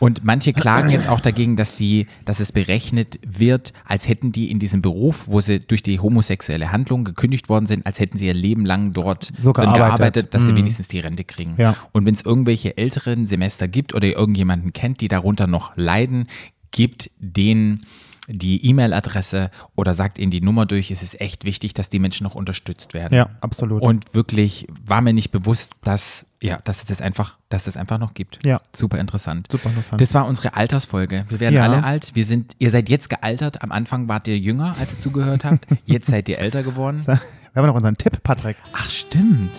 Und 0.00 0.24
manche 0.24 0.52
klagen 0.52 0.88
jetzt 0.88 1.08
auch 1.08 1.20
dagegen, 1.20 1.56
dass 1.56 1.76
die, 1.76 2.06
dass 2.24 2.40
es 2.40 2.52
berechnet 2.52 3.20
wird, 3.24 3.72
als 3.84 4.08
hätten 4.08 4.32
die 4.32 4.50
in 4.50 4.58
diesem 4.58 4.80
Beruf, 4.82 5.28
wo 5.28 5.40
sie 5.40 5.60
durch 5.60 5.82
die 5.82 6.00
homosexuelle 6.00 6.72
Handlung 6.72 7.04
gekündigt 7.04 7.48
worden 7.50 7.66
sind, 7.66 7.86
als 7.86 8.00
hätten 8.00 8.16
sie 8.18 8.26
ihr 8.26 8.34
Leben 8.34 8.64
lang 8.64 8.92
dort 8.92 9.30
So 9.38 9.52
gearbeitet. 9.52 9.76
gearbeitet, 9.76 10.34
dass 10.34 10.46
sie 10.46 10.56
wenigstens 10.56 10.88
die 10.88 11.00
Rente 11.00 11.22
kriegen. 11.24 11.54
Ja. 11.58 11.76
Und 11.92 12.06
wenn 12.06 12.14
es 12.14 12.22
irgendwelche 12.22 12.78
älteren 12.78 13.26
Semester 13.26 13.68
gibt 13.68 13.94
oder 13.94 14.08
ihr 14.08 14.16
irgendjemanden 14.16 14.72
kennt, 14.72 15.02
die 15.02 15.08
darunter 15.08 15.46
noch 15.46 15.76
leiden, 15.76 16.26
gebt 16.70 17.10
denen 17.18 17.82
die 18.30 18.64
E-Mail-Adresse 18.66 19.50
oder 19.76 19.94
sagt 19.94 20.18
ihnen 20.18 20.30
die 20.30 20.40
Nummer 20.40 20.66
durch. 20.66 20.90
Es 20.90 21.02
ist 21.02 21.20
echt 21.20 21.44
wichtig, 21.44 21.74
dass 21.74 21.88
die 21.90 21.98
Menschen 21.98 22.24
noch 22.24 22.34
unterstützt 22.34 22.94
werden. 22.94 23.14
Ja, 23.14 23.30
absolut. 23.40 23.82
Und 23.82 24.14
wirklich 24.14 24.66
war 24.86 25.00
mir 25.00 25.12
nicht 25.12 25.30
bewusst, 25.30 25.72
dass, 25.82 26.26
ja, 26.40 26.58
dass 26.64 26.78
es 26.78 26.84
das 26.86 27.00
einfach, 27.00 27.38
dass 27.48 27.66
es 27.66 27.76
einfach 27.76 27.98
noch 27.98 28.14
gibt. 28.14 28.44
Ja. 28.44 28.60
Super 28.74 28.98
interessant. 28.98 29.48
Super 29.50 29.68
interessant. 29.70 30.00
Das 30.00 30.14
war 30.14 30.26
unsere 30.26 30.54
Altersfolge. 30.54 31.24
Wir 31.28 31.40
werden 31.40 31.54
Ja. 31.56 31.64
alle 31.64 31.82
alt. 31.84 32.12
Wir 32.14 32.24
sind, 32.24 32.54
ihr 32.58 32.70
seid 32.70 32.88
jetzt 32.88 33.10
gealtert. 33.10 33.62
Am 33.62 33.72
Anfang 33.72 34.08
wart 34.08 34.28
ihr 34.28 34.38
jünger, 34.38 34.74
als 34.80 34.92
ihr 34.92 35.00
zugehört 35.00 35.44
habt. 35.44 35.66
Jetzt 35.84 36.08
seid 36.08 36.28
ihr 36.28 36.38
älter 36.38 36.62
geworden. 36.62 37.02
Wir 37.52 37.62
haben 37.62 37.66
noch 37.66 37.74
unseren 37.74 37.96
Tipp, 37.96 38.22
Patrick. 38.22 38.56
Ach, 38.74 38.88
stimmt. 38.88 39.50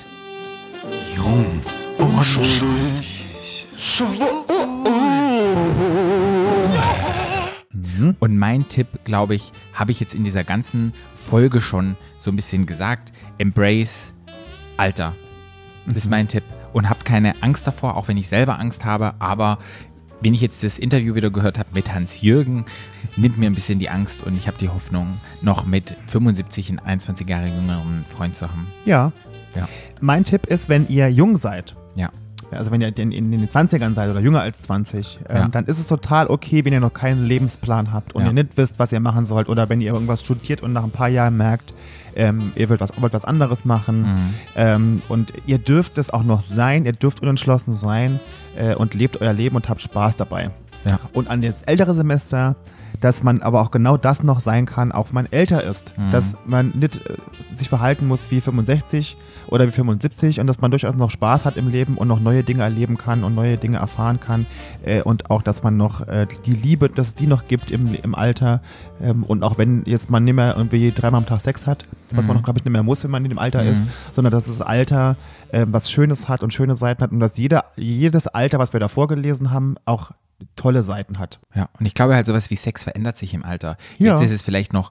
Und 8.20 8.38
mein 8.38 8.68
Tipp, 8.68 8.88
glaube 9.06 9.36
ich, 9.36 9.52
habe 9.74 9.92
ich 9.92 10.00
jetzt 10.00 10.14
in 10.14 10.24
dieser 10.24 10.44
ganzen 10.44 10.94
Folge 11.16 11.62
schon 11.62 11.96
so 12.20 12.32
ein 12.32 12.36
bisschen 12.36 12.66
gesagt. 12.66 13.14
Embrace 13.38 14.14
Alter. 14.78 15.14
Das 15.86 15.98
ist 15.98 16.10
mein 16.10 16.28
Tipp. 16.28 16.44
Und 16.74 16.90
habt 16.90 17.06
keine 17.06 17.42
Angst 17.42 17.68
davor, 17.68 17.98
auch 17.98 18.08
wenn 18.08 18.18
ich 18.18 18.28
selber 18.28 18.60
Angst 18.60 18.86
habe, 18.86 19.14
aber 19.20 19.58
wenn 20.22 20.34
ich 20.34 20.42
jetzt 20.42 20.64
das 20.64 20.78
Interview 20.78 21.16
wieder 21.16 21.32
gehört 21.32 21.58
habe 21.58 21.74
mit 21.74 21.94
Hans-Jürgen, 21.94 22.66
nimmt 23.18 23.38
mir 23.38 23.48
ein 23.48 23.54
bisschen 23.54 23.80
die 23.80 23.90
Angst 23.90 24.24
und 24.24 24.38
ich 24.38 24.48
habe 24.48 24.58
die 24.58 24.70
Hoffnung, 24.70 25.08
noch 25.42 25.66
mit 25.66 25.96
75 26.08 26.70
einen 26.70 26.80
21 26.80 27.28
Jahre 27.28 27.48
jüngeren 27.48 28.06
Freund 28.08 28.36
zu 28.36 28.48
haben. 28.48 28.68
Ja. 28.86 29.12
Ja. 29.56 29.68
Mein 30.00 30.24
Tipp 30.24 30.46
ist, 30.46 30.70
wenn 30.70 30.88
ihr 30.88 31.10
jung 31.10 31.38
seid, 31.40 31.76
Ja. 31.96 32.12
Also 32.58 32.72
wenn 32.72 32.82
ihr 32.82 32.96
in, 32.98 33.12
in 33.12 33.32
den 33.32 33.48
20ern 33.48 33.94
seid 33.94 34.10
oder 34.10 34.20
jünger 34.20 34.42
als 34.42 34.62
20, 34.62 35.20
ähm, 35.30 35.36
Ja. 35.38 35.48
dann 35.48 35.66
ist 35.66 35.80
es 35.80 35.88
total 35.88 36.28
okay, 36.28 36.64
wenn 36.66 36.74
ihr 36.74 36.80
noch 36.80 36.94
keinen 36.94 37.26
Lebensplan 37.26 37.92
habt 37.94 38.14
und 38.16 38.22
Ja. 38.24 38.28
ihr 38.30 38.34
nicht 38.34 38.50
wisst, 38.58 38.80
was 38.80 38.92
ihr 38.92 39.00
machen 39.00 39.26
sollt 39.26 39.50
oder 39.50 39.70
wenn 39.70 39.82
ihr 39.82 39.94
irgendwas 39.94 40.22
studiert 40.22 40.62
und 40.62 40.74
nach 40.74 40.84
ein 40.84 40.92
paar 40.92 41.08
Jahren 41.10 41.38
merkt, 41.38 41.74
ähm, 42.16 42.52
ihr 42.56 42.70
wollt 42.70 42.82
was, 42.82 42.92
wollt 43.02 43.14
was 43.14 43.24
anderes 43.26 43.64
machen 43.66 44.02
Mhm. 44.02 44.34
ähm, 44.56 45.02
und 45.10 45.34
ihr 45.46 45.58
dürft 45.60 45.98
es 45.98 46.10
auch 46.10 46.24
noch 46.24 46.42
sein, 46.42 46.86
ihr 46.86 46.94
dürft 46.94 47.22
unentschlossen 47.22 47.76
sein 47.76 48.20
äh, 48.58 48.76
und 48.76 48.94
lebt 48.94 49.22
euer 49.22 49.34
Leben 49.34 49.56
und 49.56 49.70
habt 49.70 49.82
Spaß 49.82 50.18
dabei. 50.18 50.52
Ja. 50.86 51.00
Und 51.14 51.30
an 51.30 51.42
das 51.42 51.62
ältere 51.62 51.94
Semester, 51.94 52.56
dass 53.00 53.24
man 53.24 53.42
aber 53.42 53.62
auch 53.62 53.72
genau 53.72 53.96
das 53.98 54.24
noch 54.24 54.42
sein 54.42 54.66
kann, 54.66 54.92
auch 54.92 55.08
wenn 55.10 55.14
man 55.16 55.28
älter 55.32 55.64
ist. 55.64 55.94
Mhm. 55.98 56.12
Dass 56.12 56.36
man 56.46 56.72
nicht 56.76 56.96
äh, 57.08 57.16
sich 57.56 57.70
verhalten 57.70 58.08
muss 58.08 58.30
wie 58.32 58.42
65 58.42 59.16
oder 59.52 59.68
wie 59.68 59.72
75 59.72 60.40
und 60.40 60.48
dass 60.48 60.62
man 60.62 60.72
durchaus 60.72 60.96
noch 60.96 61.12
Spaß 61.12 61.46
hat 61.46 61.58
im 61.58 61.70
Leben 61.70 61.98
und 61.98 62.08
noch 62.08 62.20
neue 62.20 62.44
Dinge 62.44 62.64
erleben 62.64 62.98
kann 62.98 63.24
und 63.24 63.36
neue 63.36 63.58
Dinge 63.58 63.78
erfahren 63.78 64.20
kann. 64.20 64.46
Äh, 64.84 65.02
und 65.02 65.30
auch, 65.30 65.44
dass 65.44 65.62
man 65.62 65.78
noch 65.78 66.08
äh, 66.08 66.26
die 66.46 66.54
Liebe, 66.54 66.90
dass 66.90 67.08
es 67.08 67.16
die 67.16 67.28
noch 67.28 67.48
gibt 67.48 67.70
im, 67.70 67.94
im 68.02 68.16
Alter. 68.16 68.62
Ähm, 69.02 69.24
und 69.24 69.44
auch 69.44 69.58
wenn 69.58 69.84
jetzt 69.86 70.10
man 70.10 70.24
nicht 70.24 70.36
mehr 70.36 70.56
irgendwie 70.58 70.92
dreimal 70.92 71.20
am 71.20 71.28
Tag 71.28 71.42
Sex 71.42 71.68
hat, 71.68 71.86
was 72.12 72.28
man 72.28 72.38
noch, 72.38 72.44
glaube 72.44 72.60
ich, 72.60 72.66
nicht 72.66 72.72
mehr 72.72 72.84
muss, 72.84 73.04
wenn 73.04 73.12
man 73.12 73.24
in 73.24 73.30
dem 73.30 73.40
Alter 73.40 73.64
ist, 73.64 73.86
sondern 74.12 74.32
dass 74.32 74.46
das 74.46 74.62
Alter 74.62 75.16
äh, 75.52 75.66
was 75.70 75.92
Schönes 75.92 76.28
hat 76.28 76.44
und 76.44 76.54
schöne 76.54 76.76
Seiten 76.76 77.04
hat 77.04 77.12
und 77.12 77.20
dass 77.20 77.38
jeder, 77.38 77.66
jedes 77.76 78.28
Alter, 78.28 78.60
was 78.60 78.74
wir 78.74 78.80
da 78.80 78.88
vorgelesen 78.88 79.52
haben, 79.52 79.76
auch 79.86 80.12
tolle 80.56 80.84
Seiten 80.84 81.20
hat. 81.20 81.40
Ja, 81.56 81.70
und 81.80 81.86
ich 81.86 81.94
glaube 81.94 82.16
halt, 82.16 82.26
sowas 82.26 82.50
wie 82.50 82.56
Sex 82.56 82.84
verändert 82.84 83.18
sich 83.18 83.34
im 83.34 83.44
Alter. 83.44 83.78
Ja. 83.98 84.14
Jetzt 84.14 84.24
ist 84.24 84.32
es 84.32 84.44
vielleicht 84.44 84.74
noch 84.74 84.90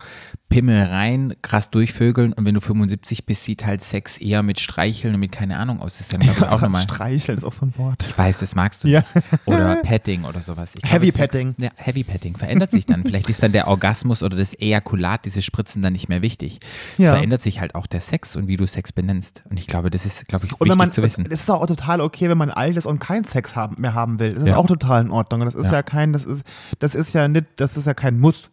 Pimmel 0.51 0.83
rein, 0.85 1.35
krass 1.41 1.71
durchvögeln 1.71 2.35
und 2.35 2.45
wenn 2.45 2.55
du 2.55 2.61
75 2.61 3.25
bist, 3.25 3.45
sieht 3.45 3.65
halt 3.65 3.83
Sex 3.83 4.19
eher 4.19 4.43
mit 4.43 4.61
Streicheln 4.61 5.15
und 5.15 5.21
mit 5.21 5.33
keine 5.33 5.57
Ahnung 5.59 5.81
aus. 5.81 5.95
Das 5.95 6.03
ist 6.03 6.13
dann, 6.13 6.21
glaube 6.21 6.39
ich, 6.41 6.47
auch 6.47 6.61
nochmal. 6.61 6.83
Streicheln 6.83 7.39
ist 7.39 7.45
auch 7.45 7.53
so 7.53 7.67
ein 7.67 7.73
Wort. 7.79 8.05
Ich 8.07 8.19
weiß, 8.19 8.41
das 8.41 8.55
magst 8.55 8.85
du 8.85 8.89
Ja. 8.89 9.03
nicht. 9.15 9.25
Oder 9.47 9.77
Petting 9.83 10.25
oder 10.25 10.43
sowas. 10.43 10.75
Ich 10.77 10.91
Heavy 10.91 11.07
Sex- 11.07 11.17
Petting. 11.19 11.55
Ja, 11.59 11.71
Heavy 11.77 12.05
Petting 12.05 12.37
verändert 12.37 12.71
sich 12.73 12.85
dann. 12.85 13.05
Vielleicht 13.05 13.31
ist 13.31 13.43
dann 13.43 13.53
der 13.53 13.69
Orgasmus 13.69 14.23
oder 14.23 14.37
das 14.37 14.53
Ejakulat, 14.59 15.25
diese 15.25 15.41
Spritzen 15.41 15.81
dann 15.83 15.93
nicht 15.95 16.09
mehr 16.09 16.21
wichtig. 16.21 16.59
Es 16.99 17.07
Ja. 17.07 17.13
verändert 17.13 17.41
sich 17.43 17.61
halt 17.61 17.75
auch 17.75 17.87
der 17.87 18.01
Sex 18.01 18.35
und 18.37 18.47
wie 18.49 18.57
du 18.59 18.67
Sex 18.67 18.93
benennst. 18.93 19.45
Und 19.49 19.59
ich 19.59 19.69
glaube, 19.69 19.89
das 19.91 20.05
ist, 20.05 20.27
glaube 20.29 20.47
ich, 20.47 20.53
wichtig 20.53 20.77
man, 20.77 20.91
zu 20.93 21.03
wissen. 21.03 21.25
es 21.31 21.43
ist 21.43 21.51
auch 21.51 21.65
total 21.67 22.01
okay, 22.01 22.29
wenn 22.29 22.39
man 22.39 22.51
alt 22.51 22.77
ist 22.77 22.87
und 22.87 22.99
keinen 22.99 23.25
Sex 23.25 23.55
haben, 23.57 23.81
mehr 23.81 23.95
haben 23.95 24.19
will. 24.19 24.35
Das 24.35 24.43
ist 24.43 24.49
Ja. 24.51 24.57
auch 24.57 24.67
total 24.67 25.03
in 25.03 25.11
Ordnung. 25.13 25.41
Das 25.43 25.55
ist 25.55 25.67
ja, 25.71 25.79
Ja. 25.79 25.83
kein, 25.85 26.13
das 26.13 26.25
ist, 26.25 26.43
das 26.81 26.97
ist 26.97 27.13
ja 27.15 27.29
nicht, 27.29 27.47
das 27.57 27.77
ist 27.77 27.87
ja 27.87 27.95
kein 27.95 28.19
Muss. 28.19 28.51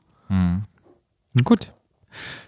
Gut. 1.43 1.73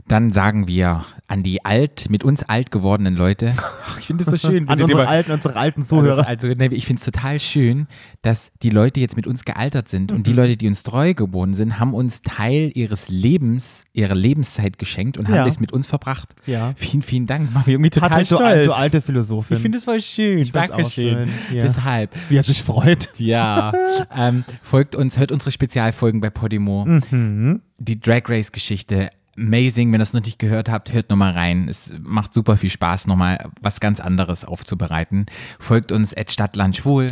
Dann 0.07 0.31
sagen 0.31 0.67
wir 0.67 1.05
an 1.27 1.43
die 1.43 1.63
alt, 1.63 2.09
mit 2.09 2.23
uns 2.23 2.41
alt 2.43 2.71
gewordenen 2.71 3.15
Leute. 3.15 3.53
Ich 3.99 4.05
finde 4.07 4.23
es 4.23 4.29
so 4.29 4.37
schön. 4.49 4.67
An 4.69 4.81
unsere 4.81 5.07
alten, 5.07 5.31
unsere 5.31 5.55
alten 5.55 5.83
Zuhörer. 5.83 6.25
also 6.25 6.47
ich 6.47 6.85
finde 6.85 6.99
es 6.99 7.05
total 7.05 7.39
schön, 7.39 7.87
dass 8.21 8.51
die 8.63 8.69
Leute 8.71 8.99
jetzt 9.01 9.15
mit 9.17 9.27
uns 9.27 9.45
gealtert 9.45 9.87
sind 9.89 10.11
und 10.11 10.25
die 10.25 10.33
Leute, 10.33 10.57
die 10.57 10.67
uns 10.67 10.81
treu 10.83 11.13
geboren 11.13 11.53
sind, 11.53 11.79
haben 11.79 11.93
uns 11.93 12.21
Teil 12.23 12.71
ihres 12.73 13.09
Lebens, 13.09 13.83
ihrer 13.93 14.15
Lebenszeit 14.15 14.79
geschenkt 14.79 15.17
und 15.17 15.27
haben 15.27 15.35
Ja. 15.35 15.43
das 15.43 15.59
mit 15.59 15.71
uns 15.73 15.85
verbracht. 15.85 16.29
Ja. 16.47 16.71
Vielen, 16.75 17.03
vielen 17.03 17.27
Dank. 17.27 17.49
Mach 17.53 17.65
mich 17.67 17.73
irgendwie 17.75 17.89
total 17.91 18.19
du, 18.21 18.25
stolz. 18.25 18.65
du 18.65 18.73
alte 18.73 19.01
Philosophin. 19.01 19.57
ich 19.57 19.61
finde 19.61 19.77
es 19.77 19.83
voll 19.83 20.01
schön. 20.01 20.49
Dankeschön. 20.51 21.27
schön, 21.27 21.55
ja. 21.57 21.61
Deshalb. 21.61 22.15
Wie 22.29 22.37
er 22.37 22.43
sich 22.43 22.63
freut. 22.63 23.09
Ja, 23.17 23.73
ähm, 24.17 24.43
folgt 24.63 24.95
uns, 24.95 25.17
hört 25.19 25.31
unsere 25.31 25.51
Spezialfolgen 25.51 26.21
bei 26.21 26.29
Podimo. 26.29 26.85
Mhm. 26.85 27.61
Die 27.79 27.99
Drag 27.99 28.23
Race 28.27 28.51
Geschichte, 28.51 29.09
amazing. 29.39 29.91
Wenn 29.91 29.99
ihr 29.99 30.03
es 30.03 30.13
noch 30.13 30.23
nicht 30.23 30.39
gehört 30.39 30.69
habt, 30.69 30.91
hört 30.93 31.09
nochmal 31.09 31.31
rein. 31.33 31.67
Es 31.69 31.93
macht 32.01 32.33
super 32.33 32.57
viel 32.57 32.69
Spaß, 32.69 33.07
nochmal 33.07 33.49
was 33.61 33.79
ganz 33.79 33.99
anderes 33.99 34.45
aufzubereiten. 34.45 35.25
Folgt 35.59 35.91
uns 35.91 36.15
at 36.15 36.31
Stadtlandschwul, 36.31 37.07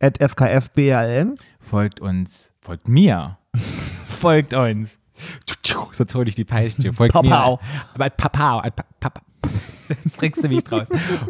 At 0.00 0.18
FKFBLN. 0.22 1.36
folgt 1.60 2.00
uns, 2.00 2.52
folgt 2.60 2.88
mir, 2.88 3.38
folgt 4.06 4.54
uns. 4.54 4.98
Sonst 5.92 6.14
hole 6.14 6.28
ich 6.28 6.34
die 6.34 6.44
Peitsche. 6.44 6.92
Folgt 6.92 7.12
Papau. 7.12 7.56
mir. 7.56 7.60
Aber 7.94 8.04
at 8.06 8.16
Papau, 8.16 8.58
at 8.60 8.74
Pa- 8.76 8.84
Papa. 9.00 9.20
Jetzt 9.88 10.16
bringst 10.16 10.42
du 10.42 10.48
mich 10.48 10.64
draus. 10.64 10.86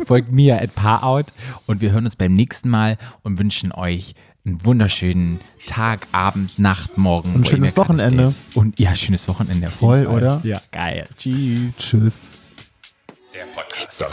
Folgt 0.06 0.32
mir 0.32 0.60
at 0.60 0.74
Paarout 0.74 1.26
und 1.66 1.80
wir 1.80 1.90
hören 1.92 2.04
uns 2.04 2.16
beim 2.16 2.34
nächsten 2.34 2.68
Mal 2.70 2.96
und 3.22 3.38
wünschen 3.38 3.72
euch 3.72 4.14
einen 4.44 4.64
wunderschönen 4.64 5.40
Tag, 5.66 6.08
Abend, 6.12 6.58
Nacht, 6.58 6.98
Morgen. 6.98 7.34
Ein 7.34 7.44
schönes 7.44 7.76
Wochenende. 7.76 8.32
steht. 8.32 8.56
Und 8.56 8.78
ja, 8.78 8.94
schönes 8.94 9.28
Wochenende. 9.28 9.68
Voll, 9.68 10.04
Fall. 10.04 10.14
oder? 10.14 10.40
Ja, 10.44 10.60
geil. 10.70 11.06
Tschüss. 11.16 11.78
Tschüss. 11.78 12.14
Der 13.34 13.44
Podcast. 13.54 14.04